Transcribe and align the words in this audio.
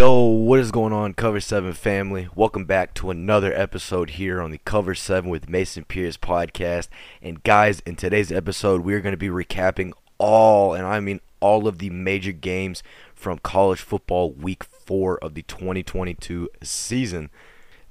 Yo, 0.00 0.22
what 0.22 0.58
is 0.58 0.70
going 0.70 0.94
on, 0.94 1.12
Cover 1.12 1.40
7 1.40 1.74
family? 1.74 2.26
Welcome 2.34 2.64
back 2.64 2.94
to 2.94 3.10
another 3.10 3.52
episode 3.52 4.08
here 4.08 4.40
on 4.40 4.50
the 4.50 4.56
Cover 4.56 4.94
7 4.94 5.28
with 5.28 5.50
Mason 5.50 5.84
Pierce 5.84 6.16
podcast. 6.16 6.88
And 7.20 7.42
guys, 7.42 7.80
in 7.80 7.96
today's 7.96 8.32
episode, 8.32 8.80
we're 8.80 9.02
going 9.02 9.12
to 9.12 9.18
be 9.18 9.28
recapping 9.28 9.92
all, 10.16 10.72
and 10.72 10.86
I 10.86 11.00
mean 11.00 11.20
all 11.40 11.68
of 11.68 11.80
the 11.80 11.90
major 11.90 12.32
games 12.32 12.82
from 13.14 13.40
college 13.40 13.82
football 13.82 14.32
week 14.32 14.64
4 14.64 15.18
of 15.18 15.34
the 15.34 15.42
2022 15.42 16.48
season. 16.62 17.28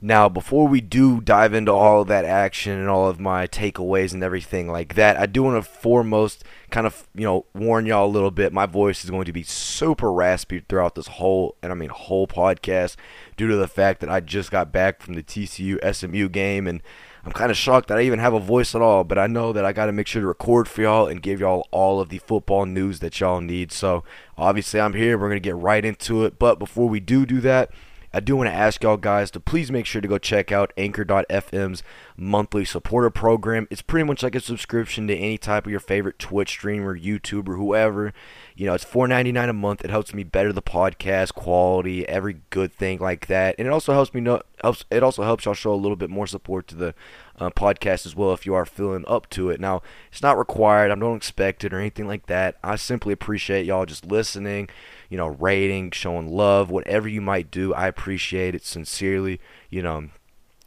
Now, 0.01 0.29
before 0.29 0.65
we 0.65 0.79
do 0.79 1.19
dive 1.19 1.53
into 1.53 1.73
all 1.73 2.01
of 2.01 2.07
that 2.07 2.23
action 2.23 2.79
and 2.79 2.87
all 2.87 3.09
of 3.09 3.19
my 3.19 3.47
takeaways 3.47 4.13
and 4.13 4.23
everything 4.23 4.69
like 4.69 4.95
that, 4.95 5.17
I 5.17 5.25
do 5.25 5.43
want 5.43 5.61
to 5.61 5.69
foremost 5.69 6.45
kind 6.69 6.87
of, 6.87 7.05
you 7.13 7.25
know, 7.25 7.45
warn 7.53 7.85
y'all 7.85 8.05
a 8.05 8.07
little 8.07 8.31
bit. 8.31 8.53
My 8.53 8.65
voice 8.65 9.03
is 9.03 9.09
going 9.09 9.25
to 9.25 9.33
be 9.33 9.43
super 9.43 10.09
raspy 10.09 10.61
throughout 10.61 10.95
this 10.95 11.07
whole, 11.07 11.55
and 11.61 11.73
I 11.73 11.75
mean 11.75 11.89
whole 11.89 12.27
podcast, 12.27 12.95
due 13.35 13.49
to 13.49 13.57
the 13.57 13.67
fact 13.67 13.99
that 13.99 14.09
I 14.09 14.21
just 14.21 14.51
got 14.51 14.71
back 14.71 15.01
from 15.01 15.15
the 15.15 15.23
TCU 15.23 15.77
SMU 15.93 16.29
game, 16.29 16.65
and 16.65 16.81
I'm 17.25 17.33
kind 17.33 17.51
of 17.51 17.57
shocked 17.57 17.89
that 17.89 17.97
I 17.97 18.03
even 18.03 18.19
have 18.19 18.33
a 18.33 18.39
voice 18.39 18.73
at 18.73 18.81
all. 18.81 19.03
But 19.03 19.19
I 19.19 19.27
know 19.27 19.51
that 19.51 19.65
I 19.65 19.73
got 19.73 19.87
to 19.87 19.91
make 19.91 20.07
sure 20.07 20.21
to 20.21 20.27
record 20.27 20.69
for 20.69 20.81
y'all 20.81 21.07
and 21.07 21.21
give 21.21 21.41
y'all 21.41 21.67
all 21.71 21.99
of 21.99 22.07
the 22.07 22.19
football 22.19 22.65
news 22.65 23.01
that 23.01 23.19
y'all 23.19 23.41
need. 23.41 23.73
So 23.73 24.05
obviously, 24.37 24.79
I'm 24.79 24.93
here. 24.93 25.17
We're 25.17 25.27
gonna 25.27 25.41
get 25.41 25.57
right 25.57 25.83
into 25.83 26.23
it. 26.23 26.39
But 26.39 26.57
before 26.57 26.87
we 26.87 27.01
do 27.01 27.25
do 27.25 27.41
that. 27.41 27.71
I 28.11 28.19
do 28.19 28.35
want 28.35 28.49
to 28.49 28.53
ask 28.55 28.81
y'all 28.81 28.97
guys 28.97 29.29
to 29.31 29.39
please 29.39 29.71
make 29.71 29.85
sure 29.85 30.01
to 30.01 30.07
go 30.07 30.17
check 30.17 30.51
out 30.51 30.73
Anchor.fm's 30.77 31.83
monthly 32.17 32.65
supporter 32.65 33.11
program. 33.11 33.67
It's 33.69 33.83
pretty 33.83 34.05
much 34.05 34.23
like 34.23 34.33
a 34.33 34.39
subscription 34.39 35.07
to 35.07 35.15
any 35.15 35.37
type 35.37 35.65
of 35.65 35.71
your 35.71 35.79
favorite 35.79 36.17
Twitch 36.17 36.49
streamer, 36.49 36.97
YouTuber, 36.97 37.49
or 37.49 37.55
whoever. 37.55 38.11
You 38.55 38.65
know, 38.65 38.73
it's 38.73 38.85
$4.99 38.85 39.49
a 39.49 39.53
month. 39.53 39.85
It 39.85 39.91
helps 39.91 40.13
me 40.13 40.23
better 40.23 40.51
the 40.51 40.61
podcast 40.61 41.35
quality, 41.35 42.07
every 42.07 42.41
good 42.49 42.73
thing 42.73 42.99
like 42.99 43.27
that, 43.27 43.55
and 43.59 43.67
it 43.67 43.71
also 43.71 43.93
helps 43.93 44.13
me 44.13 44.21
know 44.21 44.41
helps. 44.63 44.85
It 44.89 45.03
also 45.03 45.23
helps 45.23 45.45
y'all 45.45 45.53
show 45.53 45.73
a 45.73 45.75
little 45.75 45.95
bit 45.95 46.09
more 46.09 46.27
support 46.27 46.67
to 46.69 46.75
the 46.75 46.95
uh, 47.39 47.51
podcast 47.51 48.05
as 48.05 48.15
well 48.15 48.33
if 48.33 48.45
you 48.45 48.53
are 48.53 48.65
feeling 48.65 49.05
up 49.07 49.29
to 49.29 49.49
it. 49.49 49.59
Now, 49.59 49.81
it's 50.11 50.21
not 50.21 50.37
required. 50.37 50.91
I 50.91 50.95
don't 50.95 51.15
expect 51.15 51.63
it 51.63 51.73
or 51.73 51.79
anything 51.79 52.07
like 52.07 52.25
that. 52.25 52.57
I 52.63 52.75
simply 52.75 53.13
appreciate 53.13 53.65
y'all 53.65 53.85
just 53.85 54.05
listening 54.05 54.69
you 55.09 55.17
know, 55.17 55.27
rating, 55.27 55.91
showing 55.91 56.29
love, 56.29 56.69
whatever 56.69 57.07
you 57.07 57.21
might 57.21 57.51
do. 57.51 57.73
I 57.73 57.87
appreciate 57.87 58.55
it 58.55 58.63
sincerely. 58.63 59.39
You 59.69 59.81
know, 59.81 60.09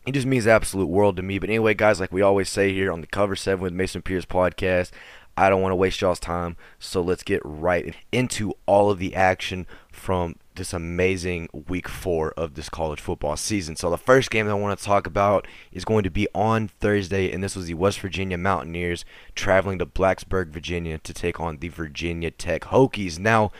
it 0.07 0.13
just 0.13 0.27
means 0.27 0.47
absolute 0.47 0.87
world 0.87 1.17
to 1.17 1.23
me. 1.23 1.39
But 1.39 1.49
anyway, 1.49 1.75
guys, 1.75 2.01
like 2.01 2.13
we 2.13 2.23
always 2.23 2.49
say 2.49 2.73
here 2.73 2.93
on 2.93 3.01
the 3.01 3.07
Cover 3.07 3.37
7 3.37 3.63
with 3.63 3.73
Mason 3.73 4.03
Pierce 4.03 4.25
podcast, 4.25 4.91
I 5.37 5.49
don't 5.49 5.63
want 5.63 5.73
to 5.73 5.77
waste 5.77 6.01
y'all's 6.01 6.21
time. 6.21 6.57
So 6.79 7.01
let's 7.01 7.23
get 7.23 7.41
right 7.45 7.95
into 8.11 8.53
all 8.67 8.91
of 8.91 8.99
the 8.99 9.15
action 9.15 9.67
from 9.91 10.37
this 10.57 10.75
amazing 10.75 11.49
week 11.69 11.89
four 11.89 12.33
of 12.33 12.55
this 12.55 12.69
college 12.69 13.01
football 13.01 13.37
season. 13.37 13.77
So 13.77 13.89
the 13.89 13.97
first 13.97 14.31
game 14.31 14.47
that 14.47 14.53
I 14.53 14.57
want 14.57 14.79
to 14.79 14.85
talk 14.85 15.07
about 15.07 15.47
is 15.71 15.85
going 15.85 16.05
to 16.05 16.11
be 16.11 16.29
on 16.35 16.69
Thursday, 16.69 17.33
and 17.33 17.43
this 17.43 17.57
was 17.57 17.67
the 17.67 17.75
West 17.75 18.01
Virginia 18.01 18.37
Mountaineers 18.37 19.05
traveling 19.35 19.79
to 19.79 19.87
Blacksburg, 19.87 20.49
Virginia 20.49 20.99
to 20.99 21.15
take 21.15 21.41
on 21.41 21.59
the 21.59 21.69
Virginia 21.69 22.31
Tech 22.31 22.63
Hokies. 22.63 23.19
Now, 23.19 23.51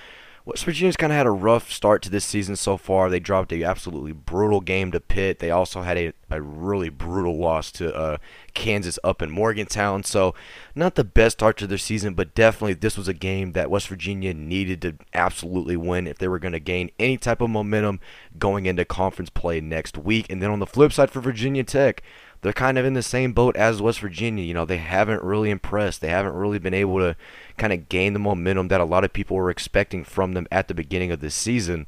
West 0.45 0.65
Virginia's 0.65 0.97
kind 0.97 1.13
of 1.13 1.17
had 1.17 1.27
a 1.27 1.31
rough 1.31 1.71
start 1.71 2.03
to 2.03 2.11
this 2.11 2.25
season 2.25 2.57
so 2.57 2.77
far. 2.77 3.09
They 3.09 3.21
dropped 3.21 3.53
a 3.53 3.63
absolutely 3.63 4.13
brutal 4.13 4.61
game 4.61 4.91
to 4.91 4.99
Pitt. 4.99 5.39
They 5.39 5.53
also 5.53 5.83
had 5.83 5.97
a, 5.97 6.13
a 6.31 6.43
really 6.43 6.89
brutal 6.89 7.39
loss 7.39 7.71
to 7.73 7.95
uh, 7.95 8.17
Kansas 8.53 8.99
up 9.05 9.23
in 9.23 9.31
Morgantown. 9.31 10.03
So 10.03 10.35
not 10.75 10.97
the 10.97 11.05
best 11.05 11.39
start 11.39 11.57
to 11.59 11.69
their 11.69 11.79
season, 11.79 12.15
but 12.15 12.35
definitely 12.35 12.75
this 12.75 12.97
was 12.99 13.07
a 13.07 13.15
game 13.15 13.53
that 13.53 13.71
West 13.71 13.87
Virginia 13.87 14.35
needed 14.35 14.83
to 14.83 14.97
absolutely 15.15 15.77
win 15.77 16.09
if 16.09 16.19
they 16.19 16.29
were 16.29 16.41
going 16.41 16.53
to 16.53 16.61
gain 16.61 16.91
any 16.99 17.17
type 17.17 17.41
of 17.41 17.51
momentum 17.51 18.01
going 18.37 18.67
into 18.67 18.85
conference 18.85 19.31
play 19.31 19.61
next 19.61 19.97
week. 19.97 20.27
And 20.29 20.43
then 20.43 20.51
on 20.51 20.59
the 20.59 20.67
flip 20.67 20.93
side 20.93 21.11
for 21.13 21.21
Virginia 21.21 21.63
Tech, 21.63 22.03
they're 22.43 22.53
kind 22.53 22.77
of 22.77 22.85
in 22.85 22.95
the 22.95 23.03
same 23.03 23.33
boat 23.33 23.57
as 23.57 23.81
West 23.81 24.01
Virginia. 24.01 24.45
You 24.45 24.53
know, 24.53 24.65
they 24.65 24.77
haven't 24.77 25.23
really 25.23 25.51
impressed. 25.51 26.01
They 26.01 26.09
haven't 26.09 26.35
really 26.35 26.59
been 26.59 26.75
able 26.75 26.99
to 26.99 27.17
kind 27.57 27.73
of 27.73 27.89
gain 27.89 28.13
the 28.13 28.19
momentum 28.19 28.69
that 28.69 28.81
a 28.81 28.85
lot 28.85 29.05
of 29.05 29.13
people 29.13 29.37
were 29.37 29.51
expecting 29.51 30.05
from 30.05 30.33
them 30.33 30.49
at 30.51 30.69
the 30.69 30.75
beginning 30.75 31.13
of 31.13 31.21
this 31.21 31.35
season. 31.35 31.87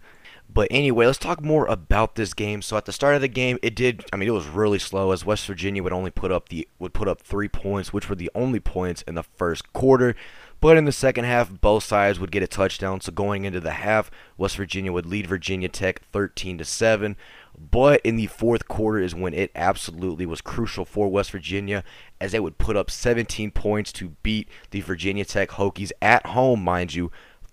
But 0.53 0.69
anyway, 0.70 1.06
let's 1.06 1.19
talk 1.19 1.43
more 1.43 1.66
about 1.66 2.14
this 2.14 2.32
game. 2.32 2.62
So 2.62 2.76
at 2.76 2.84
the 2.84 2.93
start 2.93 3.16
of 3.16 3.20
the 3.20 3.28
game, 3.28 3.59
it 3.60 3.75
did. 3.75 4.04
I 4.12 4.16
mean, 4.16 4.28
it 4.28 4.32
was 4.32 4.47
really 4.47 4.78
slow 4.78 5.10
as 5.10 5.25
West 5.25 5.47
Virginia 5.47 5.82
would 5.82 5.93
only 5.93 6.12
put 6.12 6.31
up 6.31 6.48
the 6.48 6.69
would 6.78 6.94
put 6.94 7.09
up 7.09 7.20
three 7.20 7.48
points, 7.48 7.93
which 7.93 8.09
were 8.09 8.14
the 8.14 8.31
only 8.37 8.60
points 8.60 9.03
in 9.03 9.16
the 9.16 9.25
first 9.25 9.72
quarter. 9.72 10.14
But 10.60 10.76
in 10.76 10.84
the 10.84 10.93
second 10.93 11.25
half, 11.25 11.60
both 11.60 11.84
sides 11.84 12.20
would 12.20 12.31
get 12.31 12.43
a 12.43 12.47
touchdown. 12.47 13.00
So 13.00 13.10
going 13.10 13.44
into 13.44 13.60
the 13.60 13.72
half, 13.72 14.10
West 14.38 14.56
Virginia 14.56 14.93
would 14.93 15.06
lead 15.06 15.26
Virginia 15.26 15.69
Tech 15.69 16.03
13 16.12 16.59
to 16.59 16.64
seven. 16.64 17.16
But 17.59 18.00
in 18.03 18.16
the 18.16 18.26
fourth 18.26 18.69
quarter 18.69 18.98
is 18.98 19.15
when 19.15 19.34
it 19.34 19.50
absolutely 19.54 20.26
was 20.26 20.41
crucial 20.41 20.84
for 20.84 21.09
West 21.09 21.31
Virginia 21.31 21.84
as 22.20 22.32
they 22.32 22.41
would 22.41 22.59
put 22.59 22.76
up 22.76 22.91
17 22.91 23.50
points 23.53 23.92
to 23.92 24.10
beat 24.22 24.48
the 24.70 24.81
Virginia 24.81 25.25
Tech 25.25 25.50
Hokies 25.50 25.93
at 26.03 26.26
home, 26.26 26.62
mind 26.64 26.94
you, 26.94 27.10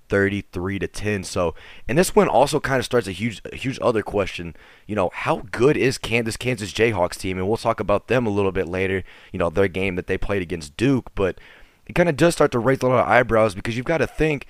33 0.09 0.79
to 0.79 0.87
10. 0.87 1.23
So, 1.23 1.55
and 1.87 1.97
this 1.97 2.13
one 2.13 2.27
also 2.27 2.59
kind 2.59 2.79
of 2.79 2.85
starts 2.85 3.07
a 3.07 3.13
huge, 3.13 3.41
a 3.51 3.55
huge 3.55 3.79
other 3.81 4.01
question. 4.01 4.55
You 4.85 4.95
know, 4.95 5.09
how 5.13 5.43
good 5.51 5.77
is 5.77 5.97
Kansas 5.97 6.35
Kansas 6.35 6.73
Jayhawks 6.73 7.17
team? 7.17 7.37
And 7.37 7.47
we'll 7.47 7.57
talk 7.57 7.79
about 7.79 8.07
them 8.07 8.27
a 8.27 8.31
little 8.31 8.51
bit 8.51 8.67
later. 8.67 9.03
You 9.31 9.39
know, 9.39 9.49
their 9.49 9.69
game 9.69 9.95
that 9.95 10.07
they 10.07 10.17
played 10.17 10.41
against 10.41 10.75
Duke, 10.75 11.15
but 11.15 11.39
it 11.85 11.93
kind 11.93 12.09
of 12.09 12.17
does 12.17 12.33
start 12.33 12.51
to 12.51 12.59
raise 12.59 12.81
a 12.81 12.87
lot 12.87 12.99
of 12.99 13.07
eyebrows 13.07 13.55
because 13.55 13.77
you've 13.77 13.85
got 13.85 13.99
to 13.99 14.07
think 14.07 14.45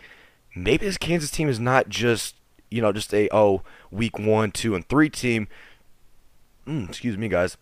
maybe 0.56 0.86
this 0.86 0.98
Kansas 0.98 1.30
team 1.30 1.48
is 1.48 1.60
not 1.60 1.90
just 1.90 2.36
you 2.72 2.82
know, 2.82 2.92
just 2.92 3.14
a 3.14 3.30
oh 3.32 3.62
week 3.92 4.18
one, 4.18 4.52
two, 4.52 4.74
and 4.74 4.88
three 4.88 5.10
team. 5.10 5.48
Mm, 6.66 6.90
excuse 6.90 7.18
me, 7.18 7.28
guys. 7.28 7.58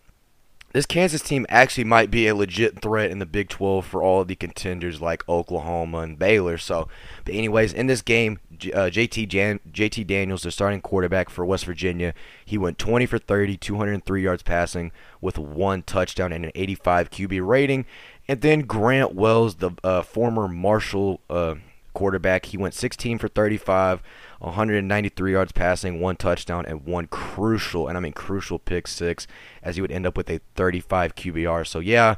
This 0.72 0.86
Kansas 0.86 1.24
team 1.24 1.47
actually 1.50 1.86
might 1.86 2.12
be 2.12 2.28
a 2.28 2.36
legit 2.36 2.80
threat 2.80 3.09
in 3.09 3.18
the 3.18 3.25
Big 3.25 3.50
12 3.50 3.84
for 3.84 4.03
all 4.03 4.22
of 4.22 4.28
the 4.28 4.36
contenders 4.36 5.02
like 5.02 5.28
Oklahoma 5.28 6.00
and 6.00 6.19
Baylor. 6.19 6.59
So, 6.59 6.88
but 7.25 7.34
anyways, 7.34 7.74
in 7.74 7.88
this 7.88 8.03
game, 8.03 8.40
uh, 8.52 8.92
JT 8.92 9.28
Jan- 9.28 9.62
JT 9.72 10.06
Daniels, 10.06 10.44
the 10.44 10.52
starting 10.52 10.81
quarterback 10.81 11.31
for 11.31 11.44
West 11.44 11.66
Virginia, 11.66 12.14
he 12.46 12.56
went 12.56 12.78
20 12.78 13.08
for 13.08 13.18
30, 13.18 13.58
203 13.58 14.22
yards 14.22 14.44
passing 14.44 14.92
with 15.22 15.40
one 15.40 15.81
touchdown 15.81 16.31
and 16.31 16.46
an 16.46 16.52
85 16.53 17.09
QB 17.09 17.48
rating. 17.48 17.88
And 18.28 18.42
then 18.42 18.62
Grant 18.62 19.16
Wells, 19.16 19.56
the 19.56 19.72
uh, 19.84 20.03
former 20.03 20.48
Marshall 20.48 21.19
uh, 21.31 21.56
quarterback, 21.96 22.46
he 22.46 22.58
went 22.58 22.75
16 22.75 23.18
for 23.18 23.28
35 23.28 24.03
193 24.40 25.32
yards 25.32 25.52
passing, 25.52 26.00
one 26.00 26.16
touchdown, 26.16 26.66
and 26.66 26.86
one 26.86 27.08
crucial, 27.08 27.88
and 27.88 27.98
I 27.98 28.02
mean 28.02 28.14
crucial 28.14 28.60
pick 28.60 28.88
six, 28.88 29.28
as 29.62 29.76
he 29.76 29.82
would 29.82 29.92
end 29.92 30.06
up 30.06 30.18
with 30.18 30.30
a 30.30 30.40
35 30.56 31.16
QBR. 31.16 31.68
So, 31.68 31.80
yeah, 31.80 32.16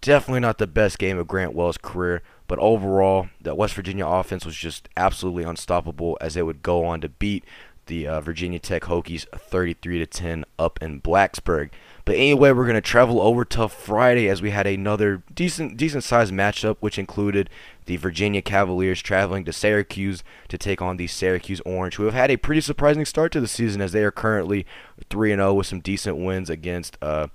definitely 0.00 0.40
not 0.40 0.58
the 0.58 0.66
best 0.66 0.98
game 0.98 1.18
of 1.18 1.26
Grant 1.26 1.54
Wells' 1.54 1.78
career, 1.78 2.22
but 2.46 2.58
overall, 2.60 3.28
that 3.40 3.56
West 3.56 3.74
Virginia 3.74 4.06
offense 4.06 4.46
was 4.46 4.56
just 4.56 4.88
absolutely 4.96 5.44
unstoppable 5.44 6.16
as 6.20 6.34
they 6.34 6.42
would 6.42 6.62
go 6.62 6.84
on 6.84 7.00
to 7.00 7.08
beat 7.08 7.44
the 7.86 8.06
uh, 8.06 8.20
Virginia 8.20 8.58
Tech 8.58 8.82
Hokies 8.82 9.26
33 9.28 9.98
to 10.00 10.06
10 10.06 10.44
up 10.58 10.80
in 10.82 11.00
Blacksburg. 11.00 11.70
But 12.04 12.16
anyway, 12.16 12.52
we're 12.52 12.66
gonna 12.66 12.80
travel 12.80 13.20
over 13.20 13.44
to 13.46 13.68
Friday 13.68 14.28
as 14.28 14.42
we 14.42 14.50
had 14.50 14.66
another 14.66 15.22
decent 15.34 15.76
decent 15.76 16.04
sized 16.04 16.32
matchup, 16.32 16.76
which 16.80 16.98
included 16.98 17.50
the 17.86 17.96
Virginia 17.96 18.42
Cavaliers 18.42 19.02
traveling 19.02 19.44
to 19.44 19.52
Syracuse 19.52 20.22
to 20.48 20.58
take 20.58 20.82
on 20.82 20.96
the 20.96 21.06
Syracuse 21.06 21.60
Orange, 21.64 21.96
who 21.96 22.04
have 22.04 22.14
had 22.14 22.30
a 22.30 22.36
pretty 22.36 22.60
surprising 22.60 23.04
start 23.04 23.32
to 23.32 23.40
the 23.40 23.48
season 23.48 23.80
as 23.80 23.92
they 23.92 24.04
are 24.04 24.10
currently 24.10 24.66
three 25.08 25.32
and 25.32 25.40
zero 25.40 25.50
oh 25.50 25.54
with 25.54 25.66
some 25.66 25.80
decent 25.80 26.16
wins 26.18 26.50
against 26.50 26.98
uh, 27.00 27.28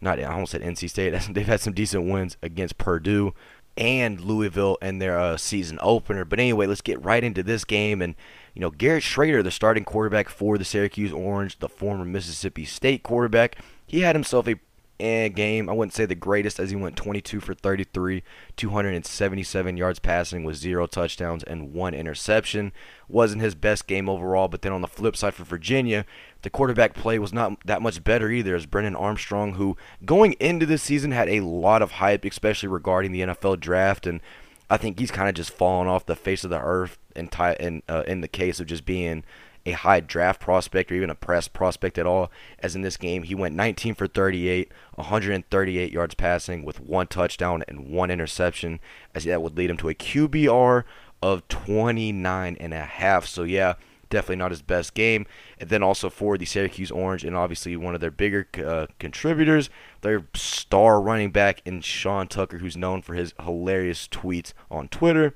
not 0.00 0.18
I 0.18 0.24
almost 0.24 0.52
said 0.52 0.62
NC 0.62 0.90
State. 0.90 1.14
They've 1.30 1.46
had 1.46 1.60
some 1.60 1.74
decent 1.74 2.10
wins 2.10 2.36
against 2.42 2.78
Purdue 2.78 3.34
and 3.76 4.20
Louisville 4.20 4.78
in 4.82 4.98
their 4.98 5.18
uh, 5.18 5.36
season 5.36 5.78
opener. 5.80 6.24
But 6.24 6.40
anyway, 6.40 6.66
let's 6.66 6.80
get 6.80 7.02
right 7.04 7.22
into 7.22 7.42
this 7.42 7.64
game 7.64 8.02
and 8.02 8.14
you 8.54 8.60
know, 8.60 8.70
Garrett 8.70 9.04
Shrader, 9.04 9.44
the 9.44 9.50
starting 9.50 9.84
quarterback 9.84 10.28
for 10.28 10.58
the 10.58 10.64
Syracuse 10.64 11.12
Orange, 11.12 11.58
the 11.60 11.68
former 11.68 12.04
Mississippi 12.04 12.64
State 12.64 13.02
quarterback, 13.02 13.56
he 13.86 14.00
had 14.00 14.16
himself 14.16 14.48
a 14.48 14.56
game. 15.00 15.68
I 15.68 15.72
wouldn't 15.72 15.94
say 15.94 16.06
the 16.06 16.14
greatest 16.14 16.58
as 16.60 16.70
he 16.70 16.76
went 16.76 16.96
22 16.96 17.40
for 17.40 17.54
33, 17.54 18.22
277 18.56 19.76
yards 19.76 19.98
passing 19.98 20.44
with 20.44 20.56
zero 20.56 20.86
touchdowns 20.86 21.42
and 21.42 21.72
one 21.72 21.94
interception. 21.94 22.72
Wasn't 23.08 23.42
his 23.42 23.54
best 23.54 23.86
game 23.86 24.08
overall, 24.08 24.48
but 24.48 24.62
then 24.62 24.72
on 24.72 24.82
the 24.82 24.88
flip 24.88 25.16
side 25.16 25.34
for 25.34 25.44
Virginia, 25.44 26.04
the 26.42 26.50
quarterback 26.50 26.94
play 26.94 27.18
was 27.18 27.32
not 27.32 27.64
that 27.66 27.82
much 27.82 28.04
better 28.04 28.30
either 28.30 28.54
as 28.54 28.66
Brennan 28.66 28.96
Armstrong, 28.96 29.54
who 29.54 29.76
going 30.04 30.34
into 30.34 30.66
this 30.66 30.82
season 30.82 31.10
had 31.10 31.28
a 31.28 31.40
lot 31.40 31.82
of 31.82 31.92
hype, 31.92 32.24
especially 32.24 32.68
regarding 32.68 33.12
the 33.12 33.22
NFL 33.22 33.60
draft, 33.60 34.06
and 34.06 34.20
I 34.68 34.76
think 34.76 34.98
he's 34.98 35.10
kind 35.10 35.28
of 35.28 35.34
just 35.34 35.50
fallen 35.50 35.88
off 35.88 36.06
the 36.06 36.14
face 36.14 36.44
of 36.44 36.50
the 36.50 36.60
earth 36.60 36.98
in, 37.16 37.28
in, 37.58 37.82
uh, 37.88 38.04
in 38.06 38.20
the 38.20 38.28
case 38.28 38.60
of 38.60 38.66
just 38.66 38.84
being– 38.84 39.24
a 39.66 39.72
high 39.72 40.00
draft 40.00 40.40
prospect 40.40 40.90
or 40.90 40.94
even 40.94 41.10
a 41.10 41.14
press 41.14 41.48
prospect 41.48 41.98
at 41.98 42.06
all. 42.06 42.30
As 42.60 42.74
in 42.74 42.82
this 42.82 42.96
game, 42.96 43.24
he 43.24 43.34
went 43.34 43.54
19 43.54 43.94
for 43.94 44.06
38, 44.06 44.72
138 44.94 45.92
yards 45.92 46.14
passing 46.14 46.64
with 46.64 46.80
one 46.80 47.06
touchdown 47.06 47.62
and 47.68 47.88
one 47.88 48.10
interception, 48.10 48.80
as 49.14 49.24
that 49.24 49.42
would 49.42 49.56
lead 49.56 49.70
him 49.70 49.76
to 49.78 49.88
a 49.88 49.94
QBR 49.94 50.84
of 51.22 51.46
29 51.48 52.56
and 52.58 52.74
a 52.74 52.84
half. 52.84 53.26
So 53.26 53.42
yeah, 53.42 53.74
definitely 54.08 54.36
not 54.36 54.50
his 54.50 54.62
best 54.62 54.94
game. 54.94 55.26
And 55.58 55.70
then 55.70 55.82
also 55.82 56.10
for 56.10 56.36
the 56.36 56.44
Syracuse 56.44 56.90
Orange, 56.90 57.24
and 57.24 57.36
obviously 57.36 57.76
one 57.76 57.94
of 57.94 58.00
their 58.00 58.10
bigger 58.10 58.48
uh, 58.64 58.86
contributors, 58.98 59.70
their 60.02 60.26
star 60.34 61.00
running 61.00 61.30
back 61.30 61.62
in 61.64 61.80
Sean 61.80 62.28
Tucker, 62.28 62.58
who's 62.58 62.76
known 62.76 63.02
for 63.02 63.14
his 63.14 63.34
hilarious 63.42 64.08
tweets 64.08 64.52
on 64.70 64.88
Twitter. 64.88 65.34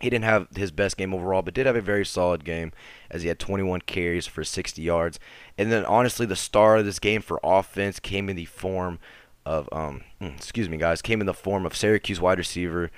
He 0.00 0.10
didn't 0.10 0.24
have 0.24 0.48
his 0.54 0.70
best 0.70 0.96
game 0.96 1.14
overall, 1.14 1.42
but 1.42 1.54
did 1.54 1.66
have 1.66 1.76
a 1.76 1.80
very 1.80 2.04
solid 2.04 2.44
game 2.44 2.72
as 3.10 3.22
he 3.22 3.28
had 3.28 3.38
21 3.38 3.80
carries 3.82 4.26
for 4.26 4.44
60 4.44 4.82
yards. 4.82 5.18
And 5.56 5.72
then, 5.72 5.86
honestly, 5.86 6.26
the 6.26 6.36
star 6.36 6.76
of 6.76 6.84
this 6.84 6.98
game 6.98 7.22
for 7.22 7.40
offense 7.42 7.98
came 7.98 8.28
in 8.28 8.36
the 8.36 8.44
form 8.44 8.98
of, 9.46 9.68
um, 9.72 10.02
hmm, 10.20 10.26
excuse 10.26 10.68
me, 10.68 10.76
guys, 10.76 11.00
came 11.00 11.20
in 11.20 11.26
the 11.26 11.32
form 11.32 11.64
of 11.64 11.74
Syracuse 11.74 12.20
wide 12.20 12.38
receiver 12.38 12.90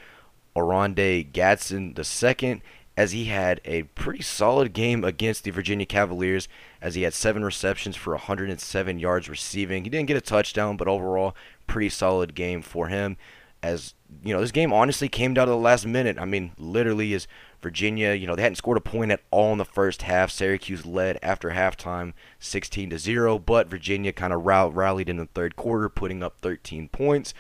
Oronde 0.57 1.33
Gadsden 1.33 1.95
II, 1.97 2.63
as 2.97 3.13
he 3.13 3.27
had 3.27 3.61
a 3.65 3.85
pretty 3.85 4.23
solid 4.23 4.73
game 4.73 5.05
against 5.05 5.45
the 5.45 5.53
Virginia 5.53 5.87
Cavaliers, 5.87 6.49
as 6.83 6.97
he 6.97 7.03
had 7.03 7.15
seven 7.15 7.45
receptions 7.45 7.95
for 7.95 8.15
107 8.15 8.99
yards 8.99 9.29
receiving. 9.29 9.85
He 9.85 9.91
didn't 9.91 10.09
get 10.09 10.17
a 10.17 10.21
touchdown, 10.21 10.77
but 10.77 10.89
overall, 10.89 11.37
pretty 11.69 11.91
solid 11.91 12.35
game 12.35 12.61
for 12.61 12.89
him 12.89 13.17
as 13.63 13.95
you 14.23 14.33
know, 14.33 14.41
this 14.41 14.53
game 14.53 14.73
honestly 14.73 15.09
came 15.09 15.35
down 15.35 15.47
to 15.47 15.51
the 15.51 15.57
last 15.57 15.87
minute. 15.87 16.19
I 16.19 16.25
mean, 16.25 16.53
literally, 16.59 17.13
is 17.13 17.27
Virginia, 17.61 18.15
you 18.15 18.27
know, 18.27 18.37
they 18.37 18.43
hadn't 18.43 18.57
scored 18.57 18.79
a 18.79 18.81
point 18.81 19.11
at 19.11 19.23
all 19.31 19.53
in 19.53 19.59
the 19.59 19.65
first 19.65 20.03
half. 20.03 20.31
Syracuse 20.31 20.87
led 20.87 21.19
after 21.23 21.51
halftime 21.51 22.13
16 22.39 22.91
to 22.91 22.99
0, 22.99 23.39
but 23.39 23.69
Virginia 23.69 24.13
kind 24.13 24.33
of 24.33 24.45
rallied 24.45 25.09
in 25.09 25.17
the 25.17 25.27
third 25.27 25.57
quarter, 25.57 25.89
putting 25.89 26.23
up 26.23 26.39
13 26.41 26.89
points. 26.89 27.35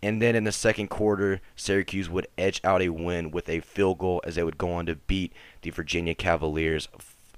And 0.00 0.22
then 0.22 0.36
in 0.36 0.44
the 0.44 0.52
second 0.52 0.88
quarter, 0.88 1.40
Syracuse 1.56 2.08
would 2.08 2.28
edge 2.38 2.60
out 2.62 2.82
a 2.82 2.90
win 2.90 3.32
with 3.32 3.48
a 3.48 3.60
field 3.60 3.98
goal 3.98 4.22
as 4.24 4.36
they 4.36 4.44
would 4.44 4.58
go 4.58 4.72
on 4.72 4.86
to 4.86 4.94
beat 4.94 5.32
the 5.62 5.70
Virginia 5.70 6.14
Cavaliers 6.14 6.88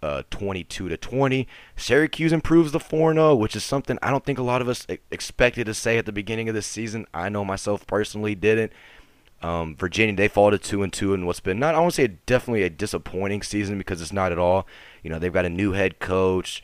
uh, 0.02 0.22
22 0.30 0.88
to 0.88 0.96
20. 0.96 1.46
Syracuse 1.76 2.32
improves 2.32 2.72
the 2.72 2.78
4-0, 2.78 3.38
which 3.38 3.54
is 3.54 3.64
something 3.64 3.98
I 4.02 4.10
don't 4.10 4.24
think 4.24 4.38
a 4.38 4.42
lot 4.42 4.62
of 4.62 4.68
us 4.68 4.86
expected 5.10 5.66
to 5.66 5.74
say 5.74 5.98
at 5.98 6.06
the 6.06 6.12
beginning 6.12 6.48
of 6.48 6.54
this 6.54 6.66
season. 6.66 7.06
I 7.12 7.28
know 7.28 7.44
myself 7.44 7.86
personally 7.86 8.34
didn't. 8.34 8.72
Um, 9.42 9.74
Virginia 9.76 10.14
they 10.14 10.28
fall 10.28 10.50
to 10.50 10.58
two 10.58 10.82
and 10.82 10.92
two 10.92 11.14
in 11.14 11.24
what's 11.24 11.40
been 11.40 11.58
not 11.58 11.74
I 11.74 11.78
won't 11.78 11.94
say 11.94 12.06
definitely 12.26 12.62
a 12.62 12.68
disappointing 12.68 13.40
season 13.40 13.78
because 13.78 14.02
it's 14.02 14.12
not 14.12 14.32
at 14.32 14.38
all. 14.38 14.66
You 15.02 15.08
know 15.08 15.18
they've 15.18 15.32
got 15.32 15.46
a 15.46 15.50
new 15.50 15.72
head 15.72 15.98
coach. 15.98 16.62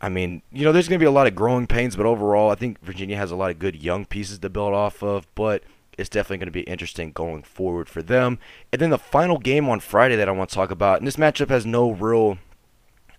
I 0.00 0.10
mean, 0.10 0.42
you 0.52 0.64
know, 0.64 0.72
there's 0.72 0.86
going 0.86 0.98
to 0.98 1.02
be 1.02 1.08
a 1.08 1.10
lot 1.10 1.26
of 1.26 1.34
growing 1.34 1.66
pains, 1.66 1.96
but 1.96 2.04
overall, 2.04 2.50
I 2.50 2.56
think 2.56 2.78
Virginia 2.82 3.16
has 3.16 3.30
a 3.30 3.36
lot 3.36 3.50
of 3.50 3.58
good 3.58 3.74
young 3.74 4.04
pieces 4.04 4.38
to 4.40 4.50
build 4.50 4.74
off 4.74 5.02
of. 5.02 5.26
But 5.34 5.64
it's 5.96 6.10
definitely 6.10 6.38
going 6.38 6.46
to 6.46 6.52
be 6.52 6.60
interesting 6.62 7.10
going 7.12 7.42
forward 7.42 7.88
for 7.88 8.02
them. 8.02 8.38
And 8.72 8.82
then 8.82 8.90
the 8.90 8.98
final 8.98 9.38
game 9.38 9.68
on 9.68 9.80
Friday 9.80 10.16
that 10.16 10.28
I 10.28 10.32
want 10.32 10.50
to 10.50 10.54
talk 10.54 10.70
about, 10.70 10.98
and 10.98 11.06
this 11.06 11.16
matchup 11.16 11.48
has 11.48 11.64
no 11.64 11.90
real 11.90 12.38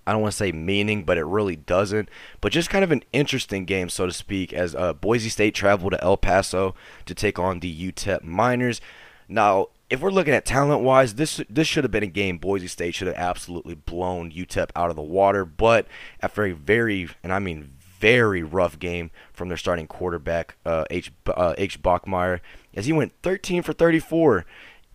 I 0.06 0.12
don't 0.12 0.22
want 0.22 0.34
to 0.34 0.38
say 0.38 0.52
meaning, 0.52 1.04
but 1.04 1.18
it 1.18 1.26
really 1.26 1.56
doesn't. 1.56 2.10
But 2.42 2.52
just 2.52 2.70
kind 2.70 2.84
of 2.84 2.92
an 2.92 3.04
interesting 3.12 3.66
game, 3.66 3.90
so 3.90 4.06
to 4.06 4.12
speak, 4.12 4.54
as 4.54 4.76
uh, 4.76 4.94
Boise 4.94 5.30
State 5.30 5.56
traveled 5.56 5.94
to 5.94 6.04
El 6.04 6.18
Paso 6.18 6.76
to 7.06 7.16
take 7.16 7.40
on 7.40 7.60
the 7.60 7.92
UTEP 7.92 8.24
Miners. 8.24 8.82
Now, 9.28 9.70
if 9.90 10.02
we're 10.02 10.12
looking 10.12 10.34
at 10.34 10.46
talent 10.46 10.84
wise, 10.84 11.16
this 11.16 11.42
this 11.50 11.68
should 11.68 11.84
have 11.84 11.92
been 11.92 12.04
a 12.04 12.08
game 12.08 12.38
Boise 12.38 12.68
State 12.68 12.96
should 12.96 13.08
have 13.08 13.16
absolutely 13.16 13.76
blown 13.76 14.32
UTEP 14.32 14.70
out 14.76 14.90
of 14.90 14.96
the 14.96 15.02
water. 15.02 15.46
But 15.46 15.88
after 16.22 16.46
a 16.46 16.52
very, 16.54 17.10
and 17.24 17.34
I 17.34 17.40
mean 17.40 17.76
very 18.00 18.44
rough 18.44 18.78
game 18.78 19.10
from 19.34 19.48
their 19.48 19.58
starting 19.58 19.88
quarterback, 19.88 20.58
uh, 20.66 20.86
H. 20.90 21.12
Uh, 21.26 21.56
H. 21.58 21.82
Bachmeier, 21.82 22.40
as 22.74 22.86
he 22.86 22.94
went 22.94 23.14
13 23.24 23.64
for 23.64 23.74
34 23.74 24.46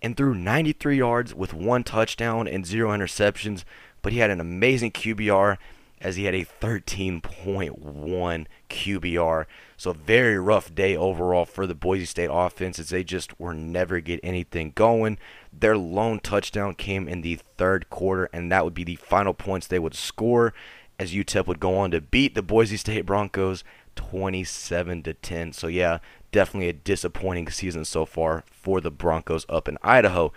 and 0.03 0.17
threw 0.17 0.35
93 0.35 0.97
yards 0.97 1.35
with 1.35 1.53
one 1.53 1.83
touchdown 1.83 2.47
and 2.47 2.67
zero 2.67 2.91
interceptions 2.91 3.65
but 4.02 4.12
he 4.12 4.19
had 4.19 4.31
an 4.31 4.41
amazing 4.41 4.93
QBR 4.93 5.56
as 6.00 6.17
he 6.17 6.25
had 6.25 6.35
a 6.35 6.44
13.1 6.44 8.47
QBR. 8.70 9.44
So 9.76 9.93
very 9.93 10.38
rough 10.38 10.75
day 10.75 10.97
overall 10.97 11.44
for 11.44 11.67
the 11.67 11.75
Boise 11.75 12.06
State 12.06 12.31
offense 12.32 12.79
as 12.79 12.88
they 12.88 13.05
just 13.05 13.38
were 13.38 13.52
never 13.52 14.00
get 14.00 14.20
anything 14.23 14.73
going. 14.75 15.19
Their 15.52 15.76
lone 15.76 16.20
touchdown 16.20 16.75
came 16.75 17.08
in 17.08 17.20
the 17.20 17.41
third 17.58 17.91
quarter, 17.91 18.31
and 18.32 18.50
that 18.50 18.64
would 18.64 18.75
be 18.75 18.85
the 18.85 18.97
final 18.97 19.35
points 19.35 19.67
they 19.67 19.79
would 19.79 19.94
score 19.94 20.55
as 20.99 21.12
UTEP 21.12 21.47
would 21.47 21.61
go 21.61 21.76
on 21.76 21.91
to 21.91 22.00
beat 22.00 22.35
the 22.35 22.43
Boise 22.43 22.76
State 22.76 23.06
Broncos 23.06 23.64
27 23.97 25.02
to 25.02 25.14
10. 25.14 25.52
So 25.52 25.67
yeah, 25.67 25.99
definitely 26.32 26.69
a 26.69 26.75
disappointing 26.75 27.50
season 27.50 27.85
so 27.85 28.06
far 28.06 28.44
for 28.50 28.81
the 28.81 28.91
Broncos 28.91 29.44
up 29.49 29.69
in 29.69 29.79
Idaho. 29.82 30.32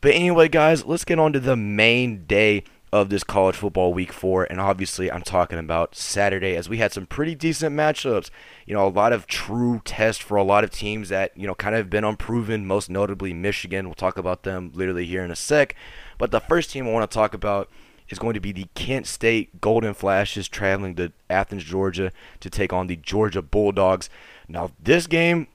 But 0.00 0.14
anyway, 0.14 0.48
guys, 0.48 0.84
let's 0.84 1.04
get 1.04 1.18
on 1.18 1.32
to 1.32 1.40
the 1.40 1.56
main 1.56 2.24
day 2.26 2.62
of 2.92 3.10
this 3.10 3.24
college 3.24 3.56
football 3.56 3.92
week 3.92 4.12
four. 4.12 4.44
And 4.44 4.60
obviously, 4.60 5.10
I'm 5.10 5.22
talking 5.22 5.58
about 5.58 5.94
Saturday 5.94 6.56
as 6.56 6.68
we 6.68 6.78
had 6.78 6.92
some 6.92 7.06
pretty 7.06 7.34
decent 7.34 7.76
matchups. 7.76 8.30
You 8.66 8.74
know, 8.74 8.86
a 8.86 8.88
lot 8.88 9.12
of 9.12 9.26
true 9.26 9.82
tests 9.84 10.22
for 10.22 10.36
a 10.36 10.42
lot 10.42 10.64
of 10.64 10.70
teams 10.70 11.08
that, 11.10 11.36
you 11.36 11.46
know, 11.46 11.54
kind 11.54 11.74
of 11.74 11.90
been 11.90 12.04
unproven, 12.04 12.66
most 12.66 12.88
notably 12.88 13.32
Michigan. 13.32 13.86
We'll 13.86 13.94
talk 13.94 14.18
about 14.18 14.42
them 14.42 14.70
literally 14.74 15.06
here 15.06 15.22
in 15.22 15.30
a 15.30 15.36
sec. 15.36 15.74
But 16.16 16.30
the 16.30 16.40
first 16.40 16.70
team 16.70 16.86
I 16.86 16.92
want 16.92 17.10
to 17.10 17.14
talk 17.14 17.34
about 17.34 17.68
is 18.08 18.18
going 18.18 18.34
to 18.34 18.40
be 18.40 18.52
the 18.52 18.66
Kent 18.74 19.06
State 19.06 19.60
Golden 19.60 19.92
Flashes 19.92 20.48
traveling 20.48 20.94
to 20.96 21.12
Athens, 21.28 21.64
Georgia 21.64 22.10
to 22.40 22.48
take 22.50 22.72
on 22.72 22.86
the 22.86 22.96
Georgia 22.96 23.42
Bulldogs. 23.42 24.08
Now, 24.48 24.70
this 24.82 25.06
game 25.06 25.46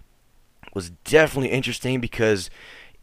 was 0.73 0.91
definitely 1.03 1.49
interesting 1.49 1.99
because 1.99 2.49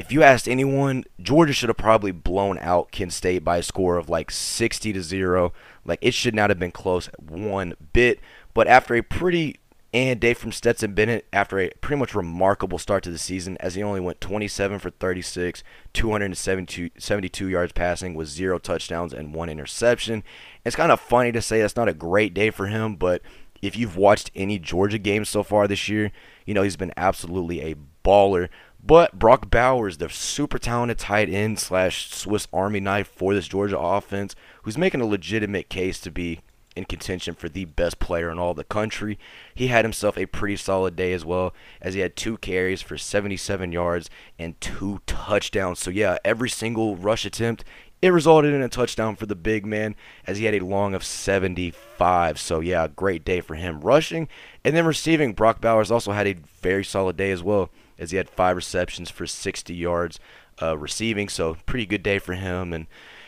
if 0.00 0.10
you 0.10 0.22
asked 0.22 0.48
anyone, 0.48 1.04
Georgia 1.20 1.52
should 1.52 1.68
have 1.68 1.76
probably 1.76 2.10
blown 2.10 2.58
out 2.60 2.90
Kent 2.90 3.12
State 3.12 3.44
by 3.44 3.58
a 3.58 3.62
score 3.62 3.98
of 3.98 4.08
like 4.08 4.30
60 4.30 4.94
to 4.94 5.02
0. 5.02 5.52
Like 5.84 5.98
it 6.00 6.14
should 6.14 6.34
not 6.34 6.48
have 6.48 6.58
been 6.58 6.70
close 6.70 7.10
one 7.18 7.74
bit. 7.92 8.18
But 8.54 8.66
after 8.66 8.94
a 8.94 9.02
pretty 9.02 9.60
and 9.92 10.18
day 10.18 10.32
from 10.32 10.52
Stetson 10.52 10.94
Bennett, 10.94 11.26
after 11.34 11.58
a 11.58 11.68
pretty 11.82 12.00
much 12.00 12.14
remarkable 12.14 12.78
start 12.78 13.02
to 13.04 13.10
the 13.10 13.18
season, 13.18 13.58
as 13.60 13.74
he 13.74 13.82
only 13.82 14.00
went 14.00 14.22
27 14.22 14.78
for 14.78 14.88
36, 14.88 15.62
272 15.92 17.48
yards 17.48 17.72
passing 17.72 18.14
with 18.14 18.28
zero 18.28 18.58
touchdowns 18.58 19.12
and 19.12 19.34
one 19.34 19.50
interception. 19.50 20.24
It's 20.64 20.76
kind 20.76 20.92
of 20.92 20.98
funny 20.98 21.30
to 21.32 21.42
say 21.42 21.60
that's 21.60 21.76
not 21.76 21.88
a 21.88 21.94
great 21.94 22.32
day 22.32 22.48
for 22.48 22.68
him, 22.68 22.96
but 22.96 23.20
if 23.60 23.76
you've 23.76 23.98
watched 23.98 24.30
any 24.34 24.58
Georgia 24.58 24.98
games 24.98 25.28
so 25.28 25.42
far 25.42 25.68
this 25.68 25.90
year, 25.90 26.10
you 26.46 26.54
know 26.54 26.62
he's 26.62 26.76
been 26.76 26.94
absolutely 26.96 27.60
a 27.60 27.76
baller. 28.02 28.48
But 28.82 29.18
Brock 29.18 29.50
Bowers, 29.50 29.98
the 29.98 30.08
super 30.08 30.58
talented 30.58 30.98
tight 30.98 31.28
end 31.28 31.58
slash 31.58 32.10
Swiss 32.10 32.48
Army 32.52 32.80
knife 32.80 33.08
for 33.08 33.34
this 33.34 33.48
Georgia 33.48 33.78
offense, 33.78 34.34
who's 34.62 34.78
making 34.78 35.00
a 35.00 35.06
legitimate 35.06 35.68
case 35.68 36.00
to 36.00 36.10
be 36.10 36.40
in 36.76 36.84
contention 36.84 37.34
for 37.34 37.48
the 37.48 37.64
best 37.64 37.98
player 37.98 38.30
in 38.30 38.38
all 38.38 38.54
the 38.54 38.64
country. 38.64 39.18
He 39.54 39.66
had 39.66 39.84
himself 39.84 40.16
a 40.16 40.26
pretty 40.26 40.56
solid 40.56 40.96
day 40.96 41.12
as 41.12 41.24
well, 41.24 41.52
as 41.80 41.94
he 41.94 42.00
had 42.00 42.16
two 42.16 42.38
carries 42.38 42.80
for 42.80 42.96
77 42.96 43.72
yards 43.72 44.08
and 44.38 44.60
two 44.60 45.00
touchdowns. 45.06 45.78
So, 45.78 45.90
yeah, 45.90 46.16
every 46.24 46.48
single 46.48 46.96
rush 46.96 47.24
attempt, 47.24 47.64
it 48.00 48.08
resulted 48.08 48.54
in 48.54 48.62
a 48.62 48.68
touchdown 48.68 49.14
for 49.14 49.26
the 49.26 49.34
big 49.34 49.66
man, 49.66 49.94
as 50.26 50.38
he 50.38 50.46
had 50.46 50.54
a 50.54 50.64
long 50.64 50.94
of 50.94 51.04
75. 51.04 52.38
So, 52.38 52.60
yeah, 52.60 52.88
great 52.88 53.24
day 53.24 53.40
for 53.42 53.56
him 53.56 53.80
rushing. 53.80 54.28
And 54.64 54.74
then 54.74 54.86
receiving, 54.86 55.34
Brock 55.34 55.60
Bowers 55.60 55.90
also 55.90 56.12
had 56.12 56.26
a 56.26 56.36
very 56.62 56.84
solid 56.84 57.16
day 57.16 57.30
as 57.30 57.42
well 57.42 57.70
as 58.00 58.10
he 58.10 58.16
had 58.16 58.28
five 58.28 58.56
receptions 58.56 59.10
for 59.10 59.26
60 59.26 59.72
yards 59.74 60.18
uh, 60.60 60.76
receiving. 60.76 61.28
So 61.28 61.56
pretty 61.66 61.86
good 61.86 62.02
day 62.02 62.18
for 62.18 62.34
him. 62.34 62.72
And 62.72 62.86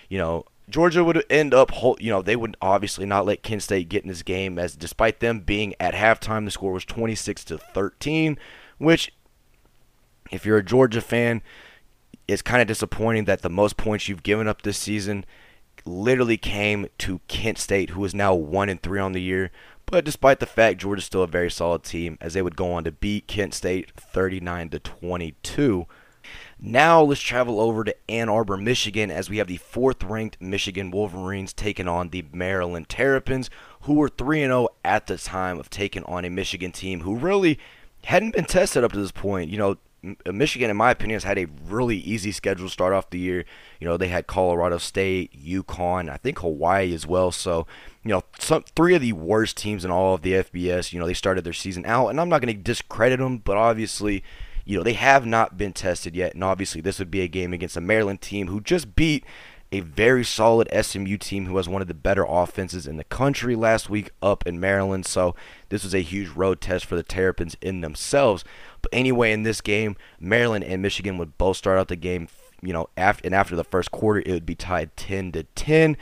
you 0.08 0.18
know 0.18 0.46
Georgia 0.68 1.04
would 1.04 1.24
end 1.28 1.52
up, 1.52 1.70
you 2.00 2.10
know, 2.10 2.22
they 2.22 2.36
would 2.36 2.56
obviously 2.62 3.04
not 3.04 3.26
let 3.26 3.42
Kent 3.42 3.62
State 3.62 3.88
get 3.88 4.02
in 4.02 4.08
this 4.08 4.22
game, 4.22 4.58
as 4.58 4.74
despite 4.74 5.20
them 5.20 5.40
being 5.40 5.74
at 5.78 5.94
halftime, 5.94 6.44
the 6.44 6.50
score 6.50 6.72
was 6.72 6.84
26 6.84 7.44
to 7.44 7.58
13, 7.58 8.38
which, 8.78 9.12
if 10.30 10.46
you're 10.46 10.58
a 10.58 10.64
Georgia 10.64 11.00
fan, 11.00 11.42
is 12.26 12.42
kind 12.42 12.62
of 12.62 12.68
disappointing 12.68 13.24
that 13.24 13.42
the 13.42 13.50
most 13.50 13.76
points 13.76 14.08
you've 14.08 14.22
given 14.22 14.48
up 14.48 14.62
this 14.62 14.78
season 14.78 15.24
literally 15.84 16.36
came 16.36 16.86
to 16.98 17.20
Kent 17.28 17.58
State, 17.58 17.90
who 17.90 18.04
is 18.04 18.14
now 18.14 18.34
one 18.34 18.68
and 18.68 18.80
three 18.82 19.00
on 19.00 19.12
the 19.12 19.20
year. 19.20 19.50
But 19.92 20.06
despite 20.06 20.40
the 20.40 20.46
fact 20.46 20.80
Georgia's 20.80 21.04
still 21.04 21.22
a 21.22 21.26
very 21.26 21.50
solid 21.50 21.82
team, 21.82 22.16
as 22.18 22.32
they 22.32 22.40
would 22.40 22.56
go 22.56 22.72
on 22.72 22.84
to 22.84 22.92
beat 22.92 23.26
Kent 23.26 23.52
State 23.52 23.90
39 23.94 24.70
to 24.70 24.78
22. 24.78 25.87
Now 26.58 27.02
let's 27.02 27.20
travel 27.20 27.61
over 27.61 27.84
to 27.84 27.94
Ann 28.08 28.30
Arbor, 28.30 28.56
Michigan, 28.56 29.11
as 29.11 29.28
we 29.28 29.37
have 29.37 29.49
the 29.49 29.58
fourth-ranked 29.58 30.40
Michigan 30.40 30.90
Wolverines 30.90 31.52
taking 31.52 31.88
on 31.88 32.08
the 32.08 32.25
Maryland 32.32 32.88
Terrapins, 32.88 33.50
who 33.82 33.92
were 33.92 34.08
3-0 34.08 34.66
at 34.82 35.08
the 35.08 35.18
time 35.18 35.58
of 35.58 35.68
taking 35.68 36.04
on 36.04 36.25
a 36.25 36.30
Michigan 36.30 36.72
team 36.72 37.00
who 37.00 37.14
really 37.14 37.58
hadn't 38.04 38.34
been 38.34 38.46
tested 38.46 38.82
up 38.82 38.92
to 38.92 38.99
this 38.99 39.12
point. 39.12 39.50
You 39.50 39.58
know, 39.58 39.76
Michigan, 40.26 40.68
in 40.68 40.76
my 40.76 40.90
opinion, 40.90 41.16
has 41.16 41.25
had 41.25 41.38
a 41.38 41.47
really 41.64 41.97
easy 41.97 42.32
schedule 42.32 42.66
to 42.66 42.73
start 42.73 42.92
off 42.92 43.11
the 43.11 43.18
year. 43.18 43.44
You 43.78 43.87
know, 43.87 43.97
they 43.97 44.09
had 44.09 44.26
Colorado 44.26 44.78
State, 44.78 45.32
UConn, 45.40 46.11
I 46.11 46.16
think 46.16 46.40
Hawaii 46.40 46.92
as 46.92 47.06
well. 47.06 47.30
So, 47.30 47.66
you 48.02 48.11
know, 48.11 48.23
some 48.38 48.64
three 48.75 48.94
of 48.94 49.00
the 49.00 49.12
worst 49.12 49.56
teams 49.56 49.85
in 49.85 49.90
all 49.92 50.14
of 50.14 50.23
the 50.23 50.32
FBS. 50.32 50.92
You 50.92 50.99
know, 50.99 51.06
they 51.06 51.14
started 51.14 51.44
their 51.44 51.52
season 51.52 51.87
out, 51.87 52.09
and 52.09 52.21
I'm 52.21 52.28
not 52.28 52.40
going 52.40 52.54
to 52.54 52.62
discredit 52.62 53.21
them, 53.21 53.38
but 53.38 53.56
obviously, 53.56 54.25
you 54.64 54.76
know, 54.76 54.82
they 54.82 54.94
have 54.94 55.25
not 55.25 55.56
been 55.56 55.73
tested 55.73 56.16
yet, 56.16 56.35
and 56.35 56.42
obviously, 56.42 56.80
this 56.80 56.99
would 56.99 57.11
be 57.11 57.21
a 57.21 57.28
game 57.28 57.52
against 57.52 57.76
a 57.76 57.80
Maryland 57.80 58.21
team 58.21 58.49
who 58.49 58.61
just 58.61 58.97
beat 58.97 59.25
a 59.73 59.80
very 59.80 60.23
solid 60.23 60.68
SMU 60.85 61.16
team 61.16 61.47
who 61.47 61.56
has 61.56 61.68
one 61.68 61.80
of 61.80 61.88
the 61.88 61.94
better 61.94 62.26
offenses 62.28 62.87
in 62.87 62.99
the 62.99 63.04
country 63.04 63.56
last 63.56 63.88
week 63.88 64.11
up 64.21 64.47
in 64.47 64.61
Maryland. 64.61 65.06
So 65.06 65.35
this 65.71 65.82
was 65.82 65.94
a 65.94 66.02
huge 66.02 66.28
road 66.28 66.61
test 66.61 66.85
for 66.85 66.94
the 66.94 67.02
Terrapins 67.02 67.56
in 67.62 67.80
themselves. 67.80 68.44
But 68.82 68.92
anyway, 68.92 69.32
in 69.32 69.44
this 69.44 69.60
game, 69.60 69.96
Maryland 70.20 70.64
and 70.64 70.82
Michigan 70.82 71.18
would 71.18 71.38
both 71.38 71.56
start 71.56 71.78
out 71.78 71.88
the 71.88 71.96
game, 71.96 72.28
you 72.60 72.72
know, 72.72 72.88
after 72.96 73.26
and 73.26 73.34
after 73.34 73.56
the 73.56 73.64
first 73.64 73.90
quarter, 73.90 74.20
it 74.20 74.32
would 74.32 74.46
be 74.46 74.54
tied 74.54 74.96
10 74.96 75.32
to 75.32 75.44
10. 75.44 75.96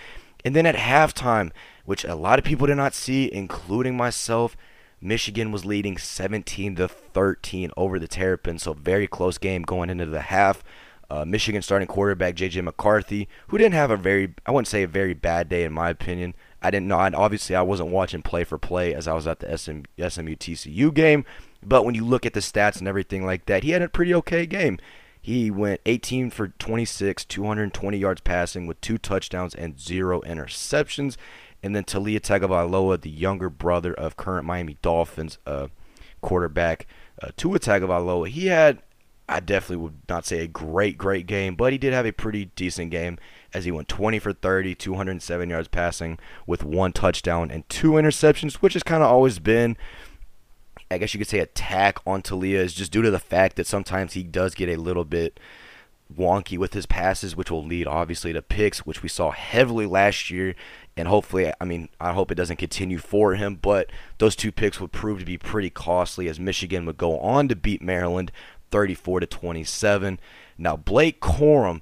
And 0.44 0.56
then 0.56 0.66
at 0.66 0.76
halftime, 0.76 1.52
which 1.84 2.04
a 2.04 2.14
lot 2.14 2.38
of 2.38 2.44
people 2.44 2.66
did 2.66 2.76
not 2.76 2.94
see, 2.94 3.30
including 3.32 3.96
myself, 3.96 4.56
Michigan 5.00 5.52
was 5.52 5.64
leading 5.64 5.96
17 5.96 6.76
to 6.76 6.88
13 6.88 7.70
over 7.76 7.98
the 7.98 8.08
Terrapins. 8.08 8.62
So 8.62 8.72
very 8.72 9.06
close 9.06 9.38
game 9.38 9.62
going 9.62 9.90
into 9.90 10.06
the 10.06 10.22
half. 10.22 10.62
Uh, 11.10 11.24
Michigan 11.24 11.60
starting 11.60 11.88
quarterback 11.88 12.36
J.J. 12.36 12.60
McCarthy, 12.60 13.28
who 13.48 13.58
didn't 13.58 13.74
have 13.74 13.90
a 13.90 13.96
very, 13.96 14.34
I 14.46 14.52
wouldn't 14.52 14.68
say 14.68 14.84
a 14.84 14.88
very 14.88 15.12
bad 15.12 15.48
day 15.48 15.64
in 15.64 15.72
my 15.72 15.90
opinion. 15.90 16.34
I 16.62 16.70
didn't 16.70 16.88
know. 16.88 16.98
I, 16.98 17.10
obviously, 17.10 17.56
I 17.56 17.62
wasn't 17.62 17.90
watching 17.90 18.22
play 18.22 18.44
for 18.44 18.58
play 18.58 18.94
as 18.94 19.08
I 19.08 19.14
was 19.14 19.26
at 19.26 19.40
the 19.40 19.56
SM, 19.56 19.82
SMU 19.98 20.36
TCU 20.36 20.92
game. 20.92 21.24
But 21.62 21.84
when 21.84 21.94
you 21.94 22.04
look 22.04 22.26
at 22.26 22.34
the 22.34 22.40
stats 22.40 22.78
and 22.78 22.88
everything 22.88 23.24
like 23.24 23.46
that, 23.46 23.64
he 23.64 23.70
had 23.70 23.82
a 23.82 23.88
pretty 23.88 24.14
okay 24.14 24.46
game. 24.46 24.78
He 25.20 25.50
went 25.50 25.80
18 25.84 26.30
for 26.30 26.48
26, 26.48 27.24
220 27.26 27.98
yards 27.98 28.20
passing 28.22 28.66
with 28.66 28.80
two 28.80 28.98
touchdowns 28.98 29.54
and 29.54 29.78
zero 29.78 30.20
interceptions. 30.22 31.16
And 31.62 31.76
then 31.76 31.84
Taulia 31.84 32.20
Tagovailoa, 32.20 33.02
the 33.02 33.10
younger 33.10 33.50
brother 33.50 33.92
of 33.92 34.16
current 34.16 34.46
Miami 34.46 34.78
Dolphins 34.80 35.38
uh, 35.46 35.68
quarterback 36.22 36.86
uh, 37.22 37.30
Tua 37.36 37.58
Tagovailoa, 37.58 38.28
he 38.28 38.46
had 38.46 38.82
I 39.30 39.38
definitely 39.38 39.84
would 39.84 39.98
not 40.08 40.26
say 40.26 40.40
a 40.40 40.48
great, 40.48 40.98
great 40.98 41.28
game, 41.28 41.54
but 41.54 41.70
he 41.70 41.78
did 41.78 41.92
have 41.92 42.04
a 42.04 42.12
pretty 42.12 42.46
decent 42.56 42.90
game 42.90 43.16
as 43.52 43.64
he 43.64 43.70
went 43.70 43.88
20 43.88 44.18
for 44.18 44.32
30, 44.32 44.74
207 44.74 45.50
yards 45.50 45.68
passing 45.68 46.18
with 46.46 46.62
one 46.64 46.92
touchdown 46.92 47.50
and 47.50 47.68
two 47.68 47.92
interceptions, 47.92 48.54
which 48.54 48.74
has 48.74 48.82
kind 48.82 49.02
of 49.02 49.10
always 49.10 49.38
been, 49.38 49.76
I 50.90 50.98
guess 50.98 51.14
you 51.14 51.18
could 51.18 51.28
say, 51.28 51.40
attack 51.40 51.98
on 52.06 52.22
Taulia 52.22 52.58
is 52.58 52.74
just 52.74 52.92
due 52.92 53.02
to 53.02 53.10
the 53.10 53.18
fact 53.18 53.56
that 53.56 53.66
sometimes 53.66 54.14
he 54.14 54.22
does 54.22 54.54
get 54.54 54.68
a 54.68 54.80
little 54.80 55.04
bit 55.04 55.40
wonky 56.14 56.58
with 56.58 56.74
his 56.74 56.86
passes, 56.86 57.36
which 57.36 57.50
will 57.50 57.64
lead 57.64 57.86
obviously 57.86 58.32
to 58.32 58.42
picks, 58.42 58.80
which 58.80 59.02
we 59.02 59.08
saw 59.08 59.30
heavily 59.30 59.86
last 59.86 60.30
year. 60.30 60.54
And 60.96 61.08
hopefully, 61.08 61.52
I 61.60 61.64
mean, 61.64 61.88
I 62.00 62.12
hope 62.12 62.30
it 62.30 62.36
doesn't 62.36 62.56
continue 62.56 62.98
for 62.98 63.34
him, 63.34 63.56
but 63.56 63.90
those 64.18 64.36
two 64.36 64.52
picks 64.52 64.80
would 64.80 64.92
prove 64.92 65.20
to 65.20 65.24
be 65.24 65.38
pretty 65.38 65.70
costly 65.70 66.28
as 66.28 66.40
Michigan 66.40 66.84
would 66.86 66.98
go 66.98 67.18
on 67.20 67.48
to 67.48 67.56
beat 67.56 67.82
Maryland 67.82 68.32
34 68.70 69.20
to 69.20 69.26
27. 69.26 70.20
Now 70.58 70.76
Blake 70.76 71.20
Corum, 71.20 71.80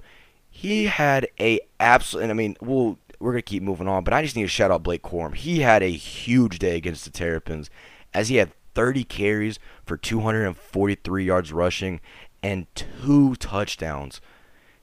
he 0.59 0.87
had 0.87 1.29
a 1.39 1.61
absolute. 1.79 2.23
And 2.23 2.33
I 2.33 2.35
mean, 2.35 2.57
we'll 2.61 2.99
we're 3.21 3.31
gonna 3.31 3.43
keep 3.43 3.63
moving 3.63 3.87
on, 3.87 4.03
but 4.03 4.13
I 4.13 4.23
just 4.23 4.35
need 4.35 4.43
to 4.43 4.49
shout 4.49 4.73
out 4.73 4.83
Blake 4.83 5.05
Corum. 5.05 5.37
He 5.37 5.61
had 5.61 5.85
a 5.85 5.91
huge 5.91 6.59
day 6.59 6.77
against 6.77 7.05
the 7.05 7.13
Terrapins, 7.13 7.71
as 8.13 8.29
he 8.29 8.37
had 8.37 8.51
30 8.75 9.05
carries 9.05 9.61
for 9.87 9.97
243 9.97 11.25
yards 11.25 11.53
rushing 11.53 12.01
and 12.43 12.67
two 12.75 13.37
touchdowns. 13.37 14.21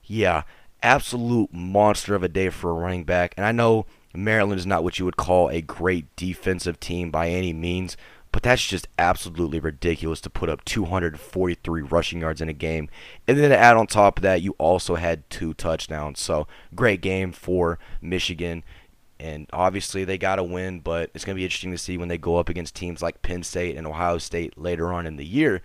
Yeah, 0.05 0.43
absolute 0.81 1.53
monster 1.53 2.15
of 2.15 2.23
a 2.23 2.29
day 2.29 2.47
for 2.47 2.69
a 2.69 2.73
running 2.73 3.03
back. 3.03 3.33
And 3.35 3.45
I 3.45 3.51
know 3.51 3.85
Maryland 4.13 4.59
is 4.59 4.65
not 4.65 4.81
what 4.81 4.97
you 4.97 5.03
would 5.03 5.17
call 5.17 5.49
a 5.49 5.59
great 5.59 6.15
defensive 6.15 6.79
team 6.79 7.11
by 7.11 7.27
any 7.27 7.51
means, 7.51 7.97
but 8.35 8.43
that's 8.43 8.67
just 8.67 8.89
absolutely 8.99 9.61
ridiculous 9.61 10.19
to 10.19 10.29
put 10.29 10.49
up 10.49 10.65
243 10.65 11.81
rushing 11.83 12.19
yards 12.19 12.41
in 12.41 12.49
a 12.49 12.53
game. 12.53 12.89
And 13.29 13.37
then 13.37 13.49
to 13.49 13.57
add 13.57 13.77
on 13.77 13.87
top 13.87 14.17
of 14.17 14.23
that, 14.23 14.41
you 14.41 14.55
also 14.57 14.95
had 14.95 15.29
two 15.29 15.53
touchdowns. 15.53 16.19
So 16.19 16.45
great 16.75 16.99
game 16.99 17.31
for 17.31 17.79
Michigan. 18.01 18.65
And 19.21 19.47
obviously 19.53 20.03
they 20.03 20.17
got 20.17 20.35
to 20.35 20.43
win, 20.43 20.81
but 20.81 21.11
it's 21.13 21.23
going 21.23 21.33
to 21.33 21.39
be 21.39 21.45
interesting 21.45 21.71
to 21.71 21.77
see 21.77 21.97
when 21.97 22.09
they 22.09 22.17
go 22.17 22.35
up 22.35 22.49
against 22.49 22.75
teams 22.75 23.01
like 23.01 23.21
Penn 23.21 23.41
State 23.41 23.77
and 23.77 23.87
Ohio 23.87 24.17
State 24.17 24.57
later 24.57 24.91
on 24.91 25.07
in 25.07 25.15
the 25.15 25.25
year. 25.25 25.61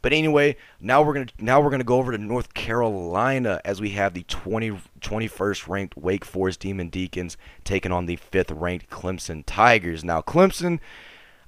But 0.00 0.14
anyway, 0.14 0.56
now 0.80 1.02
we're 1.02 1.12
gonna 1.12 1.26
now 1.40 1.60
we're 1.60 1.70
gonna 1.70 1.82
go 1.82 1.98
over 1.98 2.12
to 2.12 2.18
North 2.18 2.54
Carolina 2.54 3.60
as 3.66 3.80
we 3.80 3.90
have 3.90 4.14
the 4.14 4.22
20, 4.22 4.80
21st 5.00 5.68
ranked 5.68 5.96
Wake 5.98 6.24
Forest 6.24 6.60
Demon 6.60 6.88
Deacons 6.88 7.36
taking 7.64 7.90
on 7.92 8.06
the 8.06 8.14
fifth 8.16 8.52
ranked 8.52 8.88
Clemson 8.88 9.42
Tigers. 9.44 10.04
Now 10.04 10.22
Clemson 10.22 10.78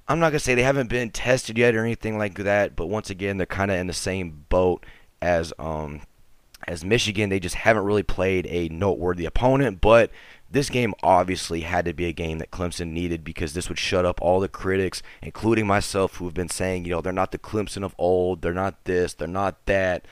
I'm 0.07 0.19
not 0.19 0.29
gonna 0.29 0.39
say 0.39 0.55
they 0.55 0.63
haven't 0.63 0.89
been 0.89 1.11
tested 1.11 1.57
yet 1.57 1.75
or 1.75 1.83
anything 1.83 2.17
like 2.17 2.35
that, 2.35 2.75
but 2.75 2.87
once 2.87 3.09
again, 3.09 3.37
they're 3.37 3.45
kind 3.45 3.71
of 3.71 3.77
in 3.77 3.87
the 3.87 3.93
same 3.93 4.45
boat 4.49 4.85
as 5.21 5.53
um 5.59 6.01
as 6.67 6.83
Michigan. 6.83 7.29
They 7.29 7.39
just 7.39 7.55
haven't 7.55 7.83
really 7.83 8.03
played 8.03 8.45
a 8.47 8.69
noteworthy 8.69 9.25
opponent, 9.25 9.81
but 9.81 10.11
this 10.49 10.69
game 10.69 10.93
obviously 11.01 11.61
had 11.61 11.85
to 11.85 11.93
be 11.93 12.05
a 12.05 12.13
game 12.13 12.39
that 12.39 12.51
Clemson 12.51 12.91
needed 12.91 13.23
because 13.23 13.53
this 13.53 13.69
would 13.69 13.79
shut 13.79 14.05
up 14.05 14.21
all 14.21 14.41
the 14.41 14.49
critics, 14.49 15.01
including 15.21 15.65
myself, 15.65 16.15
who 16.15 16.25
have 16.25 16.33
been 16.33 16.49
saying, 16.49 16.83
you 16.83 16.91
know, 16.91 17.01
they're 17.01 17.13
not 17.13 17.31
the 17.31 17.37
Clemson 17.37 17.83
of 17.83 17.95
old, 17.97 18.41
they're 18.41 18.53
not 18.53 18.83
this, 18.83 19.13
they're 19.13 19.27
not 19.27 19.65
that. 19.65 20.05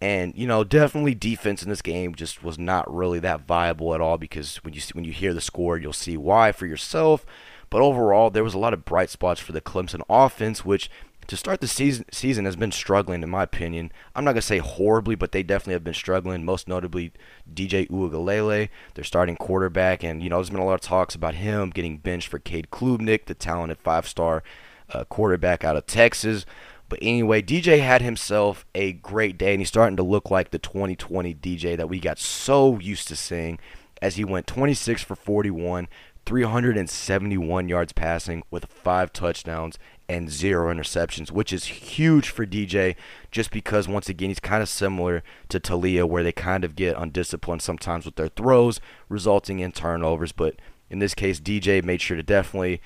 And 0.00 0.32
you 0.36 0.46
know, 0.46 0.64
definitely 0.64 1.14
defense 1.14 1.62
in 1.62 1.70
this 1.70 1.82
game 1.82 2.14
just 2.14 2.42
was 2.42 2.58
not 2.58 2.92
really 2.92 3.18
that 3.20 3.46
viable 3.46 3.94
at 3.94 4.00
all 4.00 4.16
because 4.18 4.56
when 4.58 4.74
you 4.74 4.80
see, 4.80 4.92
when 4.94 5.04
you 5.04 5.12
hear 5.12 5.34
the 5.34 5.40
score, 5.40 5.76
you'll 5.76 5.92
see 5.92 6.16
why 6.16 6.52
for 6.52 6.66
yourself. 6.66 7.26
But 7.70 7.82
overall, 7.82 8.30
there 8.30 8.44
was 8.44 8.54
a 8.54 8.58
lot 8.58 8.74
of 8.74 8.84
bright 8.84 9.10
spots 9.10 9.40
for 9.40 9.52
the 9.52 9.60
Clemson 9.60 10.02
offense, 10.08 10.64
which 10.64 10.90
to 11.28 11.36
start 11.36 11.60
the 11.60 11.68
season 11.68 12.06
season 12.10 12.46
has 12.46 12.56
been 12.56 12.72
struggling 12.72 13.22
in 13.22 13.28
my 13.28 13.42
opinion. 13.42 13.92
I'm 14.14 14.24
not 14.24 14.32
gonna 14.32 14.42
say 14.42 14.58
horribly, 14.58 15.14
but 15.14 15.32
they 15.32 15.42
definitely 15.42 15.74
have 15.74 15.84
been 15.84 15.94
struggling. 15.94 16.44
Most 16.44 16.66
notably, 16.66 17.12
DJ 17.52 17.88
Uiagalelei, 17.88 18.70
their 18.94 19.04
starting 19.04 19.36
quarterback, 19.36 20.02
and 20.02 20.22
you 20.22 20.30
know 20.30 20.36
there's 20.36 20.50
been 20.50 20.58
a 20.58 20.64
lot 20.64 20.74
of 20.74 20.80
talks 20.80 21.14
about 21.14 21.34
him 21.34 21.70
getting 21.70 21.98
benched 21.98 22.28
for 22.28 22.38
Cade 22.38 22.68
Klubnik, 22.72 23.26
the 23.26 23.34
talented 23.34 23.78
five-star 23.78 24.42
uh, 24.90 25.04
quarterback 25.04 25.64
out 25.64 25.76
of 25.76 25.86
Texas. 25.86 26.46
But 26.88 27.00
anyway, 27.02 27.42
DJ 27.42 27.80
had 27.80 28.00
himself 28.00 28.64
a 28.74 28.92
great 28.94 29.36
day, 29.36 29.52
and 29.52 29.60
he's 29.60 29.68
starting 29.68 29.98
to 29.98 30.02
look 30.02 30.30
like 30.30 30.50
the 30.50 30.58
2020 30.58 31.34
DJ 31.34 31.76
that 31.76 31.90
we 31.90 32.00
got 32.00 32.18
so 32.18 32.78
used 32.78 33.08
to 33.08 33.16
seeing 33.16 33.58
as 34.00 34.16
he 34.16 34.24
went 34.24 34.46
26 34.46 35.02
for 35.02 35.16
41, 35.16 35.88
371 36.28 37.70
yards 37.70 37.94
passing 37.94 38.42
with 38.50 38.66
five 38.66 39.14
touchdowns 39.14 39.78
and 40.10 40.28
zero 40.28 40.70
interceptions, 40.70 41.30
which 41.30 41.54
is 41.54 41.64
huge 41.64 42.28
for 42.28 42.44
DJ 42.44 42.96
just 43.30 43.50
because, 43.50 43.88
once 43.88 44.10
again, 44.10 44.28
he's 44.28 44.38
kind 44.38 44.62
of 44.62 44.68
similar 44.68 45.22
to 45.48 45.58
Taulia, 45.58 46.06
where 46.06 46.22
they 46.22 46.32
kind 46.32 46.64
of 46.64 46.76
get 46.76 46.98
undisciplined 46.98 47.62
sometimes 47.62 48.04
with 48.04 48.16
their 48.16 48.28
throws, 48.28 48.78
resulting 49.08 49.60
in 49.60 49.72
turnovers. 49.72 50.32
But 50.32 50.56
in 50.90 50.98
this 50.98 51.14
case, 51.14 51.40
DJ 51.40 51.82
made 51.82 52.02
sure 52.02 52.18
to 52.18 52.22
definitely, 52.22 52.82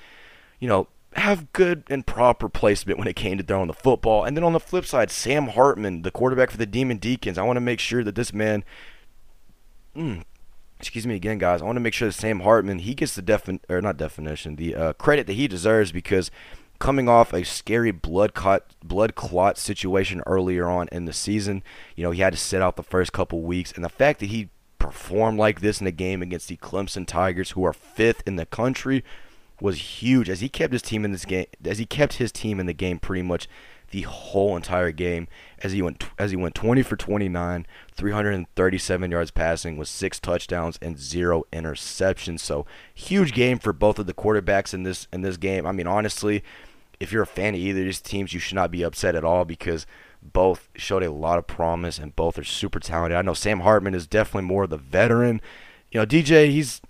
you 0.61 0.69
know, 0.69 0.87
have 1.17 1.51
good 1.51 1.83
and 1.89 2.07
proper 2.07 2.47
placement 2.47 2.97
when 2.97 3.09
it 3.09 3.17
came 3.17 3.37
to 3.37 3.43
throwing 3.43 3.67
the 3.67 3.73
football. 3.73 4.23
And 4.23 4.37
then 4.37 4.45
on 4.45 4.53
the 4.53 4.59
flip 4.61 4.85
side, 4.85 5.11
Sam 5.11 5.47
Hartman, 5.47 6.03
the 6.03 6.11
quarterback 6.11 6.49
for 6.49 6.57
the 6.57 6.65
Demon 6.65 6.95
Deacons, 6.95 7.37
I 7.37 7.43
want 7.43 7.57
to 7.57 7.61
make 7.61 7.81
sure 7.81 8.05
that 8.05 8.15
this 8.15 8.33
man. 8.33 8.63
Mm, 9.97 10.23
excuse 10.83 11.07
me 11.07 11.15
again, 11.15 11.37
guys. 11.37 11.61
I 11.61 11.65
want 11.65 11.77
to 11.77 11.81
make 11.81 11.93
sure 11.93 12.09
that 12.09 12.13
Sam 12.13 12.41
Hartman 12.41 12.79
he 12.79 12.93
gets 12.93 13.15
the 13.15 13.21
defin 13.21 13.59
or 13.69 13.81
not 13.81 13.97
definition, 13.97 14.57
the 14.57 14.75
uh, 14.75 14.93
credit 14.93 15.27
that 15.27 15.33
he 15.33 15.47
deserves 15.47 15.91
because 15.91 16.29
coming 16.79 17.07
off 17.07 17.33
a 17.33 17.43
scary 17.43 17.91
blood 17.91 18.33
clot 18.33 18.75
blood 18.83 19.15
clot 19.15 19.57
situation 19.57 20.21
earlier 20.25 20.67
on 20.67 20.89
in 20.91 21.05
the 21.05 21.13
season, 21.13 21.63
you 21.95 22.03
know 22.03 22.11
he 22.11 22.21
had 22.21 22.33
to 22.33 22.39
sit 22.39 22.61
out 22.61 22.75
the 22.75 22.83
first 22.83 23.13
couple 23.13 23.41
weeks, 23.41 23.71
and 23.71 23.83
the 23.83 23.89
fact 23.89 24.19
that 24.19 24.27
he 24.27 24.49
performed 24.77 25.39
like 25.39 25.61
this 25.61 25.79
in 25.79 25.85
the 25.85 25.91
game 25.91 26.21
against 26.21 26.49
the 26.49 26.57
Clemson 26.57 27.07
Tigers, 27.07 27.51
who 27.51 27.63
are 27.63 27.71
fifth 27.71 28.21
in 28.25 28.35
the 28.35 28.45
country, 28.45 29.01
was 29.61 30.01
huge 30.01 30.29
as 30.29 30.41
he 30.41 30.49
kept 30.49 30.73
his 30.73 30.81
team 30.81 31.05
in 31.05 31.13
this 31.13 31.23
game 31.23 31.45
as 31.63 31.77
he 31.77 31.85
kept 31.85 32.13
his 32.13 32.31
team 32.31 32.59
in 32.59 32.65
the 32.65 32.73
game 32.73 32.99
pretty 32.99 33.21
much 33.21 33.47
the 33.93 34.01
whole 34.01 34.55
entire 34.55 34.91
game 34.91 35.27
as 35.61 35.71
he 35.71 35.79
went 35.79 36.03
as 36.17 36.31
he 36.31 36.35
went 36.35 36.55
20 36.55 36.81
for 36.81 36.95
29, 36.95 37.67
337 37.93 39.11
yards 39.11 39.29
passing 39.29 39.77
with 39.77 39.87
six 39.87 40.19
touchdowns 40.19 40.79
and 40.81 40.97
zero 40.97 41.43
interceptions. 41.53 42.39
So 42.39 42.65
huge 42.91 43.33
game 43.33 43.59
for 43.59 43.71
both 43.71 43.99
of 43.99 44.07
the 44.07 44.13
quarterbacks 44.15 44.73
in 44.73 44.81
this 44.81 45.07
in 45.13 45.21
this 45.21 45.37
game. 45.37 45.67
I 45.67 45.71
mean, 45.71 45.85
honestly, 45.85 46.43
if 46.99 47.11
you're 47.11 47.21
a 47.21 47.27
fan 47.27 47.53
of 47.53 47.59
either 47.59 47.81
of 47.81 47.85
these 47.85 48.01
teams, 48.01 48.33
you 48.33 48.39
should 48.39 48.55
not 48.55 48.71
be 48.71 48.81
upset 48.81 49.13
at 49.13 49.23
all 49.23 49.45
because 49.45 49.85
both 50.23 50.69
showed 50.75 51.03
a 51.03 51.11
lot 51.11 51.37
of 51.37 51.45
promise 51.45 51.99
and 51.99 52.15
both 52.15 52.39
are 52.39 52.43
super 52.43 52.79
talented. 52.79 53.15
I 53.15 53.21
know 53.21 53.35
Sam 53.35 53.59
Hartman 53.59 53.93
is 53.93 54.07
definitely 54.07 54.47
more 54.47 54.63
of 54.63 54.71
the 54.71 54.77
veteran. 54.77 55.39
You 55.91 55.99
know, 55.99 56.07
DJ, 56.07 56.49
he's 56.49 56.81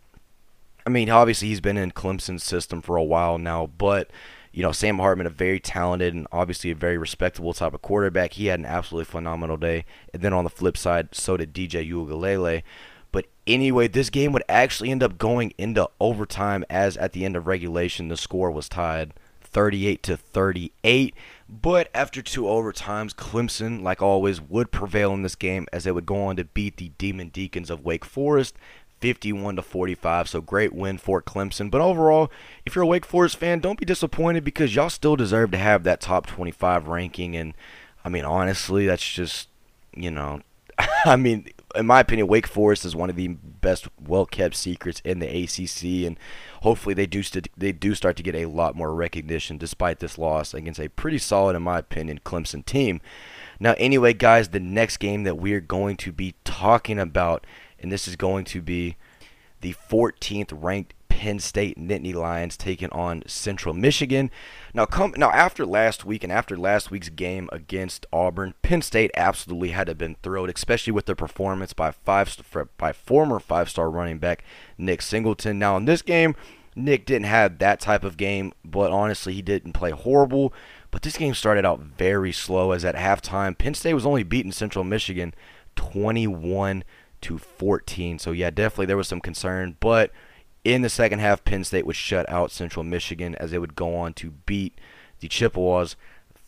I 0.87 0.89
mean, 0.89 1.09
obviously 1.09 1.49
he's 1.49 1.59
been 1.59 1.75
in 1.75 1.91
Clemson's 1.91 2.45
system 2.45 2.81
for 2.81 2.95
a 2.95 3.03
while 3.03 3.37
now, 3.37 3.67
but 3.77 4.09
you 4.53 4.61
know, 4.61 4.71
Sam 4.71 4.99
Hartman, 4.99 5.25
a 5.25 5.31
very 5.31 5.59
talented 5.59 6.13
and 6.13 6.27
obviously 6.31 6.69
a 6.69 6.75
very 6.75 6.97
respectable 6.97 7.53
type 7.53 7.73
of 7.73 7.81
quarterback. 7.81 8.33
He 8.33 8.45
had 8.45 8.59
an 8.59 8.67
absolutely 8.67 9.05
phenomenal 9.05 9.57
day. 9.57 9.83
And 10.13 10.21
then 10.21 10.31
on 10.31 10.43
the 10.43 10.49
flip 10.49 10.77
side, 10.77 11.09
so 11.11 11.35
did 11.37 11.53
DJ 11.53 11.89
Uiagalelei. 11.89 12.61
But 13.11 13.25
anyway, 13.47 13.87
this 13.87 14.11
game 14.11 14.31
would 14.31 14.43
actually 14.47 14.91
end 14.91 15.01
up 15.01 15.17
going 15.17 15.53
into 15.57 15.89
overtime 15.99 16.63
as 16.69 16.95
at 16.97 17.13
the 17.13 17.25
end 17.25 17.35
of 17.35 17.47
regulation 17.47 18.09
the 18.09 18.17
score 18.17 18.51
was 18.51 18.69
tied 18.69 19.13
38 19.41 20.03
to 20.03 20.17
38. 20.17 21.15
But 21.49 21.89
after 21.93 22.21
two 22.21 22.43
overtimes, 22.43 23.13
Clemson, 23.13 23.81
like 23.81 24.01
always, 24.01 24.41
would 24.41 24.71
prevail 24.71 25.13
in 25.13 25.23
this 25.23 25.35
game 25.35 25.67
as 25.73 25.83
they 25.83 25.91
would 25.91 26.05
go 26.05 26.23
on 26.23 26.35
to 26.37 26.45
beat 26.45 26.77
the 26.77 26.89
Demon 26.97 27.29
Deacons 27.29 27.69
of 27.69 27.85
Wake 27.85 28.05
Forest 28.05 28.55
51 29.03 29.57
to 29.57 29.61
45. 29.61 30.29
So 30.29 30.39
great 30.39 30.71
win 30.71 30.97
for 30.97 31.21
Clemson. 31.21 31.69
But 31.69 31.81
overall, 31.81 32.31
if 32.65 32.73
you're 32.73 32.85
a 32.85 32.87
Wake 32.87 33.05
Forest 33.05 33.35
fan, 33.35 33.59
don't 33.59 33.77
be 33.77 33.85
disappointed 33.85 34.45
because 34.45 34.73
y'all 34.73 34.89
still 34.89 35.17
deserve 35.17 35.51
to 35.51 35.57
have 35.57 35.83
that 35.83 35.99
top 35.99 36.25
25 36.25 36.87
ranking. 36.87 37.35
And 37.35 37.53
I 38.05 38.07
mean, 38.07 38.23
honestly, 38.23 38.85
that's 38.85 39.05
just, 39.05 39.49
you 39.93 40.09
know, 40.09 40.39
I 41.05 41.17
mean, 41.17 41.49
in 41.75 41.85
my 41.85 41.99
opinion, 41.99 42.27
Wake 42.27 42.47
Forest 42.47 42.85
is 42.85 42.95
one 42.95 43.09
of 43.09 43.17
the 43.17 43.27
best, 43.27 43.89
well-kept 43.99 44.55
secrets 44.55 45.01
in 45.03 45.19
the 45.19 45.27
ACC, 45.27 46.07
and 46.07 46.17
hopefully 46.61 46.95
they 46.95 47.05
do 47.05 47.23
st- 47.23 47.49
they 47.57 47.73
do 47.73 47.95
start 47.95 48.15
to 48.17 48.23
get 48.23 48.35
a 48.35 48.45
lot 48.45 48.73
more 48.73 48.95
recognition 48.95 49.57
despite 49.57 49.99
this 49.99 50.17
loss 50.17 50.53
against 50.53 50.79
a 50.79 50.87
pretty 50.87 51.17
solid, 51.17 51.57
in 51.57 51.61
my 51.61 51.79
opinion, 51.79 52.21
Clemson 52.23 52.65
team. 52.65 53.01
Now, 53.59 53.75
anyway, 53.77 54.13
guys, 54.13 54.49
the 54.49 54.61
next 54.61 54.97
game 54.97 55.23
that 55.23 55.37
we 55.37 55.53
are 55.53 55.59
going 55.59 55.97
to 55.97 56.13
be 56.13 56.35
talking 56.45 56.99
about, 56.99 57.45
and 57.83 57.91
this 57.91 58.07
is 58.07 58.15
going 58.15 58.45
to 58.45 58.61
be 58.61 58.95
the 59.61 59.75
14th 59.89 60.51
ranked 60.51 60.93
Penn 61.09 61.39
State 61.39 61.77
Nittany 61.77 62.13
Lions 62.13 62.57
taking 62.57 62.89
on 62.89 63.23
Central 63.27 63.73
Michigan. 63.73 64.31
Now, 64.73 64.85
come 64.85 65.13
now 65.15 65.29
after 65.29 65.65
last 65.65 66.03
week 66.03 66.23
and 66.23 66.33
after 66.33 66.57
last 66.57 66.89
week's 66.91 67.09
game 67.09 67.47
against 67.51 68.05
Auburn, 68.11 68.55
Penn 68.61 68.81
State 68.81 69.11
absolutely 69.15 69.69
had 69.69 69.85
to 69.85 69.91
have 69.91 69.97
been 69.97 70.17
thrilled, 70.23 70.49
especially 70.49 70.91
with 70.91 71.05
their 71.05 71.15
performance 71.15 71.71
by 71.71 71.91
five 71.91 72.35
by 72.77 72.91
former 72.91 73.39
five-star 73.39 73.89
running 73.91 74.17
back 74.17 74.43
Nick 74.77 75.01
Singleton. 75.01 75.59
Now, 75.59 75.77
in 75.77 75.85
this 75.85 76.01
game, 76.01 76.35
Nick 76.75 77.05
didn't 77.05 77.27
have 77.27 77.59
that 77.59 77.79
type 77.79 78.03
of 78.03 78.17
game, 78.17 78.51
but 78.65 78.91
honestly, 78.91 79.33
he 79.33 79.41
didn't 79.41 79.73
play 79.73 79.91
horrible. 79.91 80.51
But 80.89 81.03
this 81.03 81.17
game 81.17 81.35
started 81.35 81.65
out 81.65 81.79
very 81.79 82.31
slow, 82.31 82.71
as 82.71 82.83
at 82.83 82.95
halftime, 82.95 83.57
Penn 83.57 83.75
State 83.75 83.93
was 83.93 84.05
only 84.05 84.23
beating 84.23 84.51
Central 84.51 84.83
Michigan 84.83 85.33
21 85.75 86.83
to 87.23 87.37
14. 87.37 88.19
So 88.19 88.31
yeah, 88.31 88.49
definitely 88.49 88.85
there 88.85 88.97
was 88.97 89.07
some 89.07 89.21
concern, 89.21 89.77
but 89.79 90.11
in 90.63 90.81
the 90.81 90.89
second 90.89 91.19
half, 91.19 91.43
Penn 91.43 91.63
State 91.63 91.85
would 91.85 91.95
shut 91.95 92.29
out 92.29 92.51
Central 92.51 92.83
Michigan 92.83 93.35
as 93.35 93.51
they 93.51 93.59
would 93.59 93.75
go 93.75 93.95
on 93.95 94.13
to 94.13 94.31
beat 94.31 94.79
the 95.19 95.27
Chippewas 95.27 95.95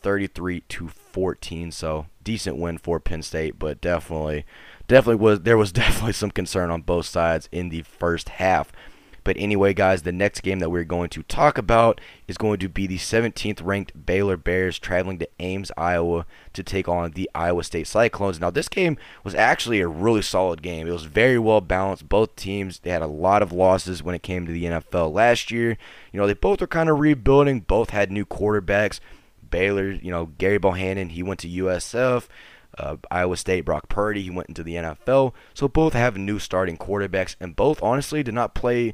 33 0.01 0.62
to 0.62 0.88
14. 0.88 1.72
So 1.72 2.05
decent 2.24 2.58
win 2.58 2.77
for 2.77 3.00
Penn 3.00 3.24
State, 3.24 3.60
but 3.60 3.82
definitely, 3.82 4.46
definitely 4.88 5.22
was 5.24 5.41
there 5.41 5.58
was 5.58 5.72
definitely 5.74 6.13
some 6.13 6.32
concern 6.32 6.70
on 6.70 6.82
both 6.82 7.05
sides 7.05 7.50
in 7.51 7.70
the 7.70 7.82
first 7.82 8.29
half. 8.29 8.72
But 9.25 9.38
anyway, 9.39 9.74
guys, 9.74 10.03
the 10.03 10.12
next 10.12 10.41
game 10.41 10.60
that 10.60 10.70
we're 10.70 10.84
going 10.84 11.10
to 11.10 11.24
talk 11.24 11.58
about 11.58 12.00
is 12.27 12.38
going 12.38 12.60
to 12.60 12.70
be 12.70 12.86
the 12.86 13.00
17th 13.00 13.60
ranked 13.63 14.05
Baylor 14.05 14.38
Bears 14.38 14.77
traveling 14.77 15.17
to 15.17 15.27
Ames, 15.39 15.72
Iowa 15.75 16.27
to 16.53 16.63
take 16.63 16.88
on 16.88 17.12
the 17.12 17.29
Iowa 17.34 17.63
State 17.63 17.88
Cyclones. 17.88 18.39
Now, 18.39 18.51
this 18.51 18.70
game 18.70 18.98
was 19.24 19.34
actually 19.34 19.82
a 19.82 19.88
really 19.88 20.22
solid 20.22 20.62
game. 20.62 20.88
It 20.88 20.91
was 20.91 21.05
very 21.05 21.39
well 21.39 21.60
balanced. 21.60 22.08
Both 22.08 22.36
teams, 22.36 22.79
they 22.79 22.91
had 22.91 23.01
a 23.01 23.08
lot 23.08 23.41
of 23.41 23.51
losses 23.51 24.03
when 24.03 24.13
it 24.13 24.22
came 24.22 24.46
to 24.46 24.53
the 24.53 24.65
NFL 24.65 25.12
last 25.12 25.50
year. 25.50 25.75
You 26.13 26.20
know, 26.20 26.27
they 26.27 26.34
both 26.34 26.62
were 26.62 26.67
kind 26.67 26.88
of 26.88 27.00
rebuilding, 27.00 27.62
both 27.62 27.89
had 27.89 28.12
new 28.12 28.25
quarterbacks. 28.25 29.00
Baylor, 29.50 29.89
you 29.89 30.12
know, 30.12 30.34
Gerry 30.38 30.60
Bohanon, 30.60 31.10
he 31.10 31.24
went 31.24 31.39
to 31.39 31.50
USF. 31.50 32.27
Uh, 32.77 32.98
Iowa 33.10 33.38
State, 33.38 33.62
Brock 33.62 33.88
Purdy, 33.88 34.22
he 34.22 34.29
went 34.29 34.50
into 34.50 34.62
the 34.62 34.75
NFL. 34.75 35.34
So 35.53 35.67
both 35.67 35.94
have 35.94 36.17
new 36.17 36.39
starting 36.39 36.77
quarterbacks, 36.77 37.36
and 37.39 37.55
both 37.55 37.82
honestly 37.82 38.22
did 38.22 38.34
not 38.34 38.53
play 38.53 38.94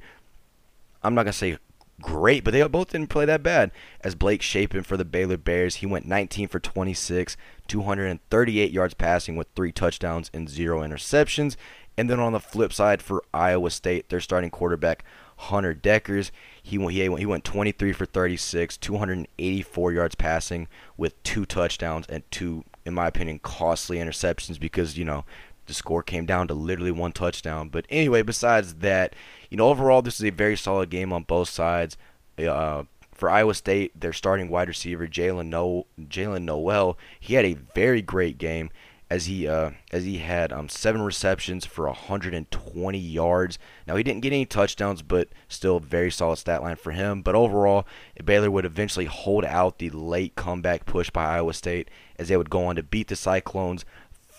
I'm 1.04 1.16
not 1.16 1.24
going 1.24 1.32
to 1.32 1.38
say 1.38 1.58
great, 2.02 2.44
but 2.44 2.52
they 2.52 2.68
both 2.68 2.90
didn't 2.90 3.10
play 3.10 3.26
that 3.26 3.44
bad. 3.44 3.72
As 4.02 4.16
Blake 4.16 4.42
Shapen 4.42 4.84
for 4.84 4.98
the 4.98 5.06
Baylor 5.06 5.38
Bears, 5.38 5.76
he 5.76 5.86
went 5.86 6.08
19 6.08 6.48
for 6.48 6.60
26, 6.60 7.38
238 7.68 8.72
yards 8.72 8.94
passing 8.94 9.36
with 9.36 9.48
three 9.56 9.72
touchdowns 9.72 10.30
and 10.34 10.50
zero 10.50 10.82
interceptions. 10.82 11.56
And 11.98 12.10
then 12.10 12.20
on 12.20 12.34
the 12.34 12.40
flip 12.40 12.74
side 12.74 13.02
for 13.02 13.24
Iowa 13.34 13.70
State, 13.70 14.10
their 14.10 14.20
starting 14.20 14.50
quarterback 14.50 15.04
Hunter 15.38 15.74
Dekkers, 15.74 16.32
he 16.62 16.78
went, 16.78 16.94
he 16.94 17.26
went 17.26 17.44
23 17.44 17.94
for 17.94 18.06
36, 18.06 18.78
284 18.78 19.92
yards 19.92 20.16
passing 20.16 20.68
with 20.98 21.22
two 21.24 21.46
touchdowns 21.46 22.06
and 22.08 22.24
two, 22.32 22.64
in 22.86 22.94
my 22.94 23.08
opinion, 23.08 23.40
costly 23.40 23.98
interceptions 23.98 24.60
because 24.60 24.98
you 24.98 25.06
know 25.06 25.26
the 25.72 25.76
score 25.76 26.04
came 26.04 26.26
down 26.26 26.48
to 26.48 26.54
literally 26.54 26.92
one 26.92 27.12
touchdown. 27.12 27.70
But 27.70 27.86
anyway, 27.90 28.22
besides 28.22 28.76
that, 28.76 29.16
you 29.50 29.58
know, 29.58 29.70
overall, 29.70 30.02
this 30.02 30.20
is 30.20 30.26
a 30.26 30.32
very 30.32 30.58
solid 30.58 30.90
game 30.90 31.14
on 31.14 31.24
both 31.24 31.50
sides. 31.50 31.98
Uh, 32.38 32.84
for 33.14 33.30
Iowa 33.30 33.54
State, 33.54 34.00
their 34.00 34.14
starting 34.14 34.50
wide 34.50 34.68
receiver 34.68 35.08
Jalen 35.08 35.48
no- 35.48 35.86
Jaylin 36.00 36.44
Noel, 36.44 36.98
he 37.20 37.36
had 37.36 37.46
a 37.46 37.58
very 37.76 38.02
great 38.02 38.38
game 38.38 38.72
as 39.12 39.26
he 39.26 39.46
uh, 39.46 39.72
as 39.92 40.06
he 40.06 40.20
had 40.20 40.54
um, 40.54 40.70
seven 40.70 41.02
receptions 41.02 41.66
for 41.66 41.86
120 41.86 42.98
yards. 42.98 43.60
Now 43.86 43.98
he 43.98 44.04
didn't 44.04 44.22
get 44.22 44.32
any 44.32 44.46
touchdowns, 44.46 45.02
but 45.02 45.28
still 45.50 45.80
very 45.82 46.10
solid 46.10 46.38
stat 46.38 46.64
line 46.64 46.78
for 46.78 46.94
him. 46.94 47.22
But 47.22 47.36
overall, 47.36 47.86
Baylor 48.24 48.50
would 48.50 48.66
eventually 48.66 49.06
hold 49.06 49.44
out 49.44 49.80
the 49.80 49.90
late 49.90 50.36
comeback 50.36 50.86
push 50.86 51.10
by 51.10 51.26
Iowa 51.26 51.54
State 51.54 51.90
as 52.18 52.30
they 52.30 52.38
would 52.38 52.50
go 52.50 52.66
on 52.66 52.78
to 52.78 52.84
beat 52.84 53.10
the 53.10 53.18
Cyclones 53.18 53.84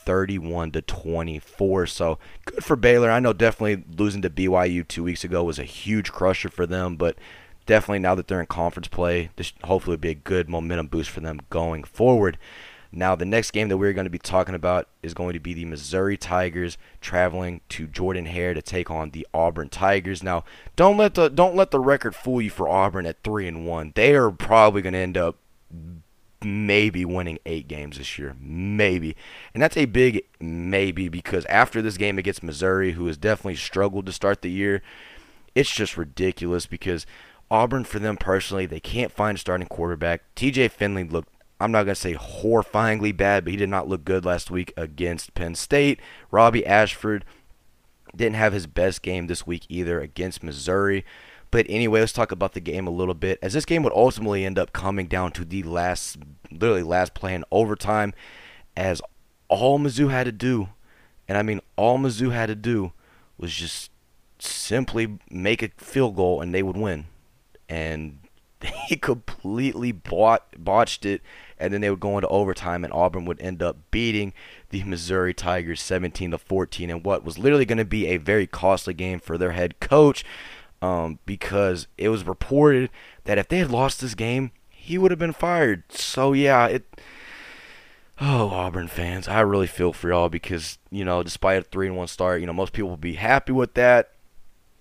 31 0.04 0.72
to 0.72 0.82
24. 0.82 1.86
So 1.86 2.18
good 2.44 2.64
for 2.64 2.76
Baylor. 2.76 3.10
I 3.10 3.20
know 3.20 3.32
definitely 3.32 3.84
losing 3.96 4.22
to 4.22 4.30
BYU 4.30 4.86
two 4.86 5.04
weeks 5.04 5.24
ago 5.24 5.44
was 5.44 5.58
a 5.58 5.64
huge 5.64 6.12
crusher 6.12 6.48
for 6.48 6.66
them, 6.66 6.96
but 6.96 7.16
definitely 7.66 8.00
now 8.00 8.14
that 8.14 8.28
they're 8.28 8.40
in 8.40 8.46
conference 8.46 8.88
play, 8.88 9.30
this 9.36 9.52
hopefully 9.64 9.94
will 9.94 10.00
be 10.00 10.10
a 10.10 10.14
good 10.14 10.48
momentum 10.48 10.86
boost 10.86 11.10
for 11.10 11.20
them 11.20 11.40
going 11.50 11.84
forward. 11.84 12.38
Now, 12.94 13.14
the 13.14 13.24
next 13.24 13.52
game 13.52 13.68
that 13.70 13.78
we're 13.78 13.94
going 13.94 14.04
to 14.04 14.10
be 14.10 14.18
talking 14.18 14.54
about 14.54 14.86
is 15.02 15.14
going 15.14 15.32
to 15.32 15.40
be 15.40 15.54
the 15.54 15.64
Missouri 15.64 16.18
Tigers 16.18 16.76
traveling 17.00 17.62
to 17.70 17.86
Jordan 17.86 18.26
Hare 18.26 18.52
to 18.52 18.60
take 18.60 18.90
on 18.90 19.10
the 19.10 19.26
Auburn 19.32 19.70
Tigers. 19.70 20.22
Now, 20.22 20.44
don't 20.76 20.98
let 20.98 21.14
the 21.14 21.30
don't 21.30 21.56
let 21.56 21.70
the 21.70 21.80
record 21.80 22.14
fool 22.14 22.42
you 22.42 22.50
for 22.50 22.68
Auburn 22.68 23.06
at 23.06 23.22
three 23.24 23.48
and 23.48 23.66
one. 23.66 23.92
They 23.94 24.14
are 24.14 24.30
probably 24.30 24.82
going 24.82 24.92
to 24.92 24.98
end 24.98 25.16
up 25.16 25.36
maybe 26.44 27.04
winning 27.04 27.38
eight 27.46 27.68
games 27.68 27.98
this 27.98 28.18
year. 28.18 28.36
Maybe. 28.40 29.16
And 29.54 29.62
that's 29.62 29.76
a 29.76 29.84
big 29.84 30.22
maybe 30.40 31.08
because 31.08 31.44
after 31.46 31.82
this 31.82 31.96
game 31.96 32.18
against 32.18 32.42
Missouri, 32.42 32.92
who 32.92 33.06
has 33.06 33.16
definitely 33.16 33.56
struggled 33.56 34.06
to 34.06 34.12
start 34.12 34.42
the 34.42 34.50
year, 34.50 34.82
it's 35.54 35.70
just 35.70 35.96
ridiculous 35.96 36.66
because 36.66 37.06
Auburn, 37.50 37.84
for 37.84 37.98
them 37.98 38.16
personally, 38.16 38.66
they 38.66 38.80
can't 38.80 39.12
find 39.12 39.36
a 39.36 39.40
starting 39.40 39.66
quarterback. 39.66 40.22
TJ 40.34 40.70
Finley 40.70 41.04
looked, 41.04 41.28
I'm 41.60 41.70
not 41.70 41.84
going 41.84 41.94
to 41.94 42.00
say 42.00 42.14
horrifyingly 42.14 43.16
bad, 43.16 43.44
but 43.44 43.50
he 43.52 43.56
did 43.56 43.68
not 43.68 43.88
look 43.88 44.04
good 44.04 44.24
last 44.24 44.50
week 44.50 44.72
against 44.76 45.34
Penn 45.34 45.54
State. 45.54 46.00
Robbie 46.30 46.66
Ashford 46.66 47.24
didn't 48.16 48.36
have 48.36 48.52
his 48.52 48.66
best 48.66 49.02
game 49.02 49.26
this 49.26 49.46
week 49.46 49.66
either 49.68 50.00
against 50.00 50.42
Missouri. 50.42 51.04
But 51.52 51.66
anyway, 51.68 52.00
let's 52.00 52.14
talk 52.14 52.32
about 52.32 52.54
the 52.54 52.60
game 52.60 52.86
a 52.88 52.90
little 52.90 53.14
bit. 53.14 53.38
As 53.42 53.52
this 53.52 53.66
game 53.66 53.82
would 53.82 53.92
ultimately 53.92 54.44
end 54.44 54.58
up 54.58 54.72
coming 54.72 55.06
down 55.06 55.32
to 55.32 55.44
the 55.44 55.62
last, 55.62 56.16
literally 56.50 56.82
last 56.82 57.12
play 57.14 57.34
in 57.34 57.44
overtime, 57.52 58.14
as 58.74 59.02
all 59.48 59.78
Mizzou 59.78 60.10
had 60.10 60.24
to 60.24 60.32
do, 60.32 60.70
and 61.28 61.36
I 61.36 61.42
mean 61.42 61.60
all 61.76 61.98
Mizzou 61.98 62.32
had 62.32 62.46
to 62.46 62.54
do, 62.54 62.92
was 63.36 63.52
just 63.52 63.90
simply 64.38 65.18
make 65.30 65.62
a 65.62 65.68
field 65.76 66.16
goal 66.16 66.40
and 66.40 66.54
they 66.54 66.62
would 66.62 66.76
win. 66.76 67.04
And 67.68 68.20
they 68.60 68.96
completely 68.96 69.92
botched 69.92 71.04
it, 71.04 71.20
and 71.58 71.74
then 71.74 71.82
they 71.82 71.90
would 71.90 72.00
go 72.00 72.16
into 72.16 72.28
overtime, 72.28 72.82
and 72.82 72.94
Auburn 72.94 73.26
would 73.26 73.42
end 73.42 73.62
up 73.62 73.76
beating 73.90 74.32
the 74.70 74.84
Missouri 74.84 75.34
Tigers 75.34 75.82
17 75.82 76.30
to 76.30 76.38
14 76.38 76.88
in 76.88 77.02
what 77.02 77.24
was 77.24 77.38
literally 77.38 77.66
going 77.66 77.76
to 77.76 77.84
be 77.84 78.06
a 78.06 78.16
very 78.16 78.46
costly 78.46 78.94
game 78.94 79.20
for 79.20 79.36
their 79.36 79.52
head 79.52 79.80
coach 79.80 80.24
um, 80.82 81.20
because 81.24 81.86
it 81.96 82.08
was 82.08 82.26
reported 82.26 82.90
that 83.24 83.38
if 83.38 83.48
they 83.48 83.58
had 83.58 83.70
lost 83.70 84.00
this 84.00 84.14
game, 84.14 84.50
he 84.68 84.98
would 84.98 85.12
have 85.12 85.18
been 85.18 85.32
fired. 85.32 85.84
So 85.90 86.32
yeah, 86.32 86.66
it. 86.66 87.00
Oh, 88.20 88.48
Auburn 88.50 88.88
fans, 88.88 89.26
I 89.26 89.40
really 89.40 89.66
feel 89.66 89.92
for 89.92 90.10
y'all 90.10 90.28
because 90.28 90.78
you 90.90 91.04
know, 91.04 91.22
despite 91.22 91.58
a 91.58 91.62
three 91.62 91.86
and 91.86 91.96
one 91.96 92.08
start, 92.08 92.40
you 92.40 92.46
know 92.46 92.52
most 92.52 92.72
people 92.72 92.90
will 92.90 92.96
be 92.96 93.14
happy 93.14 93.52
with 93.52 93.74
that. 93.74 94.10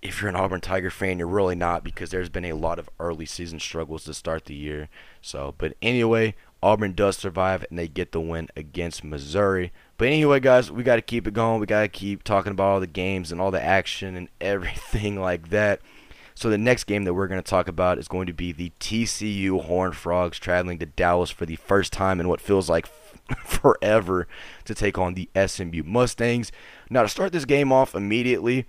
If 0.02 0.20
you're 0.20 0.28
an 0.28 0.36
Auburn 0.36 0.60
Tiger 0.60 0.90
fan, 0.90 1.20
you're 1.20 1.28
really 1.28 1.54
not 1.54 1.84
because 1.84 2.10
there's 2.10 2.28
been 2.28 2.44
a 2.44 2.54
lot 2.54 2.80
of 2.80 2.90
early 2.98 3.24
season 3.24 3.60
struggles 3.60 4.02
to 4.04 4.14
start 4.14 4.46
the 4.46 4.54
year. 4.54 4.88
So, 5.20 5.54
but 5.58 5.76
anyway, 5.80 6.34
Auburn 6.60 6.92
does 6.94 7.16
survive 7.16 7.64
and 7.70 7.78
they 7.78 7.86
get 7.86 8.10
the 8.10 8.20
win 8.20 8.48
against 8.56 9.04
Missouri. 9.04 9.72
But 9.98 10.08
anyway, 10.08 10.40
guys, 10.40 10.70
we 10.72 10.82
got 10.82 10.96
to 10.96 11.02
keep 11.02 11.28
it 11.28 11.34
going. 11.34 11.60
We 11.60 11.66
got 11.66 11.82
to 11.82 11.88
keep 11.88 12.24
talking 12.24 12.50
about 12.50 12.68
all 12.68 12.80
the 12.80 12.86
games 12.88 13.30
and 13.30 13.40
all 13.40 13.52
the 13.52 13.62
action 13.62 14.16
and 14.16 14.28
everything 14.40 15.20
like 15.20 15.50
that. 15.50 15.80
So 16.34 16.50
the 16.50 16.58
next 16.58 16.84
game 16.84 17.04
that 17.04 17.14
we're 17.14 17.28
going 17.28 17.42
to 17.42 17.48
talk 17.48 17.68
about 17.68 17.98
is 17.98 18.08
going 18.08 18.26
to 18.26 18.32
be 18.32 18.52
the 18.52 18.72
TCU 18.80 19.64
Horned 19.64 19.96
Frogs 19.96 20.38
traveling 20.38 20.78
to 20.78 20.86
Dallas 20.86 21.30
for 21.30 21.46
the 21.46 21.56
first 21.56 21.92
time 21.92 22.20
in 22.20 22.28
what 22.28 22.40
feels 22.40 22.68
like 22.68 22.86
forever 23.44 24.26
to 24.64 24.74
take 24.74 24.98
on 24.98 25.14
the 25.14 25.28
SMU 25.46 25.82
Mustangs. 25.84 26.52
Now 26.90 27.02
to 27.02 27.08
start 27.08 27.32
this 27.32 27.44
game 27.44 27.72
off 27.72 27.94
immediately, 27.94 28.66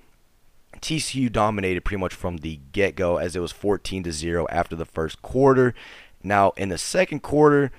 TCU 0.81 1.31
dominated 1.31 1.85
pretty 1.85 1.99
much 1.99 2.13
from 2.13 2.37
the 2.37 2.59
get-go 2.71 3.17
as 3.17 3.35
it 3.35 3.39
was 3.39 3.51
14 3.51 4.03
to 4.03 4.11
0 4.11 4.47
after 4.49 4.75
the 4.75 4.85
first 4.85 5.21
quarter 5.21 5.73
Now, 6.23 6.51
in 6.57 6.69
the 6.69 6.77
second 6.77 7.21
quarter, 7.21 7.71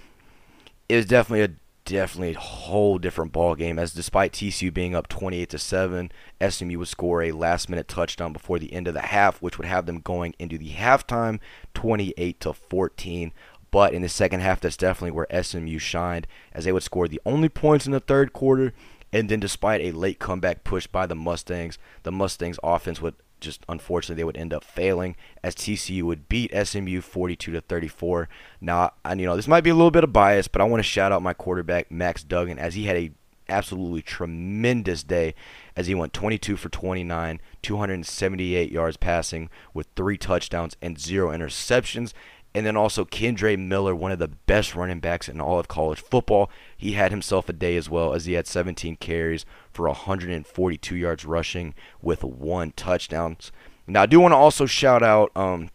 it 0.88 0.96
was 0.96 1.06
definitely 1.06 1.42
a 1.42 1.56
definitely 1.84 2.34
a 2.34 2.38
whole 2.38 2.98
different 2.98 3.32
ball 3.32 3.54
game. 3.54 3.78
As 3.78 3.92
despite 3.92 4.32
TCU 4.32 4.72
being 4.72 4.94
up 4.94 5.08
28 5.08 5.48
to 5.50 5.58
seven, 5.58 6.10
SMU 6.46 6.78
would 6.78 6.88
score 6.88 7.22
a 7.22 7.32
last 7.32 7.68
minute 7.68 7.88
touchdown 7.88 8.32
before 8.32 8.58
the 8.58 8.72
end 8.72 8.88
of 8.88 8.94
the 8.94 9.00
half, 9.00 9.40
which 9.42 9.58
would 9.58 9.66
have 9.66 9.86
them 9.86 10.00
going 10.00 10.34
into 10.38 10.58
the 10.58 10.70
halftime 10.70 11.40
28 11.74 12.40
to 12.40 12.52
14. 12.52 13.32
But 13.70 13.92
in 13.92 14.02
the 14.02 14.08
second 14.08 14.40
half, 14.40 14.60
that's 14.60 14.76
definitely 14.76 15.10
where 15.10 15.42
SMU 15.42 15.78
shined, 15.78 16.26
as 16.52 16.64
they 16.64 16.72
would 16.72 16.84
score 16.84 17.08
the 17.08 17.20
only 17.26 17.48
points 17.48 17.86
in 17.86 17.92
the 17.92 18.00
third 18.00 18.32
quarter. 18.32 18.72
And 19.12 19.28
then, 19.28 19.40
despite 19.40 19.80
a 19.80 19.92
late 19.92 20.18
comeback 20.18 20.64
push 20.64 20.86
by 20.86 21.06
the 21.06 21.14
Mustangs, 21.14 21.78
the 22.02 22.12
Mustangs' 22.12 22.58
offense 22.62 23.00
would 23.00 23.14
just 23.44 23.64
unfortunately 23.68 24.20
they 24.20 24.24
would 24.24 24.36
end 24.36 24.52
up 24.52 24.64
failing 24.64 25.16
as 25.42 25.54
TCU 25.54 26.02
would 26.02 26.28
beat 26.28 26.52
SMU 26.54 27.00
42 27.00 27.52
to 27.52 27.60
34. 27.60 28.28
Now, 28.60 28.92
and 29.04 29.20
you 29.20 29.26
know 29.26 29.36
this 29.36 29.48
might 29.48 29.64
be 29.64 29.70
a 29.70 29.74
little 29.74 29.90
bit 29.90 30.04
of 30.04 30.12
bias, 30.12 30.48
but 30.48 30.60
I 30.60 30.64
want 30.64 30.80
to 30.80 30.88
shout 30.88 31.12
out 31.12 31.22
my 31.22 31.34
quarterback 31.34 31.90
Max 31.90 32.22
Duggan 32.22 32.58
as 32.58 32.74
he 32.74 32.84
had 32.84 32.96
a 32.96 33.12
absolutely 33.48 34.02
tremendous 34.02 35.02
day 35.02 35.34
as 35.76 35.86
he 35.86 35.94
went 35.94 36.12
22 36.12 36.56
for 36.56 36.68
29, 36.68 37.40
278 37.62 38.72
yards 38.72 38.96
passing 38.96 39.50
with 39.72 39.86
three 39.96 40.16
touchdowns 40.16 40.76
and 40.80 40.98
zero 40.98 41.30
interceptions. 41.30 42.12
And 42.54 42.64
then 42.64 42.76
also 42.76 43.04
Kendre 43.04 43.58
Miller, 43.58 43.96
one 43.96 44.12
of 44.12 44.20
the 44.20 44.28
best 44.28 44.76
running 44.76 45.00
backs 45.00 45.28
in 45.28 45.40
all 45.40 45.58
of 45.58 45.66
college 45.66 46.00
football. 46.00 46.50
He 46.76 46.92
had 46.92 47.10
himself 47.10 47.48
a 47.48 47.52
day 47.52 47.76
as 47.76 47.90
well 47.90 48.14
as 48.14 48.26
he 48.26 48.34
had 48.34 48.46
17 48.46 48.96
carries 48.96 49.44
for 49.72 49.88
142 49.88 50.94
yards 50.96 51.24
rushing 51.24 51.74
with 52.00 52.22
one 52.22 52.72
touchdown. 52.72 53.36
Now 53.86 54.02
I 54.02 54.06
do 54.06 54.20
want 54.20 54.32
to 54.32 54.36
also 54.36 54.66
shout 54.66 55.02
out 55.02 55.32
um, 55.36 55.70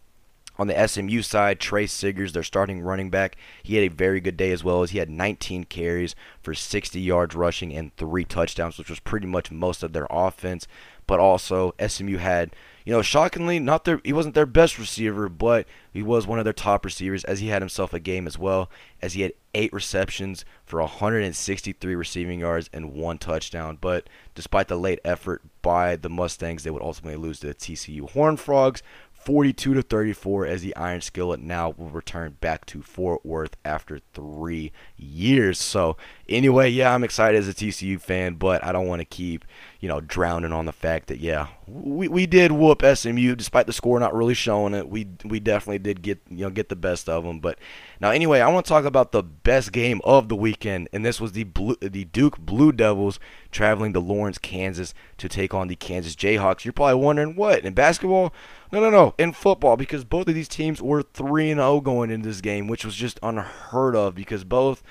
on 0.59 0.67
the 0.67 0.87
SMU 0.87 1.21
side, 1.21 1.61
Tre 1.61 1.85
Siggers, 1.85 2.33
their 2.33 2.43
starting 2.43 2.81
running 2.81 3.09
back, 3.09 3.37
he 3.63 3.75
had 3.75 3.85
a 3.85 3.95
very 3.95 4.19
good 4.19 4.35
day 4.35 4.51
as 4.51 4.61
well 4.61 4.83
as 4.83 4.91
he 4.91 4.97
had 4.97 5.09
19 5.09 5.63
carries 5.63 6.15
for 6.41 6.53
60 6.53 6.99
yards 6.99 7.33
rushing 7.33 7.73
and 7.73 7.95
three 7.95 8.25
touchdowns, 8.25 8.77
which 8.77 8.89
was 8.89 8.99
pretty 8.99 9.25
much 9.25 9.51
most 9.51 9.83
of 9.83 9.93
their 9.93 10.07
offense. 10.09 10.67
But 11.07 11.21
also 11.21 11.73
SMU 11.79 12.17
had 12.17 12.53
you 12.89 12.95
know, 12.95 13.04
shockingly, 13.04 13.60
not 13.60 13.86
their 13.86 14.02
he 14.04 14.12
wasn't 14.12 14.34
their 14.34 14.47
best 14.47 14.80
receiver, 14.80 15.30
but 15.30 15.67
he 15.93 16.02
was 16.02 16.25
one 16.25 16.39
of 16.39 16.43
their 16.43 16.52
top 16.52 16.84
receivers 16.84 17.23
as 17.23 17.39
he 17.39 17.49
had 17.49 17.62
himself 17.62 17.93
a 17.93 17.99
game 17.99 18.25
as 18.25 18.36
well, 18.36 18.67
as 18.99 19.13
he 19.13 19.21
had 19.21 19.34
eight 19.54 19.71
receptions 19.71 20.43
for 20.65 20.80
163 20.82 21.93
receiving 21.93 22.39
yards 22.39 22.67
and 22.73 22.93
one 22.93 23.19
touchdown. 23.19 23.78
But 23.80 24.10
despite 24.34 24.69
the 24.69 24.75
late 24.75 24.97
effort 25.06 25.43
by 25.62 25.97
the 25.97 26.10
Mustangs, 26.10 26.63
they 26.63 26.71
would 26.71 26.82
ultimately 26.82 27.15
lose 27.15 27.39
to 27.41 27.47
the 27.47 27.54
TCU 27.54 28.10
Horned 28.10 28.39
Frogs 28.39 28.82
42 29.19 29.75
to 29.75 29.82
34 29.84 30.47
as 30.47 30.62
the 30.63 30.75
Iron 30.75 31.02
Skillet 31.02 31.41
now 31.41 31.75
will 31.78 31.89
return 31.89 32.38
back 32.39 32.65
to 32.67 32.82
Fort 32.82 33.23
Worth 33.25 33.56
after 33.63 33.99
three 34.13 34.71
years. 34.97 35.60
So 35.60 35.95
anyway, 36.29 36.69
yeah, 36.69 36.93
I'm 36.93 37.03
excited 37.03 37.37
as 37.37 37.47
a 37.47 37.53
TCU 37.53 37.99
fan, 37.99 38.35
but 38.35 38.63
I 38.63 38.71
don't 38.71 38.87
want 38.87 39.01
to 39.01 39.05
keep 39.05 39.45
you 39.79 39.87
know 39.87 40.01
drowning 40.01 40.51
on 40.51 40.65
the 40.65 40.71
fact 40.71 41.07
that 41.07 41.19
yeah, 41.19 41.47
we, 41.67 42.07
we 42.07 42.25
did 42.25 42.51
whoop 42.51 42.83
SMU 42.83 43.35
despite 43.35 43.67
the 43.67 43.73
score 43.73 43.99
not 43.99 44.13
really 44.13 44.33
showing 44.33 44.73
it. 44.73 44.89
We 44.89 45.07
we 45.23 45.39
definitely 45.39 45.79
did 45.79 46.01
get 46.01 46.19
you 46.29 46.45
know 46.45 46.49
get 46.49 46.69
the 46.69 46.75
best 46.75 47.09
of 47.09 47.23
them. 47.23 47.39
But 47.39 47.59
now 47.99 48.11
anyway, 48.11 48.41
I 48.41 48.49
want 48.49 48.65
to 48.65 48.69
talk 48.69 48.85
about 48.85 49.11
the 49.11 49.23
best 49.23 49.71
game 49.71 50.01
of 50.03 50.29
the 50.29 50.35
weekend, 50.35 50.89
and 50.93 51.05
this 51.05 51.19
was 51.19 51.33
the 51.33 51.43
Blue, 51.45 51.77
the 51.81 52.05
Duke 52.05 52.37
Blue 52.37 52.71
Devils 52.71 53.19
traveling 53.51 53.93
to 53.93 53.99
Lawrence, 53.99 54.37
Kansas 54.37 54.93
to 55.17 55.29
take 55.29 55.53
on 55.53 55.67
the 55.67 55.75
Kansas 55.75 56.15
Jayhawks. 56.15 56.65
You're 56.65 56.73
probably 56.73 56.95
wondering 56.95 57.35
what 57.35 57.65
in 57.65 57.73
basketball 57.73 58.33
no, 58.71 58.79
no, 58.79 58.89
no. 58.89 59.15
In 59.17 59.33
football, 59.33 59.77
because 59.77 60.03
both 60.03 60.27
of 60.27 60.35
these 60.35 60.47
teams 60.47 60.81
were 60.81 61.01
3 61.01 61.51
and 61.51 61.59
0 61.59 61.81
going 61.81 62.11
into 62.11 62.29
this 62.29 62.41
game, 62.41 62.67
which 62.67 62.85
was 62.85 62.95
just 62.95 63.19
unheard 63.23 63.95
of 63.95 64.13
because 64.13 64.43
both 64.43 64.83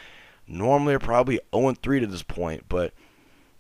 normally 0.48 0.94
are 0.94 0.98
probably 0.98 1.40
0 1.54 1.74
3 1.74 2.00
to 2.00 2.06
this 2.06 2.22
point. 2.22 2.64
But, 2.68 2.92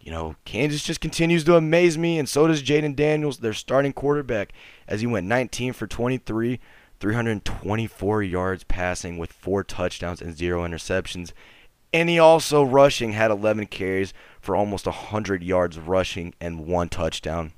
you 0.00 0.10
know, 0.10 0.36
Kansas 0.44 0.82
just 0.82 1.00
continues 1.00 1.44
to 1.44 1.56
amaze 1.56 1.98
me, 1.98 2.18
and 2.18 2.28
so 2.28 2.46
does 2.46 2.62
Jaden 2.62 2.96
Daniels, 2.96 3.38
their 3.38 3.52
starting 3.52 3.92
quarterback, 3.92 4.52
as 4.86 5.00
he 5.00 5.06
went 5.06 5.26
19 5.26 5.72
for 5.72 5.86
23, 5.86 6.60
324 7.00 8.22
yards 8.22 8.64
passing 8.64 9.18
with 9.18 9.32
four 9.32 9.62
touchdowns 9.62 10.20
and 10.20 10.36
zero 10.36 10.66
interceptions. 10.66 11.32
And 11.92 12.08
he 12.08 12.18
also 12.18 12.62
rushing 12.62 13.12
had 13.12 13.30
11 13.30 13.66
carries 13.66 14.12
for 14.40 14.54
almost 14.54 14.86
100 14.86 15.42
yards 15.42 15.78
rushing 15.78 16.34
and 16.40 16.66
one 16.66 16.88
touchdown 16.88 17.52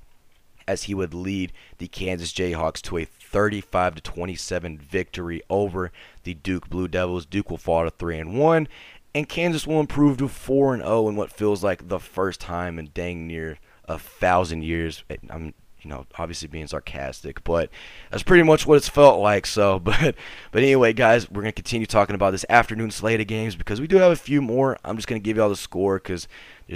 as 0.69 0.85
he 0.85 0.95
would 0.95 1.13
lead 1.13 1.53
the 1.79 1.89
Kansas 1.89 2.33
Jayhawks 2.33 2.81
to 2.83 2.99
a 2.99 3.05
35 3.05 3.97
to 3.97 4.01
27 4.01 4.79
victory 4.79 5.43
over 5.51 5.91
the 6.23 6.35
Duke 6.35 6.69
Blue 6.69 6.87
Devils. 6.87 7.27
Duke 7.27 7.51
will 7.51 7.59
fall 7.59 7.85
to 7.85 7.91
3 7.91 8.19
and 8.19 8.39
1 8.39 8.69
and 9.15 9.29
Kansas 9.29 9.67
will 9.67 9.81
improve 9.81 10.19
to 10.19 10.29
4 10.29 10.75
and 10.75 10.83
0 10.83 11.09
in 11.09 11.17
what 11.17 11.33
feels 11.33 11.65
like 11.65 11.89
the 11.89 11.99
first 11.99 12.41
time 12.41 12.79
in 12.79 12.91
dang 12.95 13.27
near 13.27 13.59
a 13.87 13.99
thousand 13.99 14.63
years. 14.63 15.05
I'm 15.29 15.55
you 15.83 15.89
know, 15.89 16.07
obviously 16.19 16.49
being 16.49 16.67
sarcastic, 16.67 17.43
but 17.43 17.71
that's 18.11 18.23
pretty 18.23 18.43
much 18.43 18.67
what 18.67 18.77
it's 18.77 18.89
felt 18.89 19.21
like. 19.21 19.47
So, 19.47 19.79
but 19.79 20.15
but 20.53 20.63
anyway, 20.63 20.93
guys, 20.93 21.31
we're 21.31 21.43
gonna 21.43 21.53
continue 21.53 21.87
talking 21.87 22.15
about 22.15 22.31
this 22.33 22.45
afternoon 22.49 22.91
slate 22.91 23.21
of 23.21 23.27
games 23.27 23.57
because 23.57 23.81
we 23.81 23.87
do 23.87 23.97
have 23.97 24.13
a 24.13 24.17
few 24.17 24.43
more. 24.43 24.79
I'm 24.85 24.97
just 24.97 25.09
gonna 25.09 25.21
give 25.21 25.37
y'all 25.37 25.49
the 25.49 25.57
score 25.57 25.97
because 25.97 26.29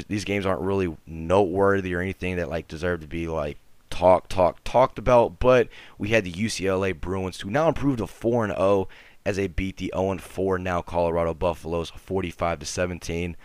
these 0.09 0.25
games 0.25 0.47
aren't 0.47 0.61
really 0.63 0.97
noteworthy 1.07 1.95
or 1.95 2.01
anything 2.01 2.37
that 2.37 2.49
like 2.49 2.69
deserve 2.69 3.01
to 3.01 3.07
be 3.07 3.29
like 3.29 3.59
talked, 3.91 4.31
talked, 4.31 4.65
talked 4.65 4.99
about. 4.99 5.39
But 5.39 5.69
we 5.99 6.09
had 6.09 6.25
the 6.25 6.33
UCLA 6.33 6.99
Bruins, 6.99 7.41
who 7.41 7.51
now 7.51 7.69
improved 7.69 7.99
to 7.99 8.07
4 8.07 8.45
and 8.45 8.57
0 8.57 8.89
as 9.27 9.37
they 9.37 9.47
beat 9.47 9.77
the 9.77 9.93
0 9.95 10.19
4 10.19 10.59
now 10.59 10.83
Colorado 10.83 11.35
Buffaloes 11.35 11.91
45 11.91 12.61
to 12.61 12.67
17. 12.67 13.37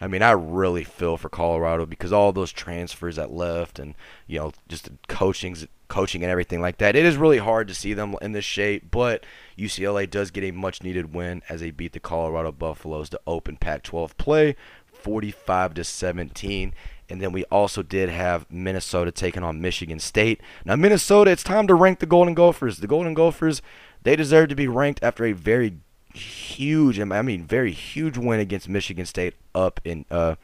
I 0.00 0.06
mean, 0.08 0.22
I 0.22 0.32
really 0.32 0.84
feel 0.84 1.16
for 1.16 1.28
Colorado 1.28 1.86
because 1.86 2.12
all 2.12 2.32
those 2.32 2.52
transfers 2.52 3.16
that 3.16 3.32
left, 3.32 3.78
and 3.78 3.94
you 4.26 4.38
know, 4.38 4.52
just 4.68 4.90
coaching, 5.08 5.56
coaching 5.88 6.22
and 6.22 6.30
everything 6.30 6.60
like 6.60 6.78
that. 6.78 6.96
It 6.96 7.04
is 7.04 7.16
really 7.16 7.38
hard 7.38 7.68
to 7.68 7.74
see 7.74 7.94
them 7.94 8.16
in 8.20 8.32
this 8.32 8.44
shape, 8.44 8.90
but 8.90 9.24
UCLA 9.56 10.10
does 10.10 10.30
get 10.30 10.44
a 10.44 10.50
much-needed 10.50 11.14
win 11.14 11.42
as 11.48 11.60
they 11.60 11.70
beat 11.70 11.92
the 11.92 12.00
Colorado 12.00 12.50
Buffaloes 12.52 13.08
to 13.10 13.20
open 13.26 13.56
Pac-12 13.56 14.16
play, 14.16 14.56
45 14.92 15.74
to 15.74 15.84
17. 15.84 16.74
And 17.08 17.20
then 17.20 17.32
we 17.32 17.44
also 17.44 17.82
did 17.82 18.08
have 18.08 18.50
Minnesota 18.50 19.12
taking 19.12 19.42
on 19.42 19.60
Michigan 19.60 20.00
State. 20.00 20.40
Now, 20.64 20.74
Minnesota, 20.76 21.30
it's 21.30 21.42
time 21.42 21.66
to 21.66 21.74
rank 21.74 21.98
the 21.98 22.06
Golden 22.06 22.34
Gophers. 22.34 22.78
The 22.78 22.86
Golden 22.86 23.12
Gophers, 23.12 23.60
they 24.04 24.16
deserve 24.16 24.48
to 24.50 24.54
be 24.54 24.68
ranked 24.68 25.02
after 25.02 25.24
a 25.24 25.32
very 25.32 25.78
huge, 26.14 27.00
I 27.00 27.22
mean, 27.22 27.44
very 27.44 27.72
huge 27.72 28.16
win 28.16 28.40
against 28.40 28.68
Michigan 28.68 29.06
State 29.06 29.34
up 29.54 29.80
in, 29.84 30.04
uh, 30.10 30.36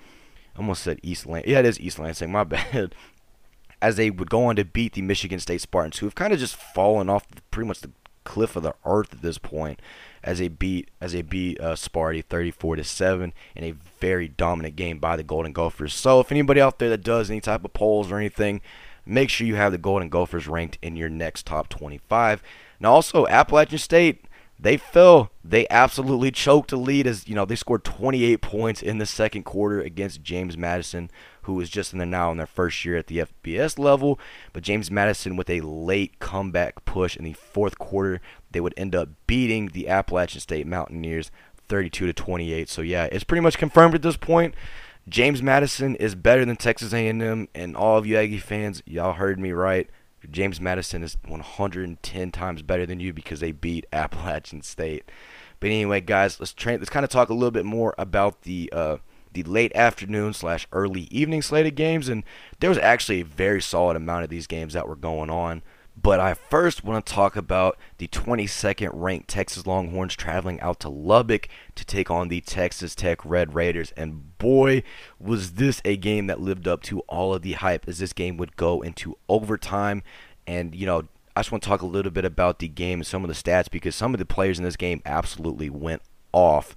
almost 0.57 0.83
said 0.83 0.99
East 1.03 1.27
Lansing. 1.27 1.51
Yeah, 1.51 1.61
it 1.61 1.67
is 1.67 1.81
East 1.81 1.99
Lansing. 1.99 2.33
My 2.33 2.45
bad. 2.45 2.95
As 3.83 3.97
they 3.97 4.11
would 4.11 4.29
go 4.29 4.45
on 4.45 4.57
to 4.57 4.65
beat 4.65 4.93
the 4.93 5.01
Michigan 5.01 5.41
State 5.41 5.63
Spartans, 5.63 5.99
who 5.99 6.07
have 6.07 6.15
kind 6.15 6.35
of 6.35 6.39
just 6.39 6.55
fallen 6.55 7.09
off 7.09 7.27
pretty 7.51 7.67
much 7.67 7.81
the 7.81 7.91
cliff 8.25 8.55
of 8.55 8.63
the 8.63 8.75
earth 8.85 9.15
at 9.15 9.23
this 9.23 9.39
point 9.39 9.81
as 10.23 10.39
they 10.39 10.49
beat 10.49 10.91
as 11.01 11.13
they 11.13 11.23
beat 11.23 11.59
uh, 11.61 11.75
Sparty 11.75 12.23
34 12.23 12.77
to 12.77 12.85
7 12.85 13.33
in 13.57 13.65
a 13.65 13.75
very 14.01 14.29
dominant 14.29 14.77
game 14.77 14.99
by 14.99 15.17
the 15.17 15.23
Golden 15.23 15.53
Gophers. 15.53 15.95
So 15.95 16.21
if 16.21 16.31
anybody 16.31 16.61
out 16.61 16.79
there 16.79 16.91
that 16.91 17.03
does 17.03 17.31
any 17.31 17.41
type 17.41 17.65
of 17.65 17.73
polls 17.73 18.13
or 18.13 18.19
anything, 18.19 18.61
make 19.07 19.31
sure 19.31 19.47
you 19.47 19.57
have 19.57 19.73
the 19.73 19.79
Golden 19.79 20.09
Gophers 20.09 20.47
ranked 20.47 20.79
in 20.83 20.97
your 20.97 21.09
next 21.09 21.47
top 21.47 21.69
25. 21.69 22.43
Now 22.81 22.93
also 22.93 23.27
Appalachian 23.27 23.79
State 23.79 24.25
they 24.63 24.77
fell. 24.77 25.31
They 25.43 25.67
absolutely 25.71 26.31
choked 26.31 26.71
a 26.73 26.77
lead 26.77 27.07
as 27.07 27.27
you 27.27 27.35
know 27.35 27.47
they 27.47 27.57
scored 27.57 27.83
28 27.83 28.43
points 28.43 28.83
in 28.83 28.99
the 28.99 29.07
second 29.07 29.45
quarter 29.45 29.81
against 29.81 30.23
James 30.23 30.57
Madison, 30.59 31.11
who 31.43 31.59
is 31.61 31.71
just 31.71 31.93
in 31.93 31.99
the 31.99 32.05
now 32.05 32.31
in 32.31 32.37
their 32.37 32.47
first 32.47 32.85
year 32.85 32.97
at 32.97 33.07
the 33.07 33.19
FBS 33.19 33.79
level. 33.79 34.21
But 34.53 34.63
James 34.63 34.91
Madison 34.91 35.37
with 35.37 35.49
a 35.49 35.63
late 35.63 36.19
comeback 36.19 36.85
push 36.85 37.17
in 37.17 37.25
the 37.25 37.33
fourth 37.33 37.79
quarter, 37.79 38.21
they 38.51 38.61
would 38.61 38.75
end 38.77 38.95
up 38.95 39.09
beating 39.27 39.69
the 39.69 39.89
Appalachian 39.89 40.41
State 40.41 40.67
Mountaineers 40.67 41.31
32 41.69 42.07
to 42.07 42.13
28. 42.13 42.69
So 42.69 42.83
yeah, 42.83 43.05
it's 43.11 43.25
pretty 43.25 43.41
much 43.41 43.57
confirmed 43.57 43.95
at 43.95 44.03
this 44.03 44.19
point. 44.19 44.55
James 45.09 45.43
Madison 45.43 45.97
is 45.97 46.15
better 46.15 46.45
than 46.45 46.57
Texas 46.57 46.93
A&M, 46.93 47.49
and 47.55 47.77
all 47.77 47.97
of 47.97 48.07
you 48.07 48.19
Aggie 48.19 48.39
fans, 48.39 48.83
y'all 48.85 49.15
heard 49.15 49.41
me 49.41 49.53
right. 49.53 49.89
James 50.31 50.61
Madison 50.61 51.03
is 51.03 51.17
110 51.27 52.31
times 52.31 52.63
better 52.63 52.87
than 52.87 53.01
you 53.01 53.13
because 53.13 53.41
they 53.41 53.53
beat 53.53 53.87
Appalachian 53.93 54.63
State. 54.63 55.11
But 55.61 55.69
anyway, 55.69 56.01
guys, 56.01 56.41
let's 56.41 56.53
train. 56.53 56.79
Let's 56.79 56.91
kind 56.91 57.05
of 57.05 57.11
talk 57.11 57.29
a 57.29 57.35
little 57.35 57.51
bit 57.51 57.67
more 57.67 57.95
about 57.99 58.43
the 58.43 58.71
uh, 58.73 58.97
the 59.33 59.43
late 59.45 59.73
afternoon 59.75 60.33
slash 60.33 60.67
early 60.73 61.03
evening 61.11 61.43
slated 61.43 61.77
games, 61.77 62.09
and 62.09 62.25
there 62.61 62.71
was 62.71 62.79
actually 62.79 63.21
a 63.21 63.25
very 63.25 63.61
solid 63.61 63.97
amount 63.97 64.25
of 64.25 64.31
these 64.31 64.47
games 64.47 64.73
that 64.73 64.89
were 64.89 64.97
going 64.97 65.31
on. 65.31 65.63
But 66.03 66.21
I 66.21 66.35
first 66.35 66.83
want 66.83 67.05
to 67.05 67.13
talk 67.13 67.37
about 67.37 67.77
the 67.99 68.09
22nd 68.09 68.91
ranked 68.93 69.29
Texas 69.29 69.67
Longhorns 69.67 70.17
traveling 70.17 70.61
out 70.61 70.81
to 70.81 70.89
Lubbock 70.89 71.49
to 71.75 71.85
take 71.85 72.11
on 72.11 72.29
the 72.29 72.41
Texas 72.41 72.95
Tech 72.95 73.25
Red 73.25 73.55
Raiders. 73.55 73.93
And 73.97 74.39
boy, 74.39 74.83
was 75.19 75.53
this 75.53 75.83
a 75.85 75.97
game 75.97 76.27
that 76.29 76.41
lived 76.41 76.67
up 76.67 76.83
to 76.85 77.01
all 77.01 77.35
of 77.35 77.43
the 77.43 77.53
hype 77.53 77.87
as 77.87 77.99
this 77.99 78.13
game 78.15 78.39
would 78.39 78.57
go 78.57 78.81
into 78.81 79.19
overtime. 79.29 80.03
And, 80.47 80.75
you 80.75 80.87
know, 80.87 81.09
I 81.37 81.41
just 81.41 81.53
want 81.53 81.63
to 81.65 81.69
talk 81.69 81.83
a 81.83 81.87
little 81.87 82.13
bit 82.13 82.25
about 82.25 82.61
the 82.61 82.69
game 82.69 83.01
and 83.01 83.07
some 83.07 83.23
of 83.23 83.29
the 83.29 83.35
stats 83.35 83.71
because 83.71 83.95
some 83.95 84.15
of 84.15 84.19
the 84.19 84.27
players 84.27 84.59
in 84.59 84.65
this 84.65 84.77
game 84.77 85.03
absolutely 85.05 85.69
went 85.69 86.03
off. 86.33 86.77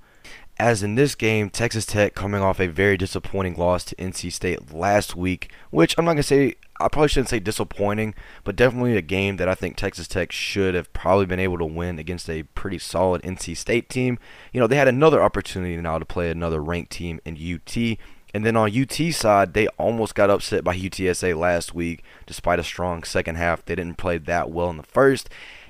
As 0.57 0.83
in 0.83 0.95
this 0.95 1.15
game, 1.15 1.49
Texas 1.49 1.85
Tech 1.85 2.13
coming 2.13 2.41
off 2.41 2.59
a 2.59 2.67
very 2.67 2.97
disappointing 2.97 3.55
loss 3.55 3.85
to 3.85 3.95
NC 3.95 4.31
State 4.33 4.73
last 4.73 5.15
week, 5.15 5.51
which 5.71 5.95
I'm 5.97 6.05
not 6.05 6.11
going 6.11 6.17
to 6.17 6.23
say, 6.23 6.55
I 6.79 6.87
probably 6.87 7.09
shouldn't 7.09 7.29
say 7.29 7.39
disappointing, 7.39 8.15
but 8.43 8.55
definitely 8.55 8.97
a 8.97 9.01
game 9.01 9.37
that 9.37 9.47
I 9.47 9.55
think 9.55 9.75
Texas 9.75 10.07
Tech 10.07 10.31
should 10.31 10.73
have 10.73 10.91
probably 10.91 11.25
been 11.25 11.39
able 11.39 11.57
to 11.59 11.65
win 11.65 11.99
against 11.99 12.29
a 12.29 12.43
pretty 12.43 12.79
solid 12.79 13.21
NC 13.21 13.55
State 13.55 13.89
team. 13.89 14.17
You 14.51 14.59
know, 14.59 14.67
they 14.67 14.75
had 14.75 14.87
another 14.87 15.21
opportunity 15.21 15.77
now 15.77 15.99
to 15.99 16.05
play 16.05 16.31
another 16.31 16.61
ranked 16.61 16.91
team 16.91 17.19
in 17.25 17.35
UT. 17.35 17.97
And 18.33 18.43
then 18.43 18.57
on 18.57 18.75
UT 18.75 19.13
side, 19.13 19.53
they 19.53 19.67
almost 19.77 20.15
got 20.15 20.31
upset 20.31 20.63
by 20.63 20.75
UTSA 20.75 21.37
last 21.37 21.75
week, 21.75 22.03
despite 22.25 22.59
a 22.59 22.63
strong 22.63 23.03
second 23.03 23.35
half. 23.35 23.63
They 23.63 23.75
didn't 23.75 23.99
play 23.99 24.17
that 24.17 24.49
well 24.49 24.71
in 24.71 24.77
the 24.77 24.83
first. 24.83 25.29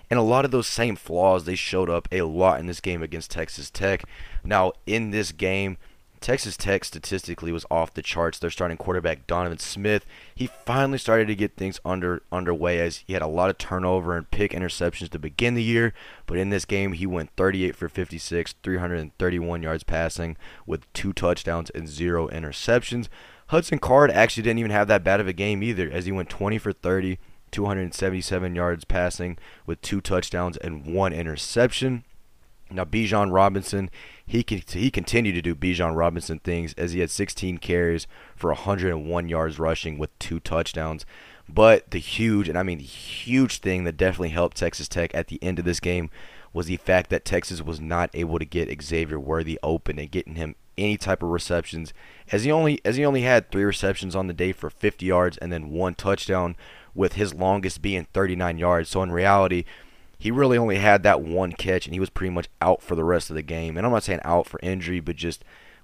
And 0.10 0.18
a 0.18 0.24
lot 0.24 0.46
of 0.46 0.52
those 0.52 0.68
same 0.68 0.96
flaws, 0.96 1.44
they 1.44 1.56
showed 1.56 1.90
up 1.90 2.08
a 2.12 2.22
lot 2.22 2.60
in 2.60 2.68
this 2.68 2.80
game 2.80 3.04
against 3.04 3.32
Texas 3.32 3.70
Tech. 3.70 4.04
Now, 4.44 4.74
in 4.86 5.12
this 5.12 5.32
game, 5.32 5.78
Texas 6.24 6.56
Tech 6.56 6.86
statistically 6.86 7.52
was 7.52 7.66
off 7.70 7.94
the 7.94 8.02
charts. 8.02 8.40
Their 8.40 8.50
starting 8.50 8.78
quarterback 8.78 9.28
Donovan 9.28 9.58
Smith, 9.58 10.06
he 10.34 10.48
finally 10.48 10.98
started 10.98 11.28
to 11.28 11.36
get 11.36 11.58
things 11.58 11.82
under 11.84 12.24
underway 12.32 12.80
as 12.80 13.04
he 13.06 13.12
had 13.12 13.22
a 13.22 13.28
lot 13.28 13.50
of 13.50 13.58
turnover 13.58 14.16
and 14.16 14.32
pick 14.32 14.54
interceptions 14.54 15.10
to 15.10 15.20
begin 15.20 15.54
the 15.54 15.62
year, 15.62 15.94
but 16.26 16.38
in 16.38 16.50
this 16.50 16.64
game 16.64 16.94
he 16.94 17.06
went 17.06 17.32
38 17.36 17.76
for 17.76 17.90
56, 17.90 18.56
331 18.64 19.64
yards 19.64 19.84
passing 19.84 20.38
with 20.66 20.92
two 20.94 21.12
touchdowns 21.12 21.70
and 21.72 21.90
zero 21.90 22.30
interceptions. 22.30 23.10
Hudson 23.48 23.80
Card 23.80 24.10
actually 24.10 24.44
didn't 24.44 24.60
even 24.60 24.72
have 24.72 24.88
that 24.88 25.04
bad 25.04 25.20
of 25.20 25.28
a 25.28 25.34
game 25.34 25.62
either 25.62 25.92
as 25.92 26.06
he 26.06 26.14
went 26.14 26.30
20 26.30 26.58
for 26.58 26.72
30, 26.72 27.20
277 27.52 28.56
yards 28.56 28.86
passing 28.86 29.38
with 29.66 29.82
two 29.82 30.00
touchdowns 30.00 30.56
and 30.56 30.86
one 30.86 31.12
interception. 31.12 32.06
Now 32.74 32.86
Bijan 32.86 33.32
Robinson, 33.32 33.90
he 34.26 34.44
can, 34.44 34.62
he 34.68 34.90
continued 34.90 35.34
to 35.34 35.42
do 35.42 35.56
Bijan 35.56 35.96
Robinson 35.96 36.40
things 36.40 36.74
as 36.74 36.94
he 36.94 37.00
had 37.00 37.12
16 37.12 37.60
carries 37.60 38.08
for 38.36 38.50
101 38.50 39.30
yards 39.30 39.60
rushing 39.60 39.98
with 39.98 40.18
two 40.20 40.40
touchdowns. 40.40 41.06
But 41.48 41.92
the 41.92 42.00
huge, 42.00 42.50
and 42.50 42.58
I 42.58 42.64
mean 42.64 42.78
the 42.78 42.84
huge 42.84 43.60
thing 43.60 43.84
that 43.84 43.98
definitely 43.98 44.30
helped 44.30 44.58
Texas 44.58 44.88
Tech 44.88 45.14
at 45.14 45.28
the 45.28 45.42
end 45.44 45.60
of 45.60 45.66
this 45.66 45.80
game 45.80 46.10
was 46.54 46.68
the 46.68 46.78
fact 46.78 47.10
that 47.10 47.26
Texas 47.26 47.62
was 47.62 47.82
not 47.82 48.10
able 48.14 48.40
to 48.40 48.46
get 48.46 48.82
Xavier 48.82 49.20
Worthy 49.20 49.60
open 49.64 50.00
and 50.00 50.12
getting 50.12 50.36
him 50.36 50.56
any 50.78 50.98
type 50.98 51.22
of 51.22 51.30
receptions 51.30 51.94
as 52.32 52.44
he 52.44 52.52
only 52.52 52.80
as 52.84 52.96
he 52.96 53.06
only 53.06 53.22
had 53.22 53.52
3 53.52 53.64
receptions 53.64 54.16
on 54.16 54.28
the 54.28 54.34
day 54.34 54.52
for 54.52 54.70
50 54.70 55.06
yards 55.06 55.38
and 55.38 55.52
then 55.52 55.70
one 55.70 55.94
touchdown 55.94 56.56
with 56.96 57.14
his 57.14 57.34
longest 57.34 57.82
being 57.82 58.08
39 58.14 58.58
yards. 58.58 58.90
So 58.90 59.04
in 59.04 59.12
reality, 59.12 59.66
he 60.24 60.32
really 60.32 60.58
only 60.58 60.78
had 60.78 61.04
that 61.04 61.20
one 61.20 61.52
catch 61.52 61.86
and 61.86 61.94
he 61.94 62.00
was 62.00 62.10
pretty 62.10 62.30
much 62.30 62.48
out 62.62 62.82
for 62.82 62.96
the 62.96 63.04
rest 63.04 63.30
of 63.30 63.36
the 63.36 63.42
game. 63.42 63.76
And 63.76 63.86
I'm 63.86 63.92
not 63.92 64.04
saying 64.04 64.22
out 64.24 64.48
for 64.48 64.58
injury, 64.64 65.02
but 65.02 65.18
just 65.18 65.44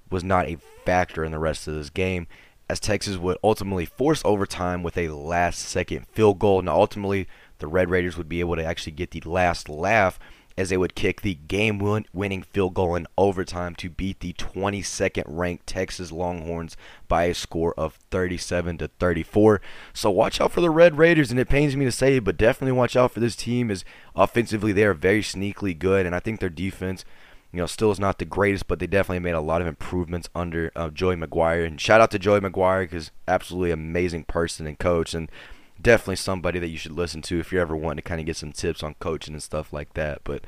was 0.09 0.23
not 0.23 0.47
a 0.47 0.59
factor 0.85 1.25
in 1.25 1.33
the 1.33 1.39
rest 1.39 1.67
of 1.67 1.73
this 1.73 1.89
game 1.89 2.25
as 2.69 2.79
Texas 2.79 3.17
would 3.17 3.37
ultimately 3.43 3.83
force 3.83 4.21
overtime 4.23 4.81
with 4.81 4.97
a 4.97 5.09
last 5.09 5.59
second 5.59 6.07
field 6.07 6.39
goal. 6.39 6.61
Now 6.61 6.79
ultimately 6.79 7.27
the 7.57 7.67
Red 7.67 7.89
Raiders 7.89 8.15
would 8.15 8.29
be 8.29 8.39
able 8.39 8.55
to 8.55 8.63
actually 8.63 8.93
get 8.93 9.11
the 9.11 9.19
last 9.25 9.67
laugh 9.67 10.17
as 10.59 10.67
they 10.67 10.77
would 10.77 10.93
kick 10.93 11.21
the 11.21 11.35
game 11.35 11.79
winning 12.11 12.43
field 12.43 12.73
goal 12.73 12.93
in 12.93 13.07
overtime 13.17 13.73
to 13.75 13.89
beat 13.89 14.19
the 14.19 14.33
22nd 14.33 15.23
ranked 15.25 15.65
Texas 15.65 16.11
Longhorns 16.11 16.75
by 17.07 17.23
a 17.23 17.33
score 17.33 17.73
of 17.77 17.93
37 18.11 18.79
to 18.79 18.89
34. 18.99 19.61
So 19.93 20.11
watch 20.11 20.41
out 20.41 20.51
for 20.51 20.59
the 20.59 20.69
Red 20.69 20.97
Raiders 20.97 21.31
and 21.31 21.39
it 21.39 21.47
pains 21.47 21.77
me 21.77 21.85
to 21.85 21.93
say 21.93 22.19
but 22.19 22.35
definitely 22.35 22.73
watch 22.73 22.97
out 22.97 23.13
for 23.13 23.21
this 23.21 23.37
team 23.37 23.71
as 23.71 23.85
offensively 24.17 24.73
they 24.73 24.83
are 24.83 24.93
very 24.93 25.21
sneakily 25.21 25.79
good 25.79 26.05
and 26.05 26.13
I 26.13 26.19
think 26.19 26.41
their 26.41 26.49
defense 26.49 27.05
you 27.53 27.57
know, 27.57 27.65
still 27.65 27.91
is 27.91 27.99
not 27.99 28.19
the 28.19 28.25
greatest, 28.25 28.67
but 28.67 28.79
they 28.79 28.85
definitely 28.85 29.21
made 29.21 29.31
a 29.31 29.41
lot 29.41 29.61
of 29.61 29.65
improvements 29.65 30.29
under 30.35 30.71
uh, 30.75 30.89
Joey 30.89 31.15
McGuire. 31.15 31.65
And 31.65 31.81
shout 31.81 31.99
out 31.99 32.11
to 32.11 32.19
Joey 32.19 32.41
McGuire 32.41 32.83
because 32.83 33.09
absolutely 33.27 33.71
amazing 33.71 34.25
person 34.25 34.67
and 34.67 34.77
coach. 34.77 35.15
And 35.15 35.31
definitely 35.81 36.17
somebody 36.17 36.59
that 36.59 36.67
you 36.67 36.77
should 36.77 36.91
listen 36.91 37.21
to 37.23 37.39
if 37.39 37.51
you're 37.51 37.61
ever 37.61 37.75
wanting 37.75 37.97
to 37.97 38.07
kind 38.07 38.19
of 38.19 38.25
get 38.25 38.37
some 38.37 38.51
tips 38.51 38.83
on 38.83 38.95
coaching 38.95 39.33
and 39.33 39.43
stuff 39.43 39.71
like 39.73 39.93
that. 39.93 40.21
But 40.23 40.43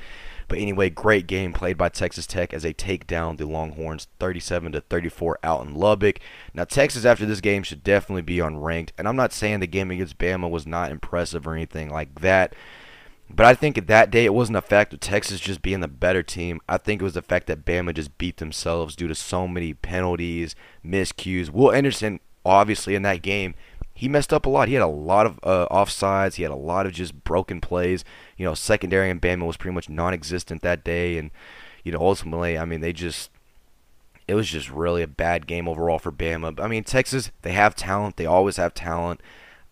but 0.47 0.57
anyway, 0.57 0.89
great 0.89 1.27
game 1.27 1.53
played 1.53 1.77
by 1.77 1.89
Texas 1.89 2.27
Tech 2.27 2.53
as 2.53 2.63
they 2.63 2.73
take 2.73 3.07
down 3.07 3.37
the 3.37 3.45
Longhorns 3.45 4.07
37 4.19 4.73
to 4.73 4.81
34 4.81 5.39
out 5.43 5.65
in 5.65 5.75
Lubbock. 5.75 6.19
Now 6.53 6.65
Texas 6.65 7.05
after 7.05 7.25
this 7.25 7.41
game 7.41 7.63
should 7.63 7.83
definitely 7.83 8.23
be 8.23 8.37
unranked, 8.37 8.89
and 8.97 9.07
I'm 9.07 9.15
not 9.15 9.31
saying 9.31 9.61
the 9.61 9.67
game 9.67 9.91
against 9.91 10.17
Bama 10.17 10.49
was 10.49 10.67
not 10.67 10.91
impressive 10.91 11.47
or 11.47 11.53
anything 11.53 11.89
like 11.89 12.19
that. 12.21 12.53
But 13.33 13.45
I 13.45 13.53
think 13.53 13.87
that 13.87 14.11
day 14.11 14.25
it 14.25 14.33
wasn't 14.33 14.57
a 14.57 14.61
fact 14.61 14.93
of 14.93 14.99
Texas 14.99 15.39
just 15.39 15.61
being 15.61 15.79
the 15.79 15.87
better 15.87 16.21
team. 16.21 16.59
I 16.67 16.77
think 16.77 17.01
it 17.01 17.05
was 17.05 17.13
the 17.13 17.21
fact 17.21 17.47
that 17.47 17.65
Bama 17.65 17.93
just 17.93 18.17
beat 18.17 18.37
themselves 18.37 18.95
due 18.95 19.07
to 19.07 19.15
so 19.15 19.47
many 19.47 19.73
penalties, 19.73 20.53
miscues. 20.85 21.49
Will 21.49 21.71
Anderson, 21.71 22.19
obviously, 22.45 22.93
in 22.93 23.03
that 23.03 23.21
game, 23.21 23.55
he 23.93 24.08
messed 24.08 24.34
up 24.34 24.45
a 24.45 24.49
lot. 24.49 24.67
He 24.67 24.73
had 24.73 24.84
a 24.84 24.88
lot 24.88 25.25
of 25.25 25.39
uh, 25.43 25.67
offsides. 25.69 26.36
He 26.36 26.43
had 26.43 26.51
a 26.51 26.56
lot 26.56 26.86
of 26.86 26.93
just 26.93 27.23
broken 27.23 27.62
plays. 27.62 28.04
You 28.38 28.45
know, 28.45 28.54
secondary 28.54 29.10
and 29.10 29.21
Bama 29.21 29.45
was 29.45 29.58
pretty 29.58 29.75
much 29.75 29.89
non-existent 29.89 30.62
that 30.62 30.84
day, 30.84 31.17
and 31.17 31.32
you 31.84 31.91
know, 31.91 31.99
ultimately, 31.99 32.58
I 32.58 32.65
mean, 32.65 32.82
they 32.82 32.93
just 32.93 33.30
it 34.27 34.36
was 34.36 34.47
just 34.47 34.71
really 34.71 35.01
a 35.01 35.08
bad 35.08 35.45
game 35.45 35.67
overall 35.67 35.99
for 35.99 36.12
Bama. 36.12 36.60
I 36.60 36.67
mean, 36.67 36.84
Texas, 36.84 37.32
they 37.41 37.51
have 37.51 37.75
talent. 37.75 38.17
They 38.17 38.25
always 38.25 38.58
have 38.58 38.73
talent. 38.73 39.21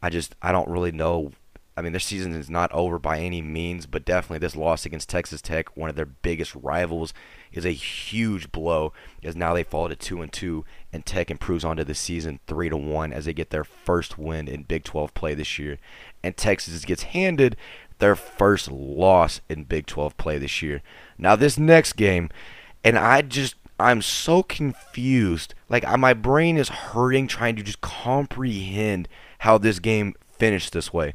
I 0.01 0.10
just 0.10 0.36
I 0.41 0.51
don't 0.51 0.69
really 0.69 0.91
know 0.91 1.32
I 1.79 1.81
mean, 1.81 1.93
their 1.93 1.99
season 2.01 2.35
is 2.35 2.49
not 2.49 2.69
over 2.73 2.99
by 2.99 3.19
any 3.19 3.41
means, 3.41 3.85
but 3.85 4.03
definitely 4.03 4.39
this 4.39 4.57
loss 4.57 4.85
against 4.85 5.07
Texas 5.07 5.41
Tech, 5.41 5.77
one 5.77 5.89
of 5.89 5.95
their 5.95 6.05
biggest 6.05 6.53
rivals, 6.53 7.13
is 7.53 7.65
a 7.65 7.71
huge 7.71 8.51
blow 8.51 8.91
as 9.23 9.33
now 9.33 9.53
they 9.53 9.63
fall 9.63 9.87
to 9.87 9.95
two 9.95 10.21
and 10.21 10.29
two, 10.29 10.65
and 10.91 11.05
Tech 11.05 11.31
improves 11.31 11.63
onto 11.63 11.85
the 11.85 11.95
season 11.95 12.41
three 12.47 12.67
to 12.67 12.75
one 12.75 13.13
as 13.13 13.23
they 13.23 13.33
get 13.33 13.51
their 13.51 13.63
first 13.63 14.17
win 14.17 14.49
in 14.49 14.63
Big 14.63 14.83
12 14.83 15.13
play 15.13 15.33
this 15.33 15.57
year, 15.57 15.77
and 16.21 16.35
Texas 16.35 16.83
gets 16.83 17.03
handed 17.03 17.55
their 17.99 18.17
first 18.17 18.69
loss 18.69 19.39
in 19.47 19.63
Big 19.63 19.85
12 19.85 20.17
play 20.17 20.37
this 20.37 20.61
year. 20.61 20.81
Now 21.17 21.37
this 21.37 21.57
next 21.57 21.93
game, 21.93 22.29
and 22.83 22.97
I 22.97 23.21
just 23.21 23.55
I'm 23.79 24.01
so 24.01 24.43
confused. 24.43 25.53
Like 25.69 25.87
my 25.97 26.13
brain 26.13 26.57
is 26.57 26.67
hurting 26.67 27.27
trying 27.27 27.55
to 27.55 27.63
just 27.63 27.79
comprehend 27.79 29.07
how 29.39 29.57
this 29.57 29.79
game 29.79 30.15
finished 30.37 30.73
this 30.73 30.91
way. 30.91 31.13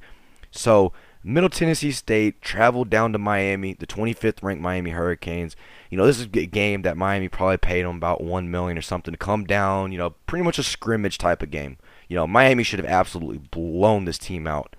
So 0.55 0.93
Middle 1.23 1.49
Tennessee 1.49 1.91
State 1.91 2.41
traveled 2.43 2.91
down 2.91 3.13
to 3.13 3.19
Miami, 3.19 3.75
the 3.75 3.87
25th 3.87 4.43
ranked 4.43 4.63
Miami 4.63 4.91
Hurricanes. 4.91 5.57
You 5.91 5.99
know, 5.99 6.07
this 6.07 6.19
is 6.19 6.25
a 6.27 6.47
game 6.47 6.83
that 6.83 6.97
Miami 6.97 7.29
probably 7.29 7.57
paid 7.57 7.85
them 7.85 7.97
about 7.97 8.23
one 8.23 8.51
million 8.51 8.79
or 8.79 8.83
something 8.83 9.13
to 9.13 9.19
come 9.19 9.45
down. 9.45 9.91
You 9.91 9.99
know, 9.99 10.11
pretty 10.27 10.45
much 10.45 10.59
a 10.59 10.63
scrimmage 10.63 11.19
type 11.19 11.43
of 11.43 11.51
game. 11.51 11.79
You 12.09 12.17
know, 12.17 12.27
Miami 12.27 12.63
should 12.63 12.79
have 12.79 12.89
absolutely 12.89 13.39
blown 13.39 14.05
this 14.05 14.19
team 14.19 14.47
out. 14.47 14.77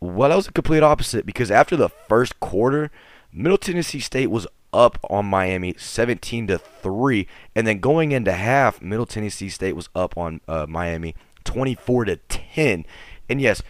Well, 0.00 0.28
that 0.28 0.36
was 0.36 0.46
a 0.46 0.52
complete 0.52 0.82
opposite 0.82 1.26
because 1.26 1.50
after 1.50 1.74
the 1.74 1.88
first 1.88 2.38
quarter, 2.38 2.90
Middle 3.32 3.58
Tennessee 3.58 4.00
State 4.00 4.28
was 4.28 4.46
up 4.72 4.98
on 5.08 5.24
Miami 5.24 5.74
17 5.78 6.46
to 6.48 6.58
3 6.58 7.26
and 7.54 7.66
then 7.66 7.80
going 7.80 8.12
into 8.12 8.32
half 8.32 8.82
Middle 8.82 9.06
Tennessee 9.06 9.48
State 9.48 9.74
was 9.74 9.88
up 9.94 10.16
on 10.18 10.42
uh, 10.46 10.66
Miami 10.68 11.14
24 11.44 12.04
to 12.04 12.16
10 12.16 12.84
and 13.30 13.40
yes 13.40 13.62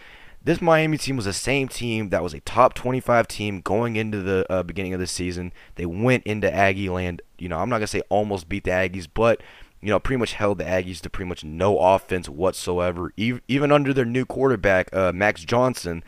this 0.49 0.63
Miami 0.63 0.97
team 0.97 1.15
was 1.15 1.25
the 1.25 1.33
same 1.33 1.67
team 1.67 2.09
that 2.09 2.23
was 2.23 2.33
a 2.33 2.39
top 2.39 2.73
25 2.73 3.27
team 3.27 3.61
going 3.61 3.95
into 3.95 4.23
the 4.23 4.51
uh, 4.51 4.63
beginning 4.63 4.95
of 4.95 4.99
the 4.99 5.05
season. 5.05 5.53
They 5.75 5.85
went 5.85 6.23
into 6.23 6.51
Aggie 6.51 6.89
land. 6.89 7.21
You 7.37 7.49
know, 7.49 7.59
I'm 7.59 7.69
not 7.69 7.75
going 7.75 7.83
to 7.83 7.87
say 7.87 8.01
almost 8.09 8.49
beat 8.49 8.63
the 8.63 8.71
Aggies, 8.71 9.07
but, 9.13 9.43
you 9.79 9.89
know, 9.89 9.99
pretty 9.99 10.17
much 10.17 10.33
held 10.33 10.57
the 10.57 10.63
Aggies 10.63 11.01
to 11.01 11.09
pretty 11.11 11.29
much 11.29 11.43
no 11.43 11.77
offense 11.77 12.27
whatsoever, 12.27 13.13
even 13.15 13.71
under 13.71 13.93
their 13.93 14.05
new 14.05 14.25
quarterback, 14.25 14.91
uh, 14.91 15.11
Max 15.13 15.43
Johnson. 15.43 16.03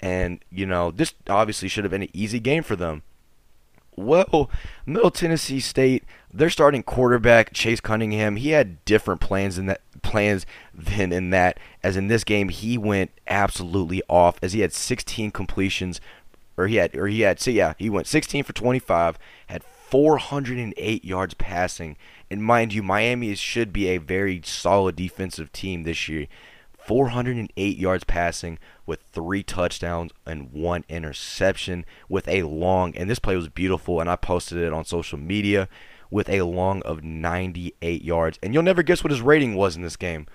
And, 0.00 0.44
you 0.50 0.66
know, 0.66 0.90
this 0.90 1.14
obviously 1.26 1.68
should 1.68 1.84
have 1.84 1.90
been 1.90 2.02
an 2.02 2.10
easy 2.12 2.40
game 2.40 2.64
for 2.64 2.76
them. 2.76 3.02
Well, 3.98 4.50
Middle 4.86 5.10
Tennessee 5.10 5.60
State, 5.60 6.04
their 6.32 6.50
starting 6.50 6.82
quarterback 6.82 7.52
Chase 7.52 7.80
Cunningham, 7.80 8.36
he 8.36 8.50
had 8.50 8.84
different 8.84 9.20
plans 9.20 9.56
than 9.56 9.66
that 9.66 9.80
plans 10.02 10.46
than 10.72 11.12
in 11.12 11.30
that. 11.30 11.58
As 11.82 11.96
in 11.96 12.06
this 12.06 12.22
game, 12.22 12.48
he 12.48 12.78
went 12.78 13.10
absolutely 13.26 14.02
off 14.08 14.38
as 14.40 14.52
he 14.52 14.60
had 14.60 14.72
16 14.72 15.32
completions, 15.32 16.00
or 16.56 16.68
he 16.68 16.76
had, 16.76 16.94
or 16.96 17.08
he 17.08 17.22
had, 17.22 17.40
so 17.40 17.50
yeah, 17.50 17.74
he 17.76 17.90
went 17.90 18.06
16 18.06 18.44
for 18.44 18.52
25, 18.52 19.18
had 19.48 19.64
408 19.64 21.04
yards 21.04 21.34
passing, 21.34 21.96
and 22.30 22.44
mind 22.44 22.72
you, 22.72 22.82
Miami 22.82 23.34
should 23.34 23.72
be 23.72 23.88
a 23.88 23.98
very 23.98 24.40
solid 24.44 24.94
defensive 24.96 25.50
team 25.50 25.82
this 25.82 26.08
year. 26.08 26.26
408 26.88 27.76
yards 27.76 28.04
passing 28.04 28.58
with 28.86 29.02
three 29.12 29.42
touchdowns 29.42 30.10
and 30.26 30.50
one 30.50 30.86
interception 30.88 31.84
with 32.08 32.26
a 32.26 32.44
long 32.44 32.96
and 32.96 33.10
this 33.10 33.18
play 33.18 33.36
was 33.36 33.48
beautiful 33.48 34.00
and 34.00 34.08
I 34.08 34.16
posted 34.16 34.56
it 34.56 34.72
on 34.72 34.86
social 34.86 35.18
media 35.18 35.68
with 36.10 36.30
a 36.30 36.40
long 36.42 36.80
of 36.82 37.04
98 37.04 38.02
yards 38.02 38.38
and 38.42 38.54
you'll 38.54 38.62
never 38.62 38.82
guess 38.82 39.04
what 39.04 39.10
his 39.10 39.20
rating 39.20 39.54
was 39.54 39.76
in 39.76 39.82
this 39.82 39.96
game 39.96 40.26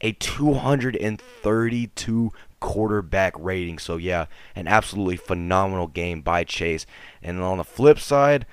a 0.00 0.10
232 0.12 2.32
quarterback 2.58 3.34
rating. 3.38 3.78
So, 3.78 3.96
yeah, 3.96 4.26
an 4.56 4.66
absolutely 4.66 5.16
phenomenal 5.16 5.86
game 5.86 6.22
by 6.22 6.42
Chase. 6.42 6.86
And 7.22 7.40
on 7.40 7.58
the 7.58 7.64
flip 7.64 8.00
side, 8.00 8.46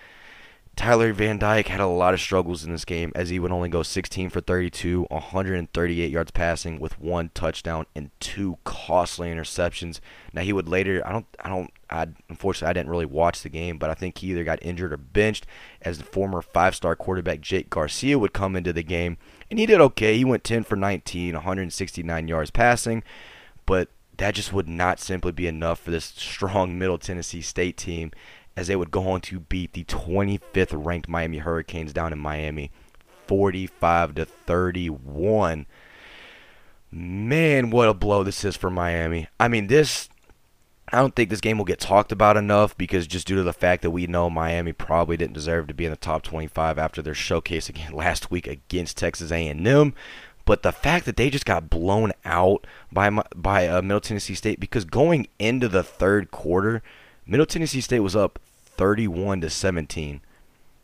Tyler 0.79 1.11
Van 1.11 1.37
Dyke 1.37 1.67
had 1.67 1.81
a 1.81 1.87
lot 1.87 2.13
of 2.13 2.21
struggles 2.21 2.63
in 2.63 2.71
this 2.71 2.85
game 2.85 3.11
as 3.13 3.27
he 3.27 3.37
would 3.37 3.51
only 3.51 3.67
go 3.67 3.83
16 3.83 4.29
for 4.29 4.39
32, 4.39 5.07
138 5.09 6.09
yards 6.09 6.31
passing 6.31 6.79
with 6.79 6.97
one 7.01 7.31
touchdown 7.33 7.85
and 7.97 8.11
two 8.21 8.59
costly 8.63 9.27
interceptions. 9.27 9.99
Now 10.31 10.43
he 10.43 10.53
would 10.53 10.69
later, 10.69 11.05
I 11.05 11.11
don't, 11.11 11.25
I 11.43 11.49
don't, 11.49 11.73
I 11.89 12.07
unfortunately 12.29 12.69
I 12.69 12.73
didn't 12.73 12.91
really 12.91 13.05
watch 13.05 13.41
the 13.41 13.49
game, 13.49 13.77
but 13.77 13.89
I 13.89 13.93
think 13.93 14.19
he 14.19 14.27
either 14.27 14.45
got 14.45 14.63
injured 14.63 14.93
or 14.93 14.97
benched 14.97 15.45
as 15.81 15.97
the 15.97 16.05
former 16.05 16.41
five-star 16.41 16.95
quarterback 16.95 17.41
Jake 17.41 17.69
Garcia 17.69 18.17
would 18.17 18.31
come 18.31 18.55
into 18.55 18.71
the 18.71 18.81
game, 18.81 19.17
and 19.49 19.59
he 19.59 19.65
did 19.65 19.81
okay. 19.81 20.15
He 20.15 20.23
went 20.23 20.45
10 20.45 20.63
for 20.63 20.77
19, 20.77 21.33
169 21.33 22.27
yards 22.29 22.51
passing, 22.51 23.03
but 23.65 23.89
that 24.15 24.33
just 24.33 24.53
would 24.53 24.69
not 24.69 25.01
simply 25.01 25.33
be 25.33 25.45
enough 25.45 25.81
for 25.81 25.91
this 25.91 26.05
strong 26.15 26.79
Middle 26.79 26.97
Tennessee 26.97 27.41
State 27.41 27.75
team 27.75 28.11
as 28.59 28.67
they 28.67 28.75
would 28.75 28.91
go 28.91 29.09
on 29.09 29.21
to 29.21 29.39
beat 29.39 29.71
the 29.71 29.85
25th 29.85 30.73
ranked 30.73 31.07
Miami 31.07 31.37
Hurricanes 31.37 31.93
down 31.93 32.11
in 32.11 32.19
Miami 32.19 32.71
45 33.25 34.15
to 34.15 34.25
31. 34.25 35.65
Man, 36.91 37.69
what 37.69 37.87
a 37.87 37.93
blow 37.93 38.23
this 38.23 38.43
is 38.43 38.57
for 38.57 38.69
Miami. 38.69 39.29
I 39.39 39.47
mean, 39.47 39.67
this 39.67 40.09
I 40.91 40.97
don't 40.97 41.15
think 41.15 41.29
this 41.29 41.39
game 41.39 41.57
will 41.57 41.65
get 41.65 41.79
talked 41.79 42.11
about 42.11 42.35
enough 42.35 42.77
because 42.77 43.07
just 43.07 43.27
due 43.27 43.35
to 43.35 43.43
the 43.43 43.53
fact 43.53 43.81
that 43.83 43.91
we 43.91 44.07
know 44.07 44.29
Miami 44.29 44.73
probably 44.73 45.15
didn't 45.15 45.35
deserve 45.35 45.67
to 45.67 45.73
be 45.73 45.85
in 45.85 45.91
the 45.91 45.97
top 45.97 46.23
25 46.23 46.77
after 46.77 47.01
their 47.01 47.13
showcase 47.13 47.69
again 47.69 47.91
last 47.93 48.29
week 48.29 48.45
against 48.45 48.97
Texas 48.97 49.31
A&M. 49.31 49.93
But 50.43 50.63
the 50.63 50.71
fact 50.73 51.05
that 51.05 51.15
they 51.15 51.29
just 51.29 51.45
got 51.45 51.69
blown 51.69 52.11
out 52.25 52.67
by 52.91 53.09
by 53.33 53.67
uh, 53.67 53.81
Middle 53.81 54.01
Tennessee 54.01 54.35
State 54.35 54.59
because 54.59 54.83
going 54.83 55.27
into 55.37 55.69
the 55.69 55.83
third 55.83 56.31
quarter, 56.31 56.81
Middle 57.25 57.45
Tennessee 57.45 57.81
State 57.81 57.99
was 57.99 58.15
up 58.15 58.39
31 58.79 59.41
to 59.41 59.49
17. 59.49 60.21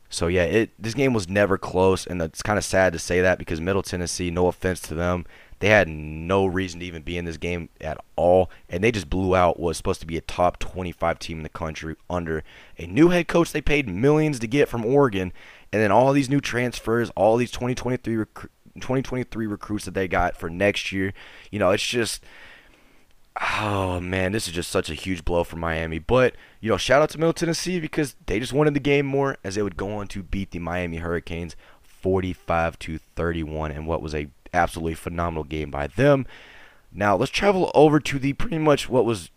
So 0.10 0.28
yeah, 0.28 0.44
it 0.44 0.72
this 0.78 0.94
game 0.94 1.14
was 1.14 1.30
never 1.30 1.58
close, 1.58 2.06
and 2.06 2.22
it's 2.22 2.42
kind 2.42 2.58
of 2.58 2.66
sad 2.66 2.92
to 2.92 3.00
say 3.00 3.22
that 3.22 3.40
because 3.40 3.62
Middle 3.62 3.82
Tennessee, 3.82 4.30
no 4.30 4.48
offense 4.48 4.82
to 4.82 4.94
them, 4.94 5.26
they 5.60 5.70
had 5.70 5.88
no 5.88 6.46
reason 6.46 6.82
to 6.82 6.86
even 6.86 7.04
be 7.04 7.18
in 7.18 7.24
this 7.24 7.38
game 7.38 7.70
at 7.80 7.98
all, 8.18 8.52
and 8.70 8.84
they 8.84 8.92
just 8.92 9.10
blew 9.10 9.34
out 9.34 9.58
what 9.58 9.70
was 9.70 9.78
supposed 9.78 10.02
to 10.02 10.06
be 10.06 10.18
a 10.18 10.22
top 10.22 10.60
25 10.60 11.20
team 11.20 11.38
in 11.38 11.44
the 11.44 11.50
country 11.50 11.96
under 12.10 12.44
a 12.78 12.86
new 12.86 13.10
head 13.10 13.30
coach 13.30 13.54
they 13.54 13.62
paid 13.62 13.88
millions 13.88 14.40
to 14.40 14.48
get 14.48 14.68
from 14.68 14.86
Oregon, 14.86 15.32
and 15.72 15.82
then 15.82 15.92
all 15.92 16.12
these 16.12 16.30
new 16.30 16.42
transfers, 16.42 17.10
all 17.12 17.38
these 17.38 17.52
2023 17.52 18.18
rec- 18.18 18.50
2023 18.76 19.48
recruits 19.48 19.86
that 19.86 19.94
they 19.94 20.10
got 20.10 20.36
for 20.36 20.50
next 20.50 20.92
year. 20.92 21.14
You 21.50 21.60
know, 21.60 21.72
it's 21.72 21.88
just 21.88 22.26
oh 23.42 24.00
man, 24.00 24.32
this 24.32 24.48
is 24.48 24.54
just 24.54 24.72
such 24.72 24.90
a 24.90 24.94
huge 24.94 25.26
blow 25.26 25.44
for 25.44 25.58
Miami. 25.58 26.00
But 26.00 26.36
you 26.62 26.70
know, 26.70 26.78
shout 26.78 27.02
out 27.02 27.10
to 27.12 27.18
Middle 27.18 27.34
Tennessee 27.34 27.80
because 27.80 28.16
they 28.26 28.40
just 28.40 28.54
wanted 28.54 28.74
the 28.74 28.80
game 28.80 29.06
more 29.06 29.38
as 29.44 29.56
they 29.56 29.62
would 29.62 29.78
go 29.78 29.98
on 29.98 30.08
to 30.10 30.24
beat 30.24 30.52
the 30.52 30.60
Miami 30.60 30.98
Hurricanes 30.98 31.56
45 31.82 32.80
to 32.80 32.98
31 32.98 33.72
in 33.72 33.86
what 33.86 34.02
was 34.02 34.14
a 34.14 34.28
absolutely 34.54 34.96
phenomenal 34.96 35.44
game 35.44 35.70
by 35.70 35.88
them. 35.88 36.26
Now 36.92 37.16
let's 37.16 37.32
travel 37.32 37.72
over 37.76 38.00
to 38.00 38.20
the 38.20 38.34
pretty 38.34 38.60
much 38.60 38.88
what 38.88 39.06
was 39.06 39.30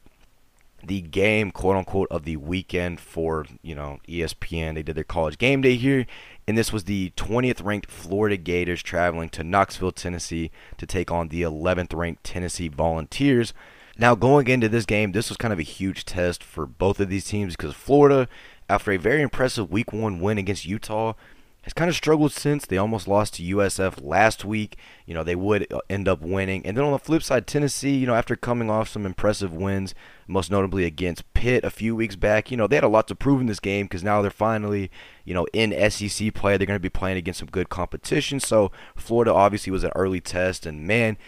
the 0.85 1.01
game, 1.01 1.51
quote 1.51 1.77
unquote, 1.77 2.09
of 2.11 2.25
the 2.25 2.37
weekend 2.37 3.01
for 3.01 3.47
you 3.63 3.75
know 3.75 3.99
ESPN. 4.09 4.75
They 4.75 4.83
did 4.83 4.97
their 4.97 5.05
college 5.05 5.39
game 5.39 5.61
day 5.61 5.75
here, 5.75 6.07
and 6.47 6.57
this 6.57 6.73
was 6.73 6.85
the 6.85 7.13
20th 7.17 7.65
ranked 7.65 7.91
Florida 7.91 8.37
Gators 8.37 8.83
traveling 8.83 9.29
to 9.31 9.43
Knoxville, 9.43 9.93
Tennessee, 9.93 10.51
to 10.77 10.87
take 10.87 11.11
on 11.11 11.29
the 11.29 11.43
11th 11.43 11.95
ranked 11.97 12.23
Tennessee 12.23 12.69
Volunteers. 12.69 13.53
Now, 14.01 14.15
going 14.15 14.47
into 14.47 14.69
this 14.69 14.87
game, 14.87 15.11
this 15.11 15.29
was 15.29 15.37
kind 15.37 15.53
of 15.53 15.59
a 15.59 15.65
huge 15.65 16.05
test 16.05 16.45
for 16.45 16.67
both 16.67 17.01
of 17.01 17.09
these 17.09 17.25
teams 17.25 17.57
because 17.57 17.75
Florida, 17.75 18.29
after 18.69 18.93
a 18.93 18.97
very 18.97 19.23
impressive 19.23 19.71
Week 19.73 19.93
1 19.93 20.21
win 20.21 20.39
against 20.39 20.65
Utah, 20.65 21.15
has 21.63 21.73
kind 21.73 21.89
of 21.89 21.97
struggled 21.97 22.33
since. 22.33 22.65
They 22.65 22.79
almost 22.79 23.09
lost 23.09 23.35
to 23.35 23.43
USF 23.43 24.03
last 24.03 24.45
week. 24.45 24.79
You 25.05 25.15
know, 25.15 25.25
they 25.25 25.35
would 25.35 25.71
uh, 25.73 25.81
end 25.91 26.07
up 26.07 26.23
winning. 26.23 26.65
And 26.65 26.77
then 26.77 26.85
on 26.85 26.93
the 26.93 26.99
flip 26.99 27.25
side, 27.25 27.49
Tennessee, 27.49 27.97
you 27.97 28.07
know, 28.07 28.15
after 28.15 28.37
coming 28.37 28.71
off 28.71 28.89
some 28.89 29.05
impressive 29.05 29.53
wins, 29.53 29.97
most 30.29 30.51
notably 30.51 30.85
against 30.85 31.31
Pitt 31.35 31.65
a 31.65 31.71
few 31.71 31.97
weeks 31.97 32.15
back, 32.15 32.53
you 32.53 32.57
know, 32.57 32.69
they 32.69 32.77
had 32.77 32.85
a 32.85 32.89
lot 32.89 33.09
to 33.09 33.17
prove 33.17 33.41
in 33.41 33.49
this 33.49 33.61
game 33.61 33.87
because 33.87 34.05
now 34.05 34.23
they're 34.23 34.31
finally, 34.31 34.91
you 35.25 35.35
know, 35.35 35.47
in 35.53 35.73
SEC 35.91 36.33
play. 36.33 36.57
They're 36.57 36.67
going 36.67 36.77
to 36.77 36.81
be 36.81 36.89
playing 36.89 37.19
against 37.19 37.41
some 37.41 37.51
good 37.51 37.69
competition. 37.69 38.39
So 38.39 38.71
Florida 38.97 39.35
obviously 39.35 39.73
was 39.73 39.85
an 39.85 39.93
early 39.97 40.21
test. 40.21 40.65
And 40.65 40.87
man, 40.87 41.19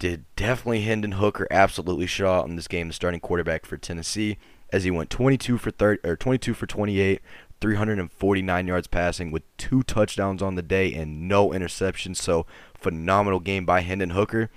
did 0.00 0.24
definitely 0.34 0.80
Hendon 0.80 1.12
Hooker 1.12 1.46
absolutely 1.50 2.06
show 2.06 2.32
out 2.32 2.48
in 2.48 2.56
this 2.56 2.66
game, 2.66 2.88
the 2.88 2.94
starting 2.94 3.20
quarterback 3.20 3.64
for 3.64 3.76
Tennessee, 3.76 4.38
as 4.72 4.82
he 4.82 4.90
went 4.90 5.10
22 5.10 5.58
for 5.58 5.70
30 5.70 6.08
or 6.08 6.16
22 6.16 6.54
for 6.54 6.66
28, 6.66 7.20
349 7.60 8.66
yards 8.66 8.86
passing 8.88 9.30
with 9.30 9.56
two 9.58 9.82
touchdowns 9.84 10.42
on 10.42 10.54
the 10.56 10.62
day 10.62 10.92
and 10.94 11.28
no 11.28 11.50
interceptions. 11.50 12.16
So 12.16 12.46
phenomenal 12.74 13.38
game 13.38 13.64
by 13.66 13.82
Hendon 13.82 14.10
Hooker, 14.10 14.50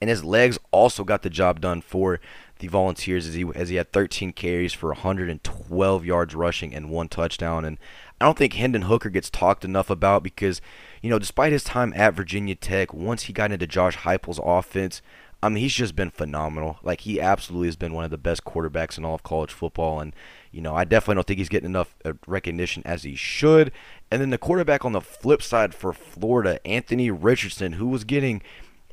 and 0.00 0.10
his 0.10 0.24
legs 0.24 0.58
also 0.72 1.04
got 1.04 1.22
the 1.22 1.30
job 1.30 1.60
done 1.60 1.80
for 1.80 2.20
the 2.58 2.68
Volunteers 2.68 3.26
as 3.26 3.34
he 3.34 3.46
as 3.54 3.68
he 3.68 3.76
had 3.76 3.92
13 3.92 4.32
carries 4.32 4.72
for 4.72 4.88
112 4.88 6.04
yards 6.04 6.34
rushing 6.34 6.74
and 6.74 6.90
one 6.90 7.08
touchdown. 7.08 7.64
And 7.64 7.78
I 8.20 8.24
don't 8.24 8.38
think 8.38 8.54
Hendon 8.54 8.82
Hooker 8.82 9.10
gets 9.10 9.28
talked 9.28 9.64
enough 9.64 9.90
about 9.90 10.22
because 10.22 10.60
you 11.02 11.10
know, 11.10 11.18
despite 11.18 11.52
his 11.52 11.64
time 11.64 11.92
at 11.94 12.14
Virginia 12.14 12.54
Tech, 12.54 12.92
once 12.92 13.24
he 13.24 13.32
got 13.32 13.52
into 13.52 13.66
Josh 13.66 13.98
Heupel's 13.98 14.40
offense, 14.42 15.02
I 15.42 15.48
mean, 15.50 15.62
he's 15.62 15.74
just 15.74 15.94
been 15.94 16.10
phenomenal. 16.10 16.78
Like 16.82 17.02
he 17.02 17.20
absolutely 17.20 17.68
has 17.68 17.76
been 17.76 17.92
one 17.92 18.04
of 18.04 18.10
the 18.10 18.18
best 18.18 18.44
quarterbacks 18.44 18.96
in 18.96 19.04
all 19.04 19.14
of 19.14 19.22
college 19.22 19.52
football, 19.52 20.00
and 20.00 20.14
you 20.50 20.60
know, 20.60 20.74
I 20.74 20.84
definitely 20.84 21.16
don't 21.16 21.26
think 21.26 21.38
he's 21.38 21.48
getting 21.48 21.70
enough 21.70 21.94
uh, 22.04 22.14
recognition 22.26 22.82
as 22.86 23.02
he 23.02 23.14
should. 23.14 23.70
And 24.10 24.20
then 24.20 24.30
the 24.30 24.38
quarterback 24.38 24.84
on 24.84 24.92
the 24.92 25.00
flip 25.00 25.42
side 25.42 25.74
for 25.74 25.92
Florida, 25.92 26.64
Anthony 26.66 27.10
Richardson, 27.10 27.74
who 27.74 27.86
was 27.86 28.04
getting 28.04 28.42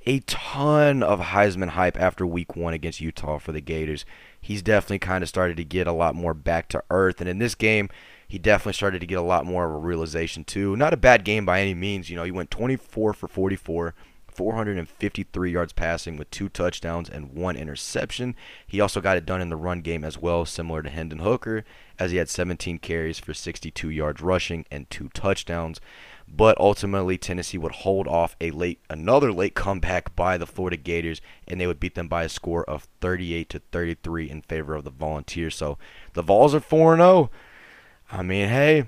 a 0.06 0.20
ton 0.22 1.02
of 1.02 1.20
Heisman 1.20 1.70
hype 1.70 1.98
after 2.00 2.28
Week 2.28 2.58
One 2.58 2.74
against 2.74 3.00
Utah 3.00 3.40
for 3.40 3.54
the 3.54 3.62
Gators. 3.62 4.06
He's 4.42 4.62
definitely 4.62 5.00
kind 5.00 5.24
of 5.24 5.30
started 5.30 5.56
to 5.58 5.64
get 5.64 5.88
a 5.88 5.94
lot 5.94 6.14
more 6.14 6.34
back 6.34 6.68
to 6.70 6.84
earth, 6.90 7.22
and 7.22 7.30
in 7.30 7.40
this 7.40 7.56
game 7.56 7.90
he 8.34 8.40
definitely 8.40 8.74
started 8.74 9.00
to 9.00 9.06
get 9.06 9.20
a 9.20 9.22
lot 9.22 9.46
more 9.46 9.64
of 9.64 9.72
a 9.76 9.78
realization 9.78 10.44
too. 10.44 10.76
Not 10.76 10.92
a 10.92 10.98
bad 10.98 11.24
game 11.24 11.46
by 11.46 11.62
any 11.62 11.76
means. 11.76 12.10
You 12.10 12.16
know, 12.16 12.24
he 12.24 12.32
went 12.32 12.50
24 12.50 13.14
for 13.14 13.28
44, 13.28 13.94
453 14.28 15.52
yards 15.52 15.72
passing 15.72 16.18
with 16.18 16.32
two 16.32 16.50
touchdowns 16.50 17.08
and 17.08 17.32
one 17.34 17.56
interception. 17.56 18.36
He 18.66 18.82
also 18.82 19.02
got 19.02 19.18
it 19.18 19.28
done 19.28 19.40
in 19.40 19.50
the 19.50 19.56
run 19.56 19.82
game 19.82 20.04
as 20.04 20.18
well, 20.18 20.46
similar 20.46 20.82
to 20.82 20.90
Hendon 20.90 21.20
Hooker, 21.20 21.64
as 22.00 22.10
he 22.10 22.18
had 22.18 22.28
17 22.28 22.80
carries 22.80 23.20
for 23.20 23.36
62 23.36 23.92
yards 23.92 24.20
rushing 24.20 24.66
and 24.72 24.90
two 24.90 25.10
touchdowns. 25.10 25.80
But 26.28 26.60
ultimately, 26.60 27.20
Tennessee 27.20 27.60
would 27.60 27.74
hold 27.74 28.08
off 28.08 28.36
a 28.42 28.50
late, 28.50 28.80
another 28.90 29.32
late 29.32 29.54
comeback 29.54 30.16
by 30.16 30.40
the 30.40 30.48
Florida 30.48 30.78
Gators, 30.78 31.22
and 31.48 31.62
they 31.62 31.68
would 31.68 31.80
beat 31.80 31.94
them 31.94 32.08
by 32.08 32.24
a 32.24 32.30
score 32.30 32.68
of 32.68 32.88
38 33.00 33.48
to 33.50 33.60
33 33.60 34.32
in 34.32 34.42
favor 34.42 34.74
of 34.74 34.86
the 34.86 34.90
Volunteers. 34.90 35.56
So 35.56 35.78
the 36.14 36.24
Vols 36.24 36.56
are 36.56 36.60
4 36.60 36.96
0. 36.96 37.30
I 38.14 38.22
mean, 38.22 38.48
hey, 38.48 38.86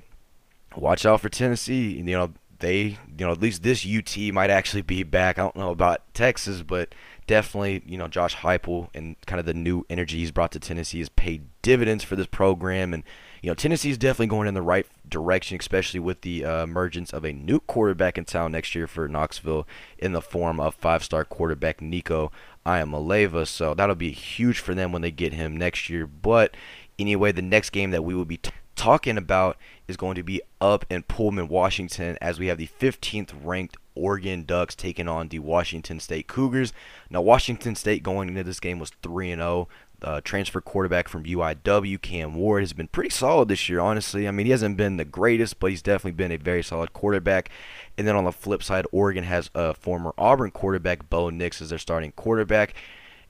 watch 0.75 1.03
out 1.03 1.19
for 1.19 1.29
Tennessee. 1.29 1.97
You 1.97 2.03
know, 2.03 2.33
they, 2.59 2.99
you 3.17 3.25
know, 3.25 3.31
at 3.31 3.41
least 3.41 3.63
this 3.63 3.85
UT 3.85 4.15
might 4.31 4.51
actually 4.51 4.83
be 4.83 5.01
back. 5.01 5.39
I 5.39 5.41
don't 5.41 5.55
know 5.55 5.71
about 5.71 6.13
Texas, 6.13 6.61
but 6.61 6.93
definitely, 7.25 7.81
you 7.87 7.97
know, 7.97 8.07
Josh 8.07 8.35
Heupel 8.35 8.89
and 8.93 9.15
kind 9.25 9.39
of 9.39 9.47
the 9.47 9.55
new 9.55 9.83
energy 9.89 10.19
he's 10.19 10.29
brought 10.29 10.51
to 10.51 10.59
Tennessee 10.59 10.99
has 10.99 11.09
paid 11.09 11.47
dividends 11.63 12.03
for 12.03 12.15
this 12.15 12.27
program. 12.27 12.93
And, 12.93 13.03
you 13.41 13.49
know, 13.49 13.55
Tennessee 13.55 13.89
is 13.89 13.97
definitely 13.97 14.27
going 14.27 14.47
in 14.47 14.53
the 14.53 14.61
right 14.61 14.85
direction, 15.09 15.57
especially 15.59 15.99
with 15.99 16.21
the 16.21 16.45
uh, 16.45 16.63
emergence 16.63 17.11
of 17.11 17.25
a 17.25 17.33
new 17.33 17.59
quarterback 17.59 18.19
in 18.19 18.25
town 18.25 18.51
next 18.51 18.75
year 18.75 18.85
for 18.85 19.07
Knoxville 19.07 19.67
in 19.97 20.11
the 20.11 20.21
form 20.21 20.59
of 20.59 20.75
five-star 20.75 21.25
quarterback 21.25 21.81
Nico 21.81 22.31
Iamaleava. 22.63 23.47
So 23.47 23.73
that'll 23.73 23.95
be 23.95 24.11
huge 24.11 24.59
for 24.59 24.75
them 24.75 24.91
when 24.91 25.01
they 25.01 25.09
get 25.09 25.33
him 25.33 25.57
next 25.57 25.89
year. 25.89 26.05
But 26.05 26.55
anyway, 26.99 27.31
the 27.31 27.41
next 27.41 27.71
game 27.71 27.89
that 27.89 28.03
we 28.03 28.13
will 28.13 28.23
be 28.23 28.37
t- 28.37 28.51
talking 28.75 29.17
about 29.17 29.57
is 29.87 29.97
going 29.97 30.15
to 30.15 30.23
be 30.23 30.41
up 30.59 30.85
in 30.89 31.03
Pullman, 31.03 31.47
Washington, 31.47 32.17
as 32.21 32.39
we 32.39 32.47
have 32.47 32.57
the 32.57 32.69
15th 32.79 33.33
ranked 33.43 33.77
Oregon 33.95 34.43
Ducks 34.43 34.75
taking 34.75 35.07
on 35.07 35.29
the 35.29 35.39
Washington 35.39 35.99
State 35.99 36.27
Cougars. 36.27 36.73
Now, 37.09 37.21
Washington 37.21 37.75
State 37.75 38.03
going 38.03 38.29
into 38.29 38.43
this 38.43 38.59
game 38.59 38.79
was 38.79 38.91
3 39.01 39.35
0. 39.35 39.67
Uh, 40.01 40.19
transfer 40.23 40.59
quarterback 40.59 41.07
from 41.07 41.23
UIW, 41.23 41.99
Cam 42.01 42.35
Ward, 42.35 42.61
has 42.61 42.73
been 42.73 42.89
pretty 42.89 43.09
solid 43.09 43.47
this 43.47 43.69
year, 43.69 43.79
honestly. 43.79 44.27
I 44.27 44.31
mean, 44.31 44.45
he 44.45 44.51
hasn't 44.51 44.75
been 44.77 44.97
the 44.97 45.05
greatest, 45.05 45.59
but 45.59 45.71
he's 45.71 45.81
definitely 45.81 46.11
been 46.11 46.33
a 46.33 46.37
very 46.37 46.61
solid 46.61 46.91
quarterback. 46.91 47.49
And 47.97 48.05
then 48.05 48.15
on 48.15 48.25
the 48.25 48.31
flip 48.31 48.61
side, 48.61 48.85
Oregon 48.91 49.23
has 49.23 49.49
a 49.55 49.73
former 49.73 50.13
Auburn 50.17 50.51
quarterback, 50.51 51.09
Bo 51.09 51.29
Nix, 51.29 51.61
as 51.61 51.69
their 51.69 51.79
starting 51.79 52.11
quarterback. 52.11 52.75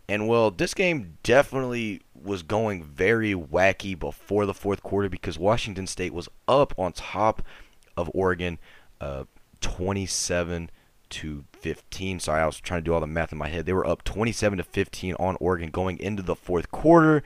And 0.09 0.27
well, 0.27 0.51
this 0.51 0.73
game 0.73 1.17
definitely 1.23 2.01
was 2.25 2.43
going 2.43 2.83
very 2.83 3.33
wacky 3.33 3.97
before 3.97 4.45
the 4.45 4.53
fourth 4.53 4.83
quarter 4.83 5.09
because 5.09 5.37
Washington 5.37 5.87
State 5.87 6.13
was 6.13 6.27
up 6.47 6.73
on 6.77 6.91
top 6.91 7.41
of 7.95 8.09
Oregon, 8.13 8.57
uh, 8.99 9.25
27 9.61 10.69
to 11.09 11.45
15. 11.53 12.19
Sorry, 12.19 12.41
I 12.41 12.45
was 12.45 12.59
trying 12.59 12.81
to 12.81 12.85
do 12.85 12.93
all 12.93 12.99
the 12.99 13.07
math 13.07 13.31
in 13.31 13.37
my 13.37 13.47
head. 13.47 13.65
They 13.65 13.73
were 13.73 13.87
up 13.87 14.03
27 14.03 14.57
to 14.57 14.63
15 14.63 15.15
on 15.15 15.37
Oregon 15.39 15.69
going 15.69 15.99
into 15.99 16.23
the 16.23 16.35
fourth 16.35 16.71
quarter. 16.71 17.23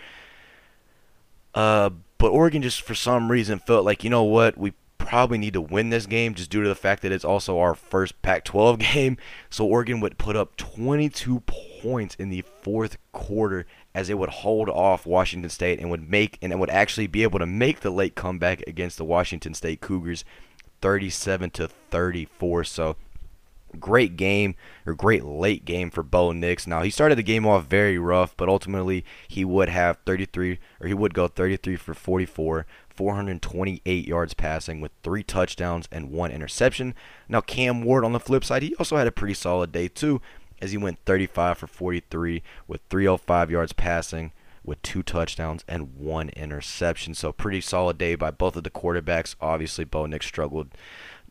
Uh, 1.56 1.90
but 2.18 2.30
Oregon 2.30 2.62
just 2.62 2.82
for 2.82 2.94
some 2.94 3.32
reason 3.32 3.60
felt 3.60 3.86
like, 3.86 4.04
you 4.04 4.10
know 4.10 4.24
what, 4.24 4.58
we 4.58 4.74
probably 5.10 5.40
need 5.40 5.54
to 5.54 5.62
win 5.62 5.90
this 5.90 6.06
game 6.06 6.36
just 6.36 6.52
due 6.52 6.62
to 6.62 6.70
the 6.70 6.76
fact 6.76 7.02
that 7.02 7.12
it's 7.12 7.26
also 7.26 7.58
our 7.58 7.74
first 7.74 8.22
Pac 8.22 8.46
12 8.46 8.78
game. 8.94 9.18
So 9.50 9.66
Oregon 9.66 10.00
would 10.02 10.20
put 10.20 10.36
up 10.36 10.56
22 10.56 11.40
points 11.82 12.14
in 12.16 12.30
the 12.30 12.44
fourth 12.62 12.98
quarter 13.12 13.66
as 13.96 14.12
it 14.12 14.20
would 14.20 14.30
hold 14.30 14.70
off 14.70 15.08
Washington 15.08 15.50
State 15.50 15.80
and 15.80 15.90
would 15.90 16.08
make 16.08 16.38
and 16.44 16.54
it 16.54 16.60
would 16.60 16.70
actually 16.70 17.08
be 17.08 17.24
able 17.24 17.40
to 17.40 17.48
make 17.48 17.80
the 17.80 17.90
late 17.90 18.14
comeback 18.14 18.62
against 18.68 19.00
the 19.00 19.04
Washington 19.04 19.56
State 19.56 19.82
Cougars 19.82 20.24
37 20.82 21.50
to 21.50 21.68
34. 21.68 22.64
So 22.66 22.96
great 23.80 24.16
game 24.16 24.54
or 24.86 24.94
great 24.94 25.24
late 25.24 25.66
game 25.66 25.90
for 25.90 26.04
Bo 26.04 26.34
Nix. 26.34 26.68
Now 26.68 26.84
he 26.84 26.92
started 26.92 27.18
the 27.18 27.24
game 27.24 27.48
off 27.48 27.66
very 27.66 27.98
rough, 27.98 28.38
but 28.38 28.48
ultimately 28.48 29.04
he 29.28 29.44
would 29.44 29.70
have 29.70 29.98
33 30.06 30.60
or 30.80 30.88
he 30.88 30.94
would 30.94 31.16
go 31.16 31.28
33 31.28 31.76
for 31.78 31.96
44, 31.96 32.68
428 33.00 34.06
yards 34.06 34.34
passing 34.34 34.82
with 34.82 34.92
three 35.04 35.24
touchdowns 35.24 35.88
and 35.90 36.12
one 36.12 36.32
interception. 36.32 36.94
Now 37.30 37.40
Cam 37.40 37.82
Ward 37.82 38.04
on 38.04 38.12
the 38.12 38.20
flip 38.20 38.44
side, 38.44 38.62
he 38.62 38.76
also 38.76 38.98
had 38.98 39.08
a 39.08 39.12
pretty 39.12 39.36
solid 39.36 39.72
day 39.72 39.88
too 39.88 40.20
as 40.62 40.74
he 40.74 40.78
went 40.78 41.00
35 41.06 41.60
for 41.60 41.68
43 41.68 42.44
with 42.68 42.82
305 42.90 43.52
yards 43.52 43.72
passing 43.72 44.34
with 44.66 44.82
two 44.82 45.02
touchdowns 45.02 45.64
and 45.66 45.96
one 45.96 46.28
interception. 46.32 47.14
So 47.14 47.32
pretty 47.32 47.62
solid 47.62 47.98
day 47.98 48.16
by 48.16 48.32
both 48.32 48.58
of 48.58 48.66
the 48.66 48.70
quarterbacks. 48.70 49.34
Obviously, 49.40 49.86
Bo 49.86 50.06
Nix 50.06 50.26
struggled. 50.26 50.68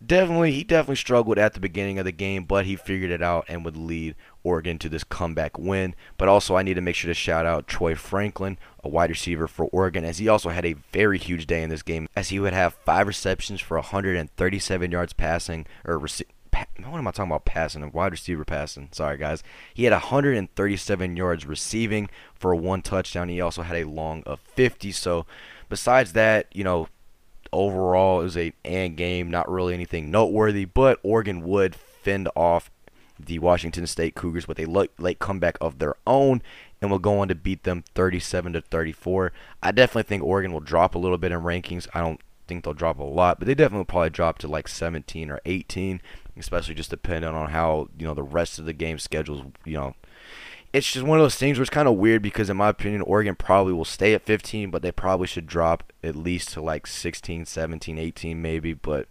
Definitely, 0.05 0.53
he 0.53 0.62
definitely 0.62 0.96
struggled 0.96 1.38
at 1.38 1.55
the 1.55 1.61
beginning 1.61 1.99
of 1.99 2.05
the 2.05 2.12
game, 2.12 2.44
but 2.44 2.66
he 2.66 2.76
figured 2.76 3.11
it 3.11 3.22
out 3.22 3.44
and 3.49 3.64
would 3.64 3.76
lead 3.76 4.14
Oregon 4.44 4.78
to 4.78 4.88
this 4.88 5.03
comeback 5.03 5.59
win. 5.59 5.96
But 6.16 6.28
also, 6.28 6.55
I 6.55 6.62
need 6.62 6.74
to 6.74 6.80
make 6.80 6.94
sure 6.94 7.09
to 7.09 7.14
shout 7.14 7.46
out 7.46 7.66
Troy 7.66 7.96
Franklin, 7.96 8.59
a 8.84 8.88
wide 8.88 9.11
receiver 9.11 9.49
for 9.49 9.66
Oregon, 9.66 10.05
as 10.05 10.18
he 10.18 10.28
also 10.28 10.51
had 10.51 10.64
a 10.64 10.76
very 10.92 11.18
huge 11.18 11.46
day 11.46 11.64
in 11.64 11.70
this 11.70 11.82
game, 11.82 12.09
as 12.14 12.28
he 12.28 12.38
would 12.38 12.53
have 12.53 12.74
five 12.84 13.09
receptions 13.09 13.61
for 13.61 13.76
137 13.76 14.90
yards 14.92 15.12
passing, 15.12 15.66
or 15.84 15.99
rece- 15.99 16.22
what 16.53 16.99
am 16.99 17.09
I 17.09 17.11
talking 17.11 17.30
about 17.30 17.44
passing? 17.44 17.82
A 17.82 17.88
wide 17.88 18.12
receiver 18.12 18.44
passing. 18.44 18.88
Sorry, 18.92 19.18
guys. 19.18 19.42
He 19.74 19.84
had 19.84 19.92
137 19.92 21.16
yards 21.16 21.44
receiving 21.44 22.09
for 22.34 22.55
one 22.55 22.82
touchdown. 22.82 23.28
He 23.28 23.40
also 23.40 23.62
had 23.62 23.76
a 23.76 23.88
long 23.88 24.22
of 24.24 24.40
50. 24.40 24.92
So, 24.92 25.26
besides 25.68 26.12
that, 26.12 26.46
you 26.53 26.64
know, 26.64 26.88
overall 27.53 28.20
it 28.20 28.24
was 28.24 28.36
a 28.36 28.53
and 28.64 28.96
game, 28.96 29.30
not 29.30 29.51
really 29.51 29.74
anything 29.74 30.11
noteworthy. 30.11 30.64
But 30.64 30.99
Oregon 31.03 31.42
would 31.42 31.74
fend 31.74 32.28
off 32.36 32.70
the 33.18 33.38
Washington 33.38 33.86
State 33.86 34.14
Cougars 34.14 34.46
with 34.46 34.61
a 34.61 34.66
late 34.66 35.18
comeback 35.18 35.59
of 35.61 35.78
their 35.78 35.94
own 36.07 36.40
and 36.80 36.90
will 36.90 37.01
go 37.01 37.18
on 37.18 37.28
to 37.28 37.34
beat 37.34 37.64
them 37.64 37.82
37 37.94 38.53
to 38.53 38.61
34. 38.61 39.32
I 39.62 39.72
definitely 39.72 40.05
think 40.05 40.22
Oregon 40.22 40.53
will 40.53 40.61
drop 40.61 40.94
a 40.94 40.99
little 40.99 41.18
bit 41.18 41.32
in 41.32 41.40
rankings. 41.40 41.88
I 41.92 42.01
don't 42.01 42.20
think 42.46 42.64
they'll 42.64 42.74
drop 42.74 42.99
a 42.99 43.03
lot, 43.03 43.38
but 43.38 43.46
they 43.46 43.55
definitely 43.55 43.78
will 43.78 43.84
probably 43.86 44.11
drop 44.11 44.38
to 44.38 44.49
like 44.49 44.68
17 44.68 45.30
or 45.30 45.40
18 45.44 46.01
especially 46.38 46.74
just 46.74 46.90
depending 46.90 47.30
on 47.30 47.51
how 47.51 47.88
you 47.99 48.07
know 48.07 48.14
the 48.14 48.22
rest 48.22 48.59
of 48.59 48.64
the 48.64 48.72
game 48.72 48.99
schedules. 48.99 49.42
You 49.64 49.74
know, 49.74 49.94
it's 50.73 50.93
just 50.93 51.07
one 51.07 51.19
of 51.19 51.25
those 51.25 51.37
things 51.37 51.59
where 51.59 51.62
it's 51.62 51.71
kind 51.71 51.89
of 51.89 51.97
weird 51.97 52.23
because 52.23 52.51
in 52.51 52.57
my 52.57 52.69
opinion, 52.69 53.03
Oregon 53.03 53.35
probably 53.35 53.73
will 53.73 53.85
stay 53.85 54.14
at 54.14 54.23
15, 54.23 54.71
but 54.71 54.83
they 54.83 54.93
probably 54.93 55.27
should 55.27 55.47
drop 55.47 55.93
at 56.03 56.14
least 56.14 56.51
to 56.51 56.61
like 56.61 56.87
16, 56.87 57.47
17, 57.47 57.99
18 57.99 58.43
maybe. 58.43 58.75
But 58.75 59.09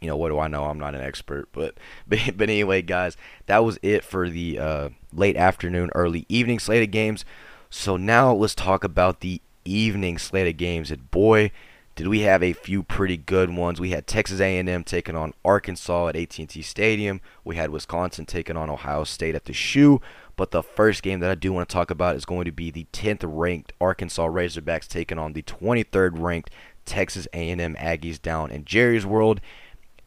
you 0.00 0.08
know, 0.08 0.16
what 0.16 0.28
do 0.28 0.38
I 0.38 0.48
know? 0.48 0.64
I'm 0.64 0.78
not 0.78 0.94
an 0.94 1.00
expert, 1.00 1.48
but 1.52 1.74
but, 2.08 2.18
but 2.36 2.50
anyway, 2.50 2.82
guys, 2.82 3.16
that 3.46 3.64
was 3.64 3.78
it 3.82 4.04
for 4.04 4.28
the 4.28 4.58
uh, 4.58 4.88
late 5.12 5.36
afternoon, 5.36 5.90
early 5.94 6.26
evening 6.28 6.58
slate 6.58 6.82
of 6.82 6.90
games. 6.90 7.24
So 7.70 7.96
now 7.96 8.32
let's 8.32 8.54
talk 8.54 8.84
about 8.84 9.20
the 9.20 9.40
evening 9.64 10.18
slate 10.18 10.46
of 10.46 10.56
games. 10.56 10.90
And 10.90 11.10
boy, 11.10 11.50
did 11.96 12.08
we 12.08 12.20
have 12.20 12.42
a 12.42 12.52
few 12.52 12.82
pretty 12.82 13.16
good 13.16 13.50
ones. 13.50 13.80
We 13.80 13.90
had 13.90 14.06
Texas 14.06 14.40
A&M 14.40 14.84
taking 14.84 15.16
on 15.16 15.32
Arkansas 15.44 16.08
at 16.08 16.16
AT&T 16.16 16.60
Stadium. 16.62 17.20
We 17.44 17.56
had 17.56 17.70
Wisconsin 17.70 18.26
taking 18.26 18.56
on 18.56 18.68
Ohio 18.68 19.04
State 19.04 19.34
at 19.34 19.44
the 19.44 19.52
Shoe. 19.52 20.00
But 20.36 20.50
the 20.50 20.62
first 20.62 21.02
game 21.02 21.20
that 21.20 21.30
I 21.30 21.34
do 21.34 21.52
want 21.52 21.68
to 21.68 21.72
talk 21.72 21.90
about 21.90 22.16
is 22.16 22.24
going 22.24 22.44
to 22.44 22.52
be 22.52 22.70
the 22.70 22.86
10th 22.92 23.22
ranked 23.24 23.72
Arkansas 23.80 24.26
Razorbacks 24.26 24.88
taking 24.88 25.18
on 25.18 25.32
the 25.32 25.42
23rd 25.42 26.18
ranked 26.18 26.50
Texas 26.84 27.26
A&M 27.32 27.74
Aggies 27.76 28.20
down 28.20 28.50
in 28.50 28.64
Jerry's 28.64 29.06
World, 29.06 29.40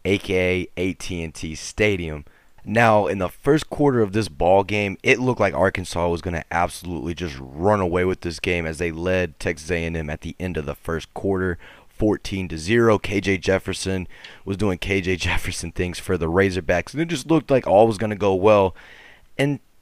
aka 0.05 0.67
AT&T 0.77 1.55
Stadium. 1.55 2.25
Now, 2.69 3.07
in 3.07 3.19
the 3.19 3.29
first 3.29 3.69
quarter 3.69 4.01
of 4.01 4.11
this 4.11 4.27
ball 4.27 4.65
game, 4.65 4.97
it 5.01 5.19
looked 5.19 5.39
like 5.39 5.53
Arkansas 5.53 6.09
was 6.09 6.21
going 6.21 6.33
to 6.33 6.43
absolutely 6.51 7.13
just 7.13 7.37
run 7.39 7.79
away 7.79 8.03
with 8.03 8.21
this 8.21 8.41
game 8.41 8.65
as 8.65 8.77
they 8.77 8.91
led 8.91 9.39
Texas 9.39 9.71
A&M 9.71 10.09
at 10.09 10.19
the 10.19 10.35
end 10.37 10.57
of 10.57 10.65
the 10.65 10.75
first 10.75 11.13
quarter, 11.13 11.57
14 11.87 12.49
to 12.49 12.57
0. 12.57 12.99
KJ 12.99 13.39
Jefferson 13.39 14.05
was 14.43 14.57
doing 14.57 14.77
KJ 14.79 15.17
Jefferson 15.17 15.71
things 15.71 15.97
for 15.97 16.17
the 16.17 16.29
Razorbacks, 16.29 16.91
and 16.91 17.01
it 17.01 17.07
just 17.07 17.27
looked 17.27 17.49
like 17.49 17.65
all 17.65 17.87
was 17.87 17.97
going 17.97 18.09
to 18.09 18.17
go 18.17 18.35
well 18.35 18.75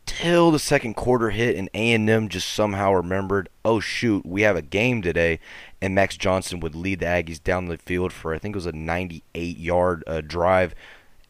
until 0.08 0.52
the 0.52 0.60
second 0.60 0.94
quarter 0.96 1.32
hit 1.32 1.56
and 1.56 1.70
A&M 1.74 2.30
just 2.30 2.48
somehow 2.50 2.92
remembered, 2.94 3.50
"Oh 3.64 3.80
shoot, 3.80 4.26
we 4.26 4.44
have 4.44 4.56
a 4.56 4.62
game 4.62 5.02
today." 5.02 5.40
And 5.82 5.96
Max 5.96 6.16
Johnson 6.18 6.60
would 6.60 6.76
lead 6.76 7.00
the 7.00 7.06
Aggies 7.08 7.44
down 7.44 7.66
the 7.66 7.78
field 7.78 8.14
for 8.14 8.34
I 8.34 8.40
think 8.40 8.56
it 8.56 8.58
was 8.58 8.66
a 8.66 8.72
98-yard 8.72 10.04
uh, 10.08 10.22
drive 10.22 10.76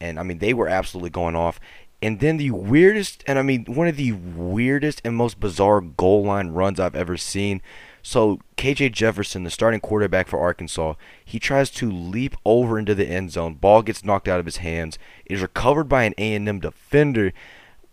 and 0.00 0.18
I 0.18 0.22
mean 0.22 0.38
they 0.38 0.54
were 0.54 0.68
absolutely 0.68 1.10
going 1.10 1.36
off. 1.36 1.58
And 2.02 2.20
then 2.20 2.36
the 2.36 2.50
weirdest, 2.50 3.24
and 3.26 3.38
I 3.38 3.42
mean 3.42 3.64
one 3.64 3.88
of 3.88 3.96
the 3.96 4.12
weirdest 4.12 5.00
and 5.04 5.16
most 5.16 5.40
bizarre 5.40 5.80
goal 5.80 6.24
line 6.24 6.48
runs 6.48 6.78
I've 6.78 6.94
ever 6.94 7.16
seen. 7.16 7.62
So 8.02 8.40
KJ 8.56 8.92
Jefferson, 8.92 9.42
the 9.42 9.50
starting 9.50 9.80
quarterback 9.80 10.28
for 10.28 10.38
Arkansas, 10.38 10.94
he 11.24 11.38
tries 11.38 11.70
to 11.70 11.90
leap 11.90 12.36
over 12.44 12.78
into 12.78 12.94
the 12.94 13.06
end 13.06 13.32
zone. 13.32 13.54
Ball 13.54 13.82
gets 13.82 14.04
knocked 14.04 14.28
out 14.28 14.38
of 14.38 14.46
his 14.46 14.58
hands. 14.58 14.98
Is 15.24 15.42
recovered 15.42 15.88
by 15.88 16.04
an 16.04 16.14
A&M 16.18 16.60
defender, 16.60 17.32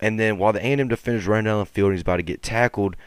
and 0.03 0.19
then 0.19 0.37
while 0.37 0.51
the 0.51 0.59
A&M 0.59 0.89
defender's 0.89 1.27
running 1.27 1.45
down 1.45 1.59
the 1.59 1.65
field 1.65 1.87
and 1.87 1.95
he's 1.95 2.01
about 2.01 2.17
to 2.17 2.23
get 2.23 2.43
tackled, 2.43 2.97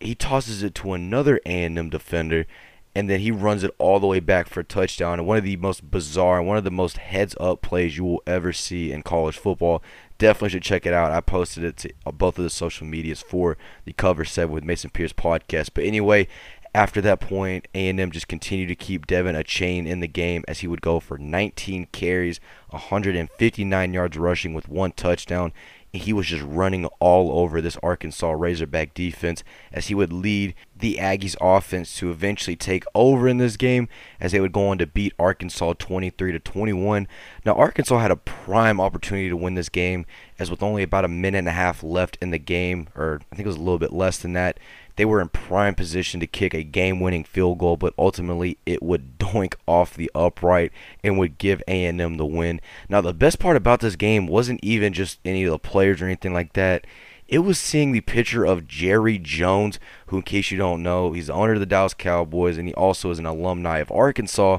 he 0.00 0.16
tosses 0.16 0.64
it 0.64 0.74
to 0.74 0.94
another 0.94 1.40
A&M 1.46 1.88
defender 1.88 2.44
and 2.92 3.08
then 3.08 3.20
he 3.20 3.30
runs 3.30 3.62
it 3.62 3.72
all 3.78 4.00
the 4.00 4.08
way 4.08 4.18
back 4.18 4.48
for 4.48 4.58
a 4.58 4.64
touchdown. 4.64 5.20
And 5.20 5.28
one 5.28 5.36
of 5.36 5.44
the 5.44 5.54
most 5.58 5.92
bizarre 5.92 6.40
and 6.40 6.48
one 6.48 6.56
of 6.56 6.64
the 6.64 6.72
most 6.72 6.96
heads 6.98 7.36
up 7.38 7.62
plays 7.62 7.96
you 7.96 8.04
will 8.04 8.22
ever 8.26 8.52
see 8.52 8.90
in 8.90 9.04
college 9.04 9.38
football. 9.38 9.80
Definitely 10.18 10.48
should 10.48 10.64
check 10.64 10.86
it 10.86 10.92
out. 10.92 11.12
I 11.12 11.20
posted 11.20 11.62
it 11.62 11.76
to 11.76 11.92
uh, 12.04 12.10
both 12.10 12.36
of 12.36 12.42
the 12.42 12.50
social 12.50 12.84
medias 12.84 13.22
for 13.22 13.56
the 13.84 13.92
Cover 13.92 14.24
7 14.24 14.52
with 14.52 14.64
Mason 14.64 14.90
Pierce 14.90 15.12
podcast. 15.12 15.70
But 15.72 15.84
anyway, 15.84 16.26
after 16.74 17.00
that 17.00 17.20
point, 17.20 17.68
A&M 17.74 18.10
just 18.10 18.26
continued 18.26 18.68
to 18.68 18.74
keep 18.74 19.06
De'Von 19.06 19.40
Achane 19.40 19.86
in 19.86 20.00
the 20.00 20.08
game 20.08 20.44
as 20.48 20.60
he 20.60 20.66
would 20.66 20.82
go 20.82 20.98
for 20.98 21.16
19 21.16 21.86
carries, 21.92 22.40
159 22.70 23.94
yards 23.94 24.16
rushing 24.16 24.52
with 24.52 24.68
one 24.68 24.90
touchdown 24.92 25.52
he 25.92 26.12
was 26.12 26.26
just 26.26 26.42
running 26.44 26.86
all 27.00 27.38
over 27.40 27.60
this 27.60 27.76
Arkansas 27.82 28.30
Razorback 28.30 28.94
defense 28.94 29.42
as 29.72 29.88
he 29.88 29.94
would 29.94 30.12
lead 30.12 30.54
the 30.76 30.98
Aggies 31.00 31.36
offense 31.40 31.96
to 31.96 32.10
eventually 32.10 32.56
take 32.56 32.84
over 32.94 33.26
in 33.28 33.38
this 33.38 33.56
game 33.56 33.88
as 34.20 34.32
they 34.32 34.40
would 34.40 34.52
go 34.52 34.68
on 34.68 34.78
to 34.78 34.86
beat 34.86 35.12
Arkansas 35.18 35.74
23 35.78 36.32
to 36.32 36.38
21. 36.38 37.08
Now 37.44 37.54
Arkansas 37.54 37.98
had 37.98 38.10
a 38.10 38.16
prime 38.16 38.80
opportunity 38.80 39.28
to 39.28 39.36
win 39.36 39.54
this 39.54 39.68
game 39.68 40.06
as 40.38 40.50
with 40.50 40.62
only 40.62 40.82
about 40.82 41.04
a 41.04 41.08
minute 41.08 41.38
and 41.38 41.48
a 41.48 41.52
half 41.52 41.82
left 41.82 42.16
in 42.20 42.30
the 42.30 42.38
game 42.38 42.88
or 42.94 43.20
I 43.32 43.36
think 43.36 43.46
it 43.46 43.50
was 43.50 43.56
a 43.56 43.60
little 43.60 43.78
bit 43.78 43.92
less 43.92 44.18
than 44.18 44.32
that, 44.34 44.58
they 45.00 45.06
were 45.06 45.22
in 45.22 45.30
prime 45.30 45.74
position 45.74 46.20
to 46.20 46.26
kick 46.26 46.52
a 46.52 46.62
game-winning 46.62 47.24
field 47.24 47.56
goal, 47.58 47.78
but 47.78 47.94
ultimately 47.96 48.58
it 48.66 48.82
would 48.82 49.18
doink 49.18 49.54
off 49.66 49.94
the 49.94 50.10
upright 50.14 50.70
and 51.02 51.18
would 51.18 51.38
give 51.38 51.62
A&M 51.66 52.18
the 52.18 52.26
win. 52.26 52.60
Now 52.86 53.00
the 53.00 53.14
best 53.14 53.38
part 53.38 53.56
about 53.56 53.80
this 53.80 53.96
game 53.96 54.26
wasn't 54.26 54.62
even 54.62 54.92
just 54.92 55.18
any 55.24 55.44
of 55.44 55.52
the 55.52 55.58
players 55.58 56.02
or 56.02 56.04
anything 56.04 56.34
like 56.34 56.52
that. 56.52 56.86
It 57.28 57.38
was 57.38 57.58
seeing 57.58 57.92
the 57.92 58.02
picture 58.02 58.44
of 58.44 58.68
Jerry 58.68 59.16
Jones, 59.16 59.80
who, 60.08 60.16
in 60.16 60.22
case 60.22 60.50
you 60.50 60.58
don't 60.58 60.82
know, 60.82 61.12
he's 61.12 61.28
the 61.28 61.32
owner 61.32 61.54
of 61.54 61.60
the 61.60 61.64
Dallas 61.64 61.94
Cowboys 61.94 62.58
and 62.58 62.68
he 62.68 62.74
also 62.74 63.10
is 63.10 63.18
an 63.18 63.24
alumni 63.24 63.78
of 63.78 63.90
Arkansas. 63.90 64.58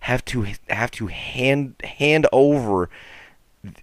Have 0.00 0.24
to 0.24 0.46
have 0.70 0.90
to 0.92 1.08
hand 1.08 1.74
hand 1.84 2.26
over 2.32 2.88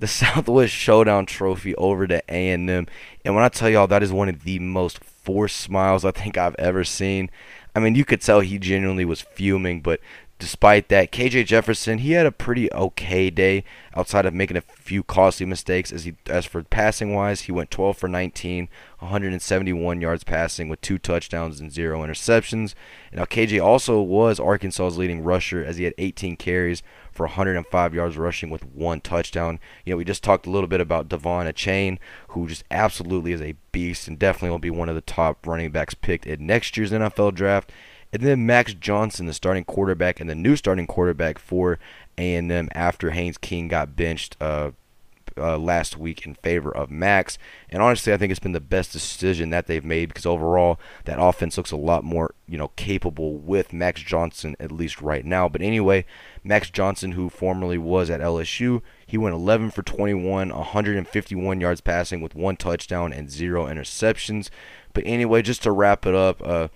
the 0.00 0.06
Southwest 0.06 0.72
Showdown 0.72 1.26
Trophy 1.26 1.76
over 1.76 2.08
to 2.08 2.22
A&M. 2.28 2.68
And 2.68 3.34
when 3.36 3.44
I 3.44 3.48
tell 3.48 3.68
y'all 3.68 3.86
that 3.86 4.02
is 4.02 4.12
one 4.12 4.28
of 4.28 4.42
the 4.42 4.58
most 4.58 4.98
forced 5.28 5.60
smiles 5.60 6.06
I 6.06 6.10
think 6.10 6.38
I've 6.38 6.54
ever 6.58 6.84
seen. 6.84 7.30
I 7.76 7.80
mean, 7.80 7.94
you 7.94 8.06
could 8.06 8.22
tell 8.22 8.40
he 8.40 8.58
genuinely 8.58 9.04
was 9.04 9.20
fuming, 9.20 9.82
but 9.82 10.00
despite 10.38 10.88
that, 10.88 11.10
KJ 11.10 11.46
Jefferson, 11.46 11.98
he 11.98 12.12
had 12.12 12.26
a 12.26 12.32
pretty 12.32 12.72
okay 12.72 13.30
day 13.30 13.64
outside 13.96 14.26
of 14.26 14.34
making 14.34 14.56
a 14.56 14.60
few 14.60 15.02
costly 15.02 15.44
mistakes. 15.44 15.92
As 15.92 16.04
he 16.04 16.14
as 16.28 16.46
for 16.46 16.62
passing 16.62 17.14
wise, 17.14 17.42
he 17.42 17.52
went 17.52 17.70
12 17.70 17.96
for 17.96 18.08
19, 18.08 18.68
171 19.00 20.00
yards 20.00 20.24
passing 20.24 20.68
with 20.68 20.80
two 20.80 20.98
touchdowns 20.98 21.60
and 21.60 21.72
zero 21.72 22.00
interceptions. 22.06 22.74
Now 23.12 23.24
KJ 23.24 23.62
also 23.62 24.00
was 24.00 24.38
Arkansas's 24.38 24.98
leading 24.98 25.24
rusher 25.24 25.64
as 25.64 25.76
he 25.76 25.84
had 25.84 25.94
18 25.98 26.36
carries 26.36 26.82
for 27.10 27.26
105 27.26 27.94
yards 27.94 28.16
rushing 28.16 28.48
with 28.48 28.64
one 28.64 29.00
touchdown. 29.00 29.58
You 29.84 29.92
know, 29.92 29.96
we 29.96 30.04
just 30.04 30.22
talked 30.22 30.46
a 30.46 30.50
little 30.50 30.68
bit 30.68 30.80
about 30.80 31.08
De'Von 31.08 31.52
Achane, 31.52 31.98
who 32.28 32.46
just 32.46 32.62
absolutely 32.70 33.32
is 33.32 33.42
a 33.42 33.56
beast 33.72 34.06
and 34.06 34.18
definitely 34.18 34.50
will 34.50 34.60
be 34.60 34.70
one 34.70 34.88
of 34.88 34.94
the 34.94 35.00
top 35.00 35.44
running 35.44 35.72
backs 35.72 35.94
picked 35.94 36.26
in 36.26 36.46
next 36.46 36.76
year's 36.76 36.92
NFL 36.92 37.34
draft. 37.34 37.72
And 38.12 38.22
then 38.22 38.46
Max 38.46 38.74
Johnson, 38.74 39.26
the 39.26 39.34
starting 39.34 39.64
quarterback 39.64 40.20
and 40.20 40.30
the 40.30 40.34
new 40.34 40.56
starting 40.56 40.86
quarterback 40.86 41.38
for 41.38 41.78
A&M 42.16 42.68
after 42.72 43.10
Haynes 43.10 43.38
King 43.38 43.68
got 43.68 43.96
benched 43.96 44.36
uh, 44.40 44.70
uh, 45.38 45.58
last 45.58 45.96
week 45.96 46.26
in 46.26 46.34
favor 46.34 46.74
of 46.74 46.90
Max. 46.90 47.38
And 47.70 47.82
honestly, 47.82 48.12
I 48.12 48.16
think 48.16 48.30
it's 48.30 48.40
been 48.40 48.52
the 48.52 48.60
best 48.60 48.92
decision 48.92 49.50
that 49.50 49.66
they've 49.66 49.84
made 49.84 50.08
because 50.08 50.26
overall 50.26 50.78
that 51.04 51.20
offense 51.20 51.56
looks 51.56 51.70
a 51.70 51.76
lot 51.76 52.04
more, 52.04 52.34
you 52.46 52.58
know, 52.58 52.68
capable 52.76 53.36
with 53.36 53.72
Max 53.72 54.02
Johnson 54.02 54.56
at 54.58 54.72
least 54.72 55.00
right 55.00 55.24
now. 55.24 55.48
But 55.48 55.62
anyway, 55.62 56.04
Max 56.42 56.70
Johnson, 56.70 57.12
who 57.12 57.28
formerly 57.28 57.78
was 57.78 58.10
at 58.10 58.20
LSU, 58.20 58.82
he 59.06 59.18
went 59.18 59.34
11 59.34 59.70
for 59.70 59.82
21, 59.82 60.50
151 60.50 61.60
yards 61.60 61.80
passing 61.80 62.20
with 62.20 62.34
one 62.34 62.56
touchdown 62.56 63.12
and 63.12 63.30
zero 63.30 63.66
interceptions. 63.66 64.50
But 64.92 65.04
anyway, 65.06 65.42
just 65.42 65.62
to 65.62 65.72
wrap 65.72 66.06
it 66.06 66.14
up, 66.14 66.40
uh, 66.44 66.68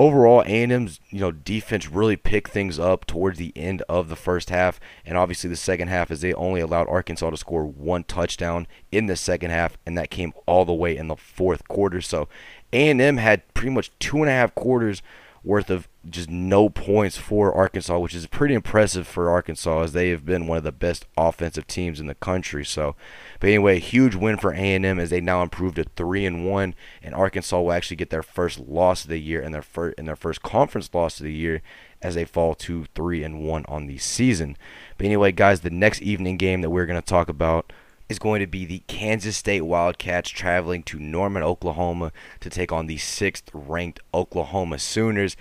overall 0.00 0.40
A&M's 0.46 0.98
you 1.10 1.20
know 1.20 1.30
defense 1.30 1.90
really 1.90 2.16
picked 2.16 2.50
things 2.50 2.78
up 2.78 3.06
towards 3.06 3.38
the 3.38 3.52
end 3.54 3.82
of 3.86 4.08
the 4.08 4.16
first 4.16 4.48
half. 4.48 4.80
And 5.04 5.18
obviously 5.18 5.50
the 5.50 5.56
second 5.56 5.88
half 5.88 6.10
as 6.10 6.22
they 6.22 6.32
only 6.32 6.62
allowed 6.62 6.88
Arkansas 6.88 7.28
to 7.28 7.36
score 7.36 7.66
one 7.66 8.04
touchdown 8.04 8.66
in 8.90 9.06
the 9.06 9.16
second 9.16 9.50
half 9.50 9.76
and 9.84 9.98
that 9.98 10.10
came 10.10 10.32
all 10.46 10.64
the 10.64 10.72
way 10.72 10.96
in 10.96 11.08
the 11.08 11.16
fourth 11.16 11.68
quarter. 11.68 12.00
So 12.00 12.28
A&M 12.72 13.18
had 13.18 13.52
pretty 13.52 13.72
much 13.72 13.92
two 13.98 14.16
and 14.22 14.30
a 14.30 14.32
half 14.32 14.54
quarters 14.54 15.02
worth 15.42 15.70
of 15.70 15.88
just 16.08 16.28
no 16.28 16.68
points 16.68 17.16
for 17.16 17.52
Arkansas, 17.54 17.98
which 17.98 18.14
is 18.14 18.26
pretty 18.26 18.54
impressive 18.54 19.06
for 19.06 19.30
Arkansas 19.30 19.82
as 19.82 19.92
they 19.92 20.10
have 20.10 20.24
been 20.24 20.46
one 20.46 20.58
of 20.58 20.64
the 20.64 20.72
best 20.72 21.06
offensive 21.16 21.66
teams 21.66 22.00
in 22.00 22.06
the 22.06 22.14
country. 22.14 22.64
So, 22.64 22.94
but 23.38 23.48
anyway, 23.48 23.78
huge 23.78 24.14
win 24.14 24.36
for 24.36 24.52
A&M 24.52 24.98
as 24.98 25.10
they 25.10 25.20
now 25.20 25.42
improved 25.42 25.76
to 25.76 25.84
three 25.84 26.26
and 26.26 26.46
one, 26.46 26.74
and 27.02 27.14
Arkansas 27.14 27.60
will 27.60 27.72
actually 27.72 27.96
get 27.96 28.10
their 28.10 28.22
first 28.22 28.58
loss 28.58 29.04
of 29.04 29.10
the 29.10 29.18
year 29.18 29.40
and 29.40 29.54
their 29.54 29.62
first 29.62 29.98
and 29.98 30.06
their 30.06 30.16
first 30.16 30.42
conference 30.42 30.92
loss 30.92 31.20
of 31.20 31.24
the 31.24 31.32
year 31.32 31.62
as 32.02 32.14
they 32.14 32.24
fall 32.24 32.54
to 32.54 32.86
three 32.94 33.22
and 33.22 33.40
one 33.40 33.64
on 33.66 33.86
the 33.86 33.98
season. 33.98 34.56
But 34.96 35.06
anyway, 35.06 35.32
guys, 35.32 35.60
the 35.60 35.70
next 35.70 36.02
evening 36.02 36.36
game 36.36 36.60
that 36.62 36.70
we're 36.70 36.86
going 36.86 37.00
to 37.00 37.06
talk 37.06 37.28
about 37.28 37.72
is 38.10 38.18
going 38.18 38.40
to 38.40 38.46
be 38.46 38.66
the 38.66 38.82
Kansas 38.88 39.36
State 39.36 39.62
Wildcats 39.62 40.28
traveling 40.28 40.82
to 40.82 40.98
Norman, 40.98 41.44
Oklahoma 41.44 42.10
to 42.40 42.50
take 42.50 42.72
on 42.72 42.88
the 42.88 42.98
sixth 42.98 43.48
ranked 43.54 44.00
Oklahoma 44.12 44.80
Sooners. 44.80 45.36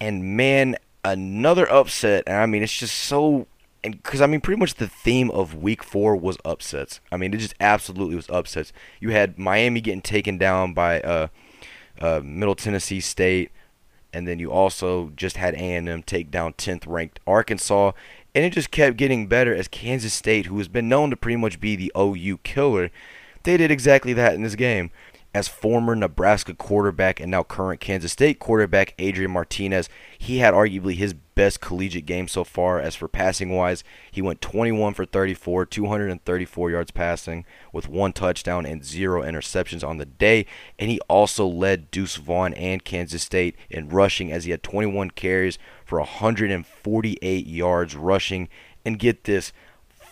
And 0.00 0.36
man, 0.36 0.76
another 1.04 1.70
upset. 1.70 2.24
And 2.26 2.36
I 2.36 2.46
mean, 2.46 2.62
it's 2.62 2.76
just 2.76 2.96
so. 2.96 3.46
And 3.84 4.02
because, 4.02 4.22
I 4.22 4.26
mean, 4.26 4.40
pretty 4.40 4.58
much 4.58 4.76
the 4.76 4.88
theme 4.88 5.30
of 5.32 5.54
week 5.54 5.82
four 5.82 6.16
was 6.16 6.38
upsets. 6.44 7.00
I 7.10 7.18
mean, 7.18 7.34
it 7.34 7.38
just 7.38 7.54
absolutely 7.60 8.16
was 8.16 8.30
upsets. 8.30 8.72
You 8.98 9.10
had 9.10 9.38
Miami 9.38 9.80
getting 9.80 10.02
taken 10.02 10.38
down 10.38 10.72
by 10.72 11.00
uh, 11.00 11.26
uh, 12.00 12.20
Middle 12.24 12.54
Tennessee 12.54 13.00
State. 13.00 13.50
And 14.14 14.28
then 14.28 14.38
you 14.38 14.52
also 14.52 15.10
just 15.16 15.36
had 15.36 15.54
A&M 15.54 16.02
take 16.02 16.30
down 16.30 16.52
10th 16.54 16.86
ranked 16.86 17.18
Arkansas 17.26 17.92
and 18.34 18.44
it 18.44 18.52
just 18.52 18.70
kept 18.70 18.96
getting 18.96 19.26
better 19.26 19.54
as 19.54 19.68
Kansas 19.68 20.14
State, 20.14 20.46
who 20.46 20.58
has 20.58 20.68
been 20.68 20.88
known 20.88 21.10
to 21.10 21.16
pretty 21.16 21.36
much 21.36 21.60
be 21.60 21.76
the 21.76 21.92
OU 21.96 22.38
killer, 22.38 22.90
they 23.42 23.56
did 23.56 23.70
exactly 23.70 24.12
that 24.12 24.34
in 24.34 24.42
this 24.42 24.54
game. 24.54 24.90
As 25.34 25.48
former 25.48 25.96
Nebraska 25.96 26.54
quarterback 26.54 27.18
and 27.18 27.30
now 27.30 27.42
current 27.42 27.80
Kansas 27.80 28.12
State 28.12 28.38
quarterback 28.38 28.94
Adrian 28.98 29.30
Martinez, 29.30 29.88
he 30.18 30.38
had 30.38 30.52
arguably 30.52 30.94
his 30.94 31.14
best 31.14 31.58
collegiate 31.62 32.04
game 32.04 32.28
so 32.28 32.44
far. 32.44 32.78
As 32.78 32.94
for 32.94 33.08
passing 33.08 33.48
wise, 33.48 33.82
he 34.10 34.20
went 34.20 34.42
21 34.42 34.92
for 34.92 35.06
34, 35.06 35.64
234 35.64 36.70
yards 36.70 36.90
passing 36.90 37.46
with 37.72 37.88
one 37.88 38.12
touchdown 38.12 38.66
and 38.66 38.84
zero 38.84 39.22
interceptions 39.22 39.86
on 39.86 39.96
the 39.96 40.04
day. 40.04 40.44
And 40.78 40.90
he 40.90 41.00
also 41.08 41.46
led 41.46 41.90
Deuce 41.90 42.16
Vaughn 42.16 42.52
and 42.52 42.84
Kansas 42.84 43.22
State 43.22 43.56
in 43.70 43.88
rushing 43.88 44.30
as 44.30 44.44
he 44.44 44.50
had 44.50 44.62
21 44.62 45.12
carries 45.12 45.58
for 45.86 45.98
148 45.98 47.46
yards 47.46 47.96
rushing. 47.96 48.50
And 48.84 48.98
get 48.98 49.24
this, 49.24 49.52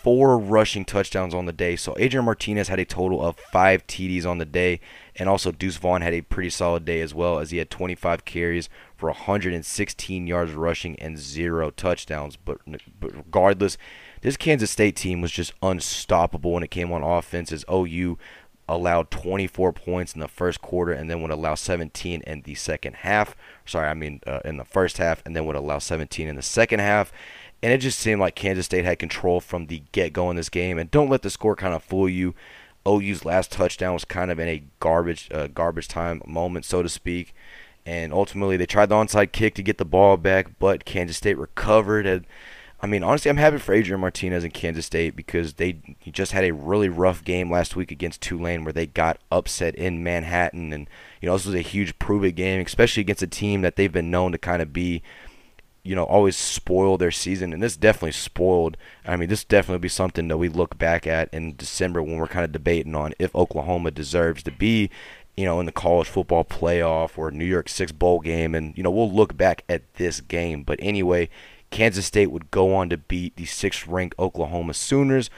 four 0.03 0.37
rushing 0.37 0.83
touchdowns 0.83 1.33
on 1.33 1.45
the 1.45 1.53
day. 1.53 1.75
So 1.75 1.95
Adrian 1.99 2.25
Martinez 2.25 2.67
had 2.67 2.79
a 2.79 2.85
total 2.85 3.21
of 3.21 3.37
five 3.51 3.85
TDs 3.85 4.25
on 4.25 4.39
the 4.39 4.45
day, 4.45 4.79
and 5.15 5.29
also 5.29 5.51
Deuce 5.51 5.77
Vaughn 5.77 6.01
had 6.01 6.13
a 6.13 6.21
pretty 6.21 6.49
solid 6.49 6.85
day 6.85 7.01
as 7.01 7.13
well, 7.13 7.39
as 7.39 7.51
he 7.51 7.57
had 7.57 7.69
25 7.69 8.25
carries 8.25 8.69
for 8.95 9.09
116 9.09 10.27
yards 10.27 10.53
rushing 10.53 10.99
and 10.99 11.17
zero 11.17 11.69
touchdowns. 11.69 12.35
But, 12.35 12.59
but 12.99 13.15
regardless, 13.15 13.77
this 14.21 14.37
Kansas 14.37 14.71
State 14.71 14.95
team 14.95 15.21
was 15.21 15.31
just 15.31 15.53
unstoppable 15.61 16.53
when 16.53 16.63
it 16.63 16.71
came 16.71 16.91
on 16.91 17.03
offense. 17.03 17.51
As 17.51 17.65
OU 17.71 18.17
allowed 18.67 19.11
24 19.11 19.73
points 19.73 20.13
in 20.13 20.21
the 20.21 20.27
first 20.27 20.61
quarter 20.61 20.93
and 20.93 21.09
then 21.09 21.21
would 21.21 21.31
allow 21.31 21.55
17 21.55 22.21
in 22.21 22.41
the 22.43 22.55
second 22.55 22.95
half. 22.97 23.35
Sorry, 23.65 23.87
I 23.87 23.93
mean 23.93 24.21
uh, 24.25 24.39
in 24.45 24.57
the 24.57 24.65
first 24.65 24.97
half 24.97 25.21
and 25.25 25.35
then 25.35 25.45
would 25.45 25.57
allow 25.57 25.79
17 25.79 26.27
in 26.27 26.37
the 26.37 26.41
second 26.41 26.79
half 26.79 27.11
and 27.63 27.71
it 27.71 27.77
just 27.77 27.99
seemed 27.99 28.19
like 28.19 28.35
Kansas 28.35 28.65
State 28.65 28.85
had 28.85 28.99
control 28.99 29.39
from 29.39 29.67
the 29.67 29.83
get 29.91 30.13
go 30.13 30.29
in 30.29 30.35
this 30.35 30.49
game. 30.49 30.77
And 30.77 30.89
don't 30.89 31.09
let 31.09 31.21
the 31.21 31.29
score 31.29 31.55
kind 31.55 31.73
of 31.73 31.83
fool 31.83 32.09
you. 32.09 32.33
OU's 32.87 33.25
last 33.25 33.51
touchdown 33.51 33.93
was 33.93 34.05
kind 34.05 34.31
of 34.31 34.39
in 34.39 34.47
a 34.47 34.63
garbage 34.79 35.29
uh, 35.31 35.47
garbage 35.47 35.87
time 35.87 36.21
moment, 36.25 36.65
so 36.65 36.81
to 36.81 36.89
speak. 36.89 37.33
And 37.85 38.13
ultimately, 38.13 38.57
they 38.57 38.65
tried 38.65 38.89
the 38.89 38.95
onside 38.95 39.31
kick 39.31 39.55
to 39.55 39.63
get 39.63 39.77
the 39.77 39.85
ball 39.85 40.17
back, 40.17 40.59
but 40.59 40.85
Kansas 40.85 41.17
State 41.17 41.37
recovered. 41.37 42.05
And 42.07 42.25
I 42.81 42.87
mean, 42.87 43.03
honestly, 43.03 43.29
I'm 43.29 43.37
happy 43.37 43.57
for 43.57 43.73
Adrian 43.73 44.01
Martinez 44.01 44.43
and 44.43 44.53
Kansas 44.53 44.87
State 44.87 45.15
because 45.15 45.53
they 45.53 45.77
just 46.11 46.31
had 46.31 46.43
a 46.43 46.53
really 46.53 46.89
rough 46.89 47.23
game 47.23 47.51
last 47.51 47.75
week 47.75 47.91
against 47.91 48.21
Tulane, 48.21 48.63
where 48.63 48.73
they 48.73 48.87
got 48.87 49.19
upset 49.31 49.75
in 49.75 50.03
Manhattan. 50.03 50.73
And 50.73 50.87
you 51.21 51.27
know, 51.27 51.33
this 51.33 51.45
was 51.45 51.55
a 51.55 51.61
huge 51.61 51.99
prove 51.99 52.23
it 52.23 52.31
game, 52.31 52.63
especially 52.65 53.01
against 53.01 53.21
a 53.21 53.27
team 53.27 53.61
that 53.61 53.75
they've 53.75 53.91
been 53.91 54.09
known 54.09 54.31
to 54.31 54.39
kind 54.39 54.63
of 54.63 54.73
be 54.73 55.03
you 55.83 55.95
know, 55.95 56.03
always 56.03 56.35
spoil 56.35 56.97
their 56.97 57.11
season, 57.11 57.53
and 57.53 57.63
this 57.63 57.75
definitely 57.75 58.11
spoiled. 58.11 58.77
I 59.05 59.15
mean, 59.15 59.29
this 59.29 59.43
definitely 59.43 59.79
be 59.79 59.89
something 59.89 60.27
that 60.27 60.37
we 60.37 60.49
look 60.49 60.77
back 60.77 61.07
at 61.07 61.33
in 61.33 61.55
December 61.55 62.03
when 62.03 62.17
we're 62.17 62.27
kind 62.27 62.45
of 62.45 62.51
debating 62.51 62.95
on 62.95 63.13
if 63.17 63.35
Oklahoma 63.35 63.91
deserves 63.91 64.43
to 64.43 64.51
be, 64.51 64.89
you 65.35 65.45
know, 65.45 65.59
in 65.59 65.65
the 65.65 65.71
college 65.71 66.07
football 66.07 66.43
playoff 66.43 67.17
or 67.17 67.31
New 67.31 67.45
Year's 67.45 67.71
Six 67.71 67.91
bowl 67.91 68.19
game, 68.19 68.53
and 68.53 68.77
you 68.77 68.83
know, 68.83 68.91
we'll 68.91 69.11
look 69.11 69.35
back 69.35 69.63
at 69.67 69.91
this 69.95 70.21
game. 70.21 70.63
But 70.63 70.79
anyway, 70.81 71.29
Kansas 71.71 72.05
State 72.05 72.31
would 72.31 72.51
go 72.51 72.75
on 72.75 72.89
to 72.89 72.97
beat 72.97 73.35
the 73.35 73.45
sixth-ranked 73.45 74.15
Oklahoma 74.19 74.73
Sooners 74.73 75.29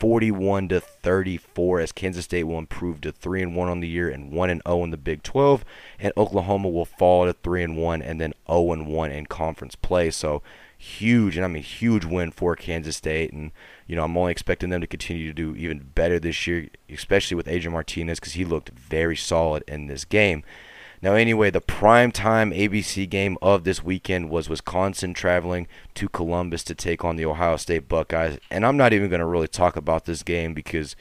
41 0.00 0.68
to 0.68 0.80
34 0.80 1.80
as 1.80 1.92
Kansas 1.92 2.24
State 2.24 2.44
will 2.44 2.58
improve 2.58 3.02
to 3.02 3.12
3 3.12 3.42
and 3.42 3.54
1 3.54 3.68
on 3.68 3.80
the 3.80 3.88
year 3.88 4.08
and 4.08 4.32
1 4.32 4.50
and 4.50 4.62
0 4.66 4.84
in 4.84 4.90
the 4.90 4.96
Big 4.96 5.22
12 5.22 5.62
and 5.98 6.12
Oklahoma 6.16 6.70
will 6.70 6.86
fall 6.86 7.26
to 7.26 7.34
3 7.34 7.62
and 7.62 7.76
1 7.76 8.00
and 8.00 8.18
then 8.18 8.32
0 8.50 8.72
and 8.72 8.86
1 8.86 9.12
in 9.12 9.26
conference 9.26 9.76
play. 9.76 10.10
So 10.10 10.42
huge 10.78 11.36
and 11.36 11.44
I 11.44 11.48
mean 11.48 11.62
huge 11.62 12.06
win 12.06 12.30
for 12.30 12.56
Kansas 12.56 12.96
State 12.96 13.34
and 13.34 13.52
you 13.86 13.94
know 13.94 14.04
I'm 14.04 14.16
only 14.16 14.32
expecting 14.32 14.70
them 14.70 14.80
to 14.80 14.86
continue 14.86 15.26
to 15.26 15.34
do 15.34 15.54
even 15.54 15.90
better 15.94 16.18
this 16.18 16.46
year 16.46 16.70
especially 16.88 17.34
with 17.34 17.46
Adrian 17.46 17.74
Martinez 17.74 18.18
cuz 18.18 18.32
he 18.32 18.46
looked 18.46 18.70
very 18.70 19.16
solid 19.16 19.62
in 19.68 19.86
this 19.86 20.06
game. 20.06 20.42
Now, 21.02 21.14
anyway, 21.14 21.50
the 21.50 21.62
prime 21.62 22.12
time 22.12 22.50
ABC 22.50 23.08
game 23.08 23.38
of 23.40 23.64
this 23.64 23.82
weekend 23.82 24.28
was 24.28 24.50
Wisconsin 24.50 25.14
traveling 25.14 25.66
to 25.94 26.10
Columbus 26.10 26.62
to 26.64 26.74
take 26.74 27.04
on 27.04 27.16
the 27.16 27.24
Ohio 27.24 27.56
State 27.56 27.88
Buckeyes. 27.88 28.38
And 28.50 28.66
I'm 28.66 28.76
not 28.76 28.92
even 28.92 29.08
going 29.08 29.20
to 29.20 29.26
really 29.26 29.48
talk 29.48 29.76
about 29.76 30.04
this 30.04 30.22
game 30.22 30.52
because 30.52 30.96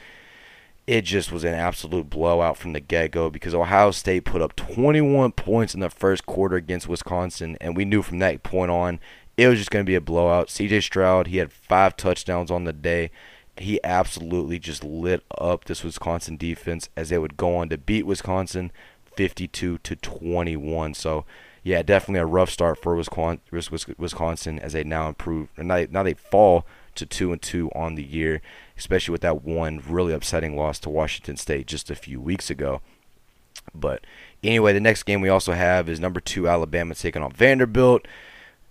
it 0.87 1.01
just 1.01 1.33
was 1.33 1.43
an 1.43 1.53
absolute 1.53 2.09
blowout 2.09 2.57
from 2.57 2.71
the 2.71 2.79
get 2.79 3.11
go 3.11 3.29
because 3.29 3.53
Ohio 3.53 3.91
State 3.91 4.23
put 4.23 4.41
up 4.41 4.55
21 4.55 5.33
points 5.33 5.73
in 5.73 5.81
the 5.81 5.89
first 5.89 6.25
quarter 6.25 6.55
against 6.55 6.87
Wisconsin. 6.87 7.57
And 7.59 7.75
we 7.75 7.83
knew 7.83 8.01
from 8.01 8.19
that 8.19 8.41
point 8.41 8.71
on 8.71 9.01
it 9.35 9.47
was 9.47 9.59
just 9.59 9.69
going 9.69 9.85
to 9.85 9.89
be 9.89 9.95
a 9.95 10.01
blowout. 10.01 10.47
CJ 10.47 10.81
Stroud, 10.81 11.27
he 11.27 11.37
had 11.37 11.51
five 11.51 11.97
touchdowns 11.97 12.49
on 12.49 12.63
the 12.63 12.73
day. 12.73 13.11
He 13.57 13.79
absolutely 13.83 14.59
just 14.59 14.83
lit 14.83 15.23
up 15.37 15.65
this 15.65 15.83
Wisconsin 15.83 16.37
defense 16.37 16.87
as 16.95 17.09
they 17.09 17.17
would 17.17 17.35
go 17.35 17.57
on 17.57 17.67
to 17.67 17.77
beat 17.77 18.05
Wisconsin 18.05 18.71
52 19.19 19.79
to 19.79 19.95
21. 19.97 20.93
So, 20.93 21.25
yeah, 21.61 21.81
definitely 21.81 22.21
a 22.21 22.25
rough 22.25 22.49
start 22.49 22.81
for 22.81 22.95
Wisconsin 22.95 24.59
as 24.59 24.71
they 24.71 24.85
now 24.85 25.09
improve. 25.09 25.49
And 25.57 25.67
now 25.67 26.03
they 26.03 26.13
fall 26.13 26.65
to 26.95 27.05
two 27.05 27.33
and 27.33 27.41
two 27.41 27.69
on 27.75 27.95
the 27.95 28.03
year, 28.03 28.41
especially 28.77 29.11
with 29.11 29.19
that 29.19 29.43
one 29.43 29.83
really 29.85 30.13
upsetting 30.13 30.55
loss 30.55 30.79
to 30.79 30.89
Washington 30.89 31.35
State 31.35 31.67
just 31.67 31.91
a 31.91 31.95
few 31.95 32.21
weeks 32.21 32.49
ago. 32.49 32.81
But 33.75 34.05
anyway, 34.41 34.71
the 34.71 34.79
next 34.79 35.03
game 35.03 35.19
we 35.19 35.27
also 35.27 35.51
have 35.51 35.89
is 35.89 35.99
number 35.99 36.21
two 36.21 36.47
Alabama 36.47 36.95
taking 36.95 37.21
on 37.21 37.33
Vanderbilt. 37.33 38.07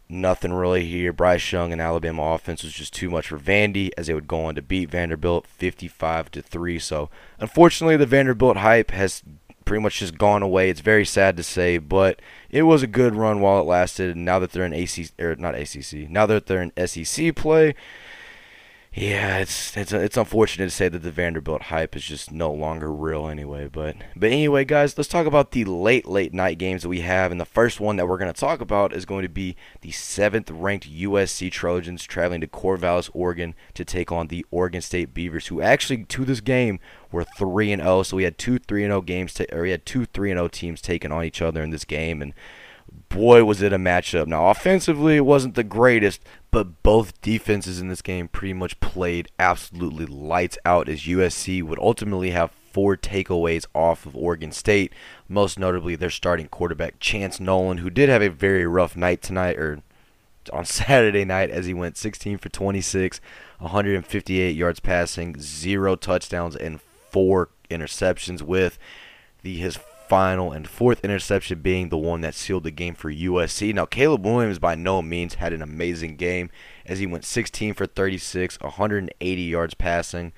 nothing 0.09 0.55
really 0.55 0.87
here. 0.87 1.13
Bryce 1.13 1.53
Young 1.53 1.73
and 1.73 1.81
Alabama 1.83 2.23
offense 2.33 2.63
was 2.63 2.73
just 2.73 2.95
too 2.95 3.11
much 3.11 3.29
for 3.29 3.39
Vandy 3.39 3.91
as 3.99 4.07
they 4.07 4.15
would 4.15 4.27
go 4.27 4.47
on 4.47 4.55
to 4.55 4.63
beat 4.63 4.91
Vanderbilt 4.91 5.47
55 5.47 6.31
to 6.31 6.41
3. 6.41 6.79
So, 6.79 7.11
unfortunately, 7.39 7.99
the 7.99 8.07
Vanderbilt 8.07 8.57
hype 8.57 8.91
has 8.93 9.23
pretty 9.69 9.83
much 9.83 9.99
just 9.99 10.17
gone 10.17 10.43
away. 10.43 10.71
It's 10.71 10.81
very 10.81 11.05
sad 11.05 11.37
to 11.37 11.43
say, 11.43 11.77
but 11.77 12.21
it 12.49 12.63
was 12.63 12.83
a 12.83 12.87
good 12.87 13.15
run 13.15 13.41
while 13.41 13.61
it 13.61 13.65
lasted. 13.65 14.17
And 14.17 14.25
now 14.25 14.39
that 14.39 14.53
they're 14.53 14.65
in 14.65 14.73
ACC 14.73 15.13
or 15.21 15.37
not 15.37 15.55
ACC, 15.55 16.09
now 16.09 16.25
that 16.25 16.47
they're 16.47 16.63
in 16.63 16.87
SEC 16.87 17.37
play, 17.37 17.75
yeah, 18.95 19.39
it's 19.39 19.77
it's 19.77 19.93
it's 19.93 20.17
unfortunate 20.17 20.65
to 20.65 20.71
say 20.71 20.89
that 20.89 21.01
the 21.01 21.11
Vanderbilt 21.11 21.65
hype 21.65 21.95
is 21.95 22.03
just 22.03 22.33
no 22.33 22.51
longer 22.51 22.91
real 22.91 23.29
anyway. 23.29 23.69
But 23.69 23.97
but 24.17 24.31
anyway, 24.31 24.65
guys, 24.65 24.97
let's 24.97 25.09
talk 25.09 25.27
about 25.27 25.51
the 25.51 25.67
late 25.67 26.07
late 26.07 26.33
night 26.33 26.57
games 26.57 26.83
that 26.83 26.89
we 26.89 27.03
have. 27.03 27.31
And 27.31 27.39
the 27.39 27.45
first 27.45 27.79
one 27.79 27.97
that 27.97 28.09
we're 28.09 28.19
going 28.19 28.33
to 28.33 28.41
talk 28.41 28.63
about 28.63 28.95
is 28.95 29.05
going 29.05 29.23
to 29.23 29.29
be 29.29 29.55
the 29.83 29.91
seventh 29.91 30.51
ranked 30.51 30.91
USC 30.91 31.53
Trojans 31.53 32.05
traveling 32.05 32.41
to 32.41 32.49
Corvallis, 32.49 33.11
Oregon, 33.13 33.55
to 33.75 33.85
take 33.85 34.11
on 34.11 34.29
the 34.29 34.47
Oregon 34.51 34.81
State 34.81 35.13
Beavers, 35.13 35.49
who 35.49 35.61
actually 35.61 36.05
to 36.05 36.25
this 36.25 36.41
game 36.41 36.81
were 37.11 37.25
three 37.25 37.73
and 37.73 37.83
zero. 37.83 37.99
Oh. 37.99 38.03
So 38.03 38.17
we 38.17 38.25
had 38.25 38.39
two 38.39 38.59
three 38.59 38.85
and 38.85 38.91
zero 38.91 38.99
oh 38.99 39.03
games, 39.03 39.41
or 39.53 39.63
we 39.63 39.71
had 39.71 39.87
two 39.87 40.05
three 40.07 40.31
and 40.31 40.39
zero 40.39 40.49
teams 40.49 40.81
taking 40.81 41.13
on 41.13 41.25
each 41.25 41.43
other 41.43 41.63
in 41.63 41.71
this 41.71 41.85
game, 41.85 42.23
and 42.23 42.35
boy, 43.09 43.45
was 43.45 43.63
it 43.63 43.73
a 43.73 43.79
matchup. 43.79 44.27
Now, 44.27 44.49
offensively, 44.49 45.17
it 45.17 45.25
wasn't 45.25 45.55
the 45.55 45.65
greatest, 45.65 46.23
but 46.51 46.83
both 46.83 47.21
defenses 47.21 47.81
in 47.81 47.89
this 47.89 48.03
game 48.03 48.29
pretty 48.29 48.55
much 48.55 48.81
played 48.81 49.29
absolutely 49.39 50.07
lights 50.07 50.59
out 50.65 50.89
as 50.89 51.03
USC 51.03 51.63
would 51.63 51.79
ultimately 51.79 52.31
have 52.31 52.51
four 52.73 52.97
takeaways 52.97 53.67
off 53.75 54.07
of 54.07 54.17
Oregon 54.17 54.53
State, 54.53 54.93
most 55.29 55.59
notably 55.59 55.97
their 55.97 56.11
starting 56.11 56.49
quarterback, 56.49 57.01
Chance 57.01 57.41
Nolan, 57.41 57.79
who 57.79 57.91
did 57.91 58.09
have 58.09 58.23
a 58.23 58.29
very 58.29 58.67
rough 58.67 58.97
night 58.97 59.23
tonight, 59.23 59.57
or 59.57 59.83
on 60.53 60.65
Saturday 60.65 61.25
night, 61.25 61.51
as 61.51 61.67
he 61.67 61.75
went 61.75 61.97
16 61.97 62.39
for 62.39 62.49
26, 62.49 63.21
158 63.59 64.55
yards 64.55 64.81
passing, 64.81 65.37
zero 65.41 65.97
touchdowns, 65.97 66.57
and 66.57 66.81
four 67.11 67.51
interceptions 67.71 68.43
with 68.43 68.79
the 69.43 69.57
his 69.57 69.79
final 70.09 70.53
and 70.53 70.67
fourth 70.67 71.05
interception 71.05 71.61
being 71.61 71.91
the 71.91 71.99
one 71.99 72.23
that 72.23 72.35
sealed 72.35 72.65
the 72.65 72.71
game 72.71 72.95
for 72.95 73.13
USC. 73.13 73.75
Now, 73.75 73.85
Caleb 73.85 74.25
Williams 74.25 74.59
by 74.59 74.75
no 74.75 75.03
means 75.03 75.35
had 75.35 75.53
an 75.53 75.61
amazing 75.61 76.17
game 76.17 76.51
as 76.87 76.99
he 76.99 77.07
went 77.07 77.25
16 77.25 77.75
for 77.75 77.87
36, 77.87 78.59
180 78.61 79.43
yards 79.43 79.75
passing 79.75 80.33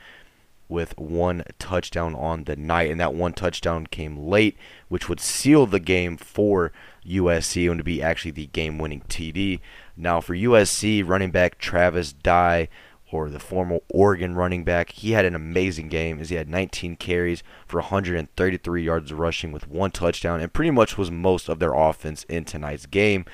with 0.68 0.96
one 0.98 1.44
touchdown 1.58 2.14
on 2.14 2.44
the 2.44 2.56
night. 2.56 2.90
And 2.90 3.00
that 3.00 3.14
one 3.14 3.32
touchdown 3.32 3.86
came 3.86 4.16
late, 4.16 4.56
which 4.88 5.08
would 5.08 5.20
seal 5.20 5.66
the 5.66 5.80
game 5.80 6.16
for 6.16 6.72
USC 7.06 7.70
and 7.70 7.78
to 7.78 7.84
be 7.84 8.02
actually 8.02 8.30
the 8.32 8.46
game 8.46 8.78
winning 8.78 9.02
TD. 9.08 9.60
Now, 9.96 10.20
for 10.20 10.34
USC, 10.34 11.06
running 11.06 11.30
back 11.30 11.58
Travis 11.58 12.12
Dye 12.12 12.68
or 13.12 13.28
the 13.28 13.40
former 13.40 13.80
Oregon 13.88 14.34
running 14.34 14.64
back. 14.64 14.90
He 14.90 15.12
had 15.12 15.24
an 15.24 15.34
amazing 15.34 15.88
game 15.88 16.20
as 16.20 16.30
he 16.30 16.36
had 16.36 16.48
19 16.48 16.96
carries 16.96 17.42
for 17.66 17.80
133 17.80 18.82
yards 18.82 19.12
rushing 19.12 19.52
with 19.52 19.68
one 19.68 19.90
touchdown 19.90 20.40
and 20.40 20.52
pretty 20.52 20.70
much 20.70 20.96
was 20.96 21.10
most 21.10 21.48
of 21.48 21.58
their 21.58 21.74
offense 21.74 22.24
in 22.24 22.44
tonight's 22.44 22.86
game. 22.86 23.24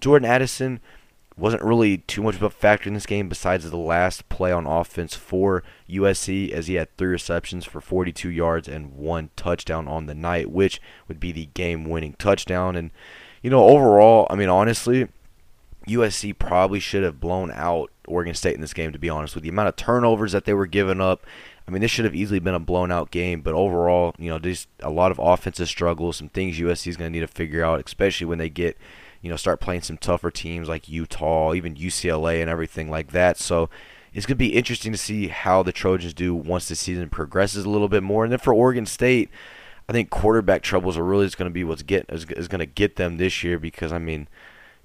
Jordan 0.00 0.28
Addison 0.28 0.80
wasn't 1.36 1.62
really 1.62 1.98
too 1.98 2.22
much 2.22 2.36
of 2.36 2.42
a 2.42 2.50
factor 2.50 2.88
in 2.88 2.94
this 2.94 3.06
game 3.06 3.28
besides 3.28 3.68
the 3.68 3.76
last 3.76 4.28
play 4.28 4.52
on 4.52 4.66
offense 4.66 5.14
for 5.16 5.64
USC 5.88 6.50
as 6.50 6.68
he 6.68 6.74
had 6.74 6.96
three 6.96 7.08
receptions 7.08 7.64
for 7.64 7.80
42 7.80 8.30
yards 8.30 8.68
and 8.68 8.94
one 8.94 9.30
touchdown 9.34 9.88
on 9.88 10.06
the 10.06 10.14
night, 10.14 10.50
which 10.50 10.80
would 11.08 11.18
be 11.18 11.32
the 11.32 11.46
game 11.46 11.84
winning 11.84 12.14
touchdown. 12.18 12.76
And, 12.76 12.92
you 13.42 13.50
know, 13.50 13.64
overall, 13.64 14.28
I 14.30 14.36
mean, 14.36 14.48
honestly, 14.48 15.08
USC 15.86 16.38
probably 16.38 16.80
should 16.80 17.02
have 17.02 17.20
blown 17.20 17.50
out 17.52 17.90
Oregon 18.06 18.34
State 18.34 18.54
in 18.54 18.60
this 18.60 18.74
game, 18.74 18.92
to 18.92 18.98
be 18.98 19.10
honest, 19.10 19.34
with 19.34 19.44
you. 19.44 19.50
the 19.50 19.54
amount 19.54 19.68
of 19.68 19.76
turnovers 19.76 20.32
that 20.32 20.44
they 20.44 20.54
were 20.54 20.66
giving 20.66 21.00
up. 21.00 21.26
I 21.66 21.70
mean, 21.70 21.80
this 21.80 21.90
should 21.90 22.04
have 22.04 22.14
easily 22.14 22.38
been 22.38 22.54
a 22.54 22.60
blown 22.60 22.92
out 22.92 23.10
game, 23.10 23.40
but 23.40 23.54
overall, 23.54 24.14
you 24.18 24.30
know, 24.30 24.38
just 24.38 24.68
a 24.80 24.90
lot 24.90 25.10
of 25.10 25.18
offensive 25.18 25.68
struggles, 25.68 26.18
some 26.18 26.28
things 26.28 26.58
USC 26.58 26.88
is 26.88 26.96
going 26.96 27.10
to 27.10 27.18
need 27.18 27.26
to 27.26 27.32
figure 27.32 27.64
out, 27.64 27.82
especially 27.84 28.26
when 28.26 28.38
they 28.38 28.50
get, 28.50 28.76
you 29.22 29.30
know, 29.30 29.36
start 29.36 29.60
playing 29.60 29.82
some 29.82 29.96
tougher 29.96 30.30
teams 30.30 30.68
like 30.68 30.88
Utah, 30.88 31.54
even 31.54 31.74
UCLA, 31.74 32.40
and 32.40 32.50
everything 32.50 32.90
like 32.90 33.12
that. 33.12 33.38
So 33.38 33.70
it's 34.12 34.26
going 34.26 34.36
to 34.36 34.44
be 34.44 34.54
interesting 34.54 34.92
to 34.92 34.98
see 34.98 35.28
how 35.28 35.62
the 35.62 35.72
Trojans 35.72 36.12
do 36.12 36.34
once 36.34 36.68
the 36.68 36.76
season 36.76 37.08
progresses 37.08 37.64
a 37.64 37.70
little 37.70 37.88
bit 37.88 38.02
more. 38.02 38.24
And 38.24 38.32
then 38.32 38.38
for 38.38 38.52
Oregon 38.52 38.84
State, 38.84 39.30
I 39.88 39.92
think 39.92 40.10
quarterback 40.10 40.62
troubles 40.62 40.96
are 40.96 41.04
really 41.04 41.26
just 41.26 41.38
going 41.38 41.50
to 41.50 41.54
be 41.54 41.64
what's 41.64 41.82
get 41.82 42.06
is, 42.08 42.24
is 42.30 42.48
going 42.48 42.60
to 42.60 42.66
get 42.66 42.96
them 42.96 43.16
this 43.16 43.42
year 43.42 43.58
because 43.58 43.92
I 43.92 43.98
mean 43.98 44.28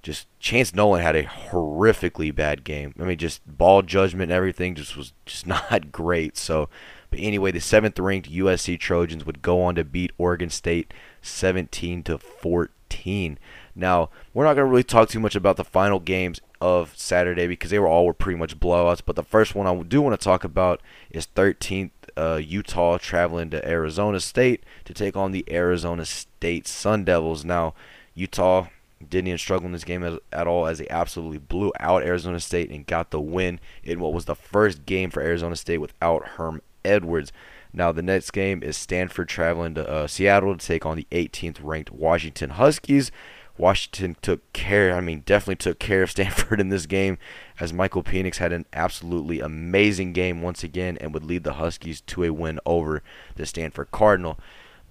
just 0.01 0.27
Chance 0.39 0.73
Nolan 0.73 1.01
had 1.01 1.15
a 1.15 1.23
horrifically 1.23 2.33
bad 2.33 2.63
game. 2.63 2.93
I 2.99 3.03
mean, 3.03 3.17
just 3.17 3.41
ball 3.45 3.81
judgment, 3.81 4.23
and 4.23 4.31
everything 4.31 4.75
just 4.75 4.95
was 4.95 5.13
just 5.25 5.45
not 5.45 5.91
great. 5.91 6.37
So, 6.37 6.69
but 7.09 7.19
anyway, 7.19 7.51
the 7.51 7.59
seventh 7.59 7.99
ranked 7.99 8.31
USC 8.31 8.79
Trojans 8.79 9.25
would 9.25 9.41
go 9.41 9.61
on 9.61 9.75
to 9.75 9.83
beat 9.83 10.11
Oregon 10.17 10.49
State 10.49 10.93
17 11.21 12.03
to 12.03 12.17
14. 12.17 13.39
Now, 13.75 14.09
we're 14.33 14.45
not 14.45 14.55
going 14.55 14.65
to 14.65 14.71
really 14.71 14.83
talk 14.83 15.09
too 15.09 15.19
much 15.19 15.35
about 15.35 15.57
the 15.57 15.63
final 15.63 15.99
games 15.99 16.41
of 16.61 16.93
Saturday 16.97 17.47
because 17.47 17.71
they 17.71 17.79
were 17.79 17.87
all 17.87 18.05
were 18.05 18.13
pretty 18.13 18.37
much 18.37 18.59
blowouts. 18.59 19.01
But 19.05 19.15
the 19.15 19.23
first 19.23 19.55
one 19.55 19.67
I 19.67 19.83
do 19.83 20.01
want 20.01 20.19
to 20.19 20.23
talk 20.23 20.43
about 20.43 20.81
is 21.09 21.27
13th 21.35 21.91
uh, 22.17 22.41
Utah 22.43 22.97
traveling 22.97 23.49
to 23.51 23.67
Arizona 23.67 24.19
State 24.19 24.63
to 24.85 24.93
take 24.93 25.15
on 25.15 25.31
the 25.31 25.45
Arizona 25.49 26.05
State 26.05 26.67
Sun 26.67 27.05
Devils. 27.05 27.45
Now, 27.45 27.73
Utah 28.13 28.67
didn't 29.07 29.27
even 29.27 29.37
struggle 29.37 29.65
in 29.65 29.71
this 29.71 29.83
game 29.83 30.03
as, 30.03 30.17
at 30.31 30.47
all 30.47 30.67
as 30.67 30.79
they 30.79 30.87
absolutely 30.89 31.37
blew 31.37 31.71
out 31.79 32.03
Arizona 32.03 32.39
State 32.39 32.69
and 32.69 32.85
got 32.85 33.11
the 33.11 33.21
win 33.21 33.59
in 33.83 33.99
what 33.99 34.13
was 34.13 34.25
the 34.25 34.35
first 34.35 34.85
game 34.85 35.09
for 35.09 35.21
Arizona 35.21 35.55
State 35.55 35.77
without 35.77 36.27
Herm 36.29 36.61
Edwards. 36.83 37.31
Now 37.71 37.91
the 37.91 38.01
next 38.01 38.31
game 38.31 38.63
is 38.63 38.75
Stanford 38.75 39.29
traveling 39.29 39.75
to 39.75 39.87
uh, 39.87 40.07
Seattle 40.07 40.57
to 40.57 40.65
take 40.65 40.85
on 40.85 40.97
the 40.97 41.07
18th 41.11 41.59
ranked 41.61 41.91
Washington 41.91 42.51
Huskies. 42.51 43.11
Washington 43.57 44.15
took 44.21 44.51
care, 44.53 44.95
I 44.95 45.01
mean, 45.01 45.21
definitely 45.25 45.57
took 45.57 45.79
care 45.79 46.01
of 46.01 46.11
Stanford 46.11 46.59
in 46.59 46.69
this 46.69 46.85
game 46.85 47.17
as 47.59 47.73
Michael 47.73 48.03
Penix 48.03 48.37
had 48.37 48.53
an 48.53 48.65
absolutely 48.73 49.41
amazing 49.41 50.13
game 50.13 50.41
once 50.41 50.63
again 50.63 50.97
and 50.99 51.13
would 51.13 51.25
lead 51.25 51.43
the 51.43 51.53
Huskies 51.53 52.01
to 52.01 52.23
a 52.23 52.31
win 52.31 52.59
over 52.65 53.03
the 53.35 53.45
Stanford 53.45 53.91
Cardinal. 53.91 54.39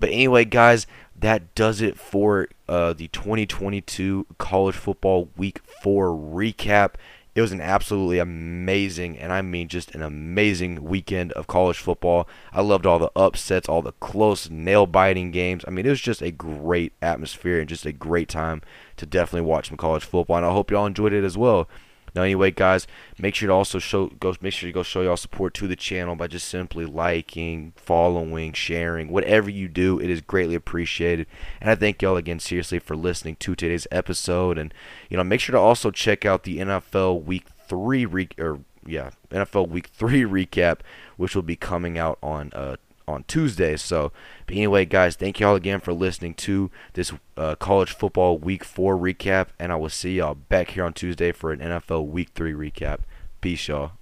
But 0.00 0.10
anyway, 0.10 0.44
guys, 0.44 0.86
that 1.16 1.54
does 1.54 1.80
it 1.80 1.98
for 1.98 2.48
uh, 2.68 2.92
the 2.92 3.08
2022 3.08 4.26
college 4.38 4.74
football 4.74 5.28
week 5.36 5.60
four 5.82 6.08
recap. 6.08 6.94
It 7.34 7.40
was 7.40 7.52
an 7.52 7.60
absolutely 7.60 8.18
amazing, 8.18 9.16
and 9.16 9.32
I 9.32 9.42
mean 9.42 9.68
just 9.68 9.94
an 9.94 10.02
amazing 10.02 10.82
weekend 10.82 11.30
of 11.32 11.46
college 11.46 11.78
football. 11.78 12.28
I 12.52 12.62
loved 12.62 12.84
all 12.84 12.98
the 12.98 13.12
upsets, 13.14 13.68
all 13.68 13.80
the 13.80 13.92
close, 13.92 14.50
nail 14.50 14.86
biting 14.86 15.30
games. 15.30 15.64
I 15.66 15.70
mean, 15.70 15.86
it 15.86 15.90
was 15.90 16.00
just 16.00 16.20
a 16.20 16.32
great 16.32 16.94
atmosphere 17.00 17.60
and 17.60 17.68
just 17.68 17.86
a 17.86 17.92
great 17.92 18.28
time 18.28 18.60
to 18.96 19.06
definitely 19.06 19.46
watch 19.46 19.68
some 19.68 19.76
college 19.76 20.04
football, 20.04 20.36
and 20.38 20.46
I 20.46 20.50
hope 20.50 20.70
y'all 20.70 20.86
enjoyed 20.86 21.12
it 21.12 21.22
as 21.22 21.38
well. 21.38 21.68
Now, 22.14 22.22
anyway, 22.22 22.50
guys, 22.50 22.86
make 23.18 23.34
sure 23.34 23.48
to 23.48 23.52
also 23.52 23.78
show 23.78 24.06
go 24.06 24.34
make 24.40 24.52
sure 24.52 24.68
to 24.68 24.72
go 24.72 24.82
show 24.82 25.02
y'all 25.02 25.16
support 25.16 25.54
to 25.54 25.66
the 25.66 25.76
channel 25.76 26.16
by 26.16 26.26
just 26.26 26.48
simply 26.48 26.84
liking, 26.84 27.72
following, 27.76 28.52
sharing, 28.52 29.08
whatever 29.08 29.50
you 29.50 29.68
do. 29.68 29.98
It 29.98 30.10
is 30.10 30.20
greatly 30.20 30.54
appreciated, 30.54 31.26
and 31.60 31.70
I 31.70 31.74
thank 31.74 32.02
y'all 32.02 32.16
again 32.16 32.40
seriously 32.40 32.78
for 32.78 32.96
listening 32.96 33.36
to 33.36 33.54
today's 33.54 33.86
episode. 33.90 34.58
And 34.58 34.72
you 35.08 35.16
know, 35.16 35.24
make 35.24 35.40
sure 35.40 35.54
to 35.54 35.58
also 35.58 35.90
check 35.90 36.24
out 36.24 36.44
the 36.44 36.58
NFL 36.58 37.24
Week 37.24 37.46
Three 37.68 38.06
re- 38.06 38.28
or 38.38 38.60
yeah 38.86 39.10
NFL 39.30 39.68
Week 39.68 39.88
Three 39.88 40.22
recap, 40.46 40.80
which 41.16 41.34
will 41.34 41.42
be 41.42 41.56
coming 41.56 41.98
out 41.98 42.18
on 42.22 42.50
uh, 42.54 42.76
on 43.08 43.24
Tuesday. 43.24 43.76
So, 43.76 44.12
but 44.46 44.56
anyway, 44.56 44.84
guys, 44.84 45.16
thank 45.16 45.40
y'all 45.40 45.56
again 45.56 45.80
for 45.80 45.92
listening 45.92 46.34
to 46.34 46.70
this 46.92 47.12
uh, 47.36 47.56
college 47.56 47.92
football 47.92 48.38
week 48.38 48.64
four 48.64 48.96
recap, 48.96 49.48
and 49.58 49.72
I 49.72 49.76
will 49.76 49.88
see 49.88 50.16
y'all 50.16 50.34
back 50.34 50.70
here 50.70 50.84
on 50.84 50.92
Tuesday 50.92 51.32
for 51.32 51.52
an 51.52 51.60
NFL 51.60 52.06
week 52.06 52.30
three 52.34 52.52
recap. 52.52 53.00
Peace, 53.40 53.68
y'all. 53.68 53.97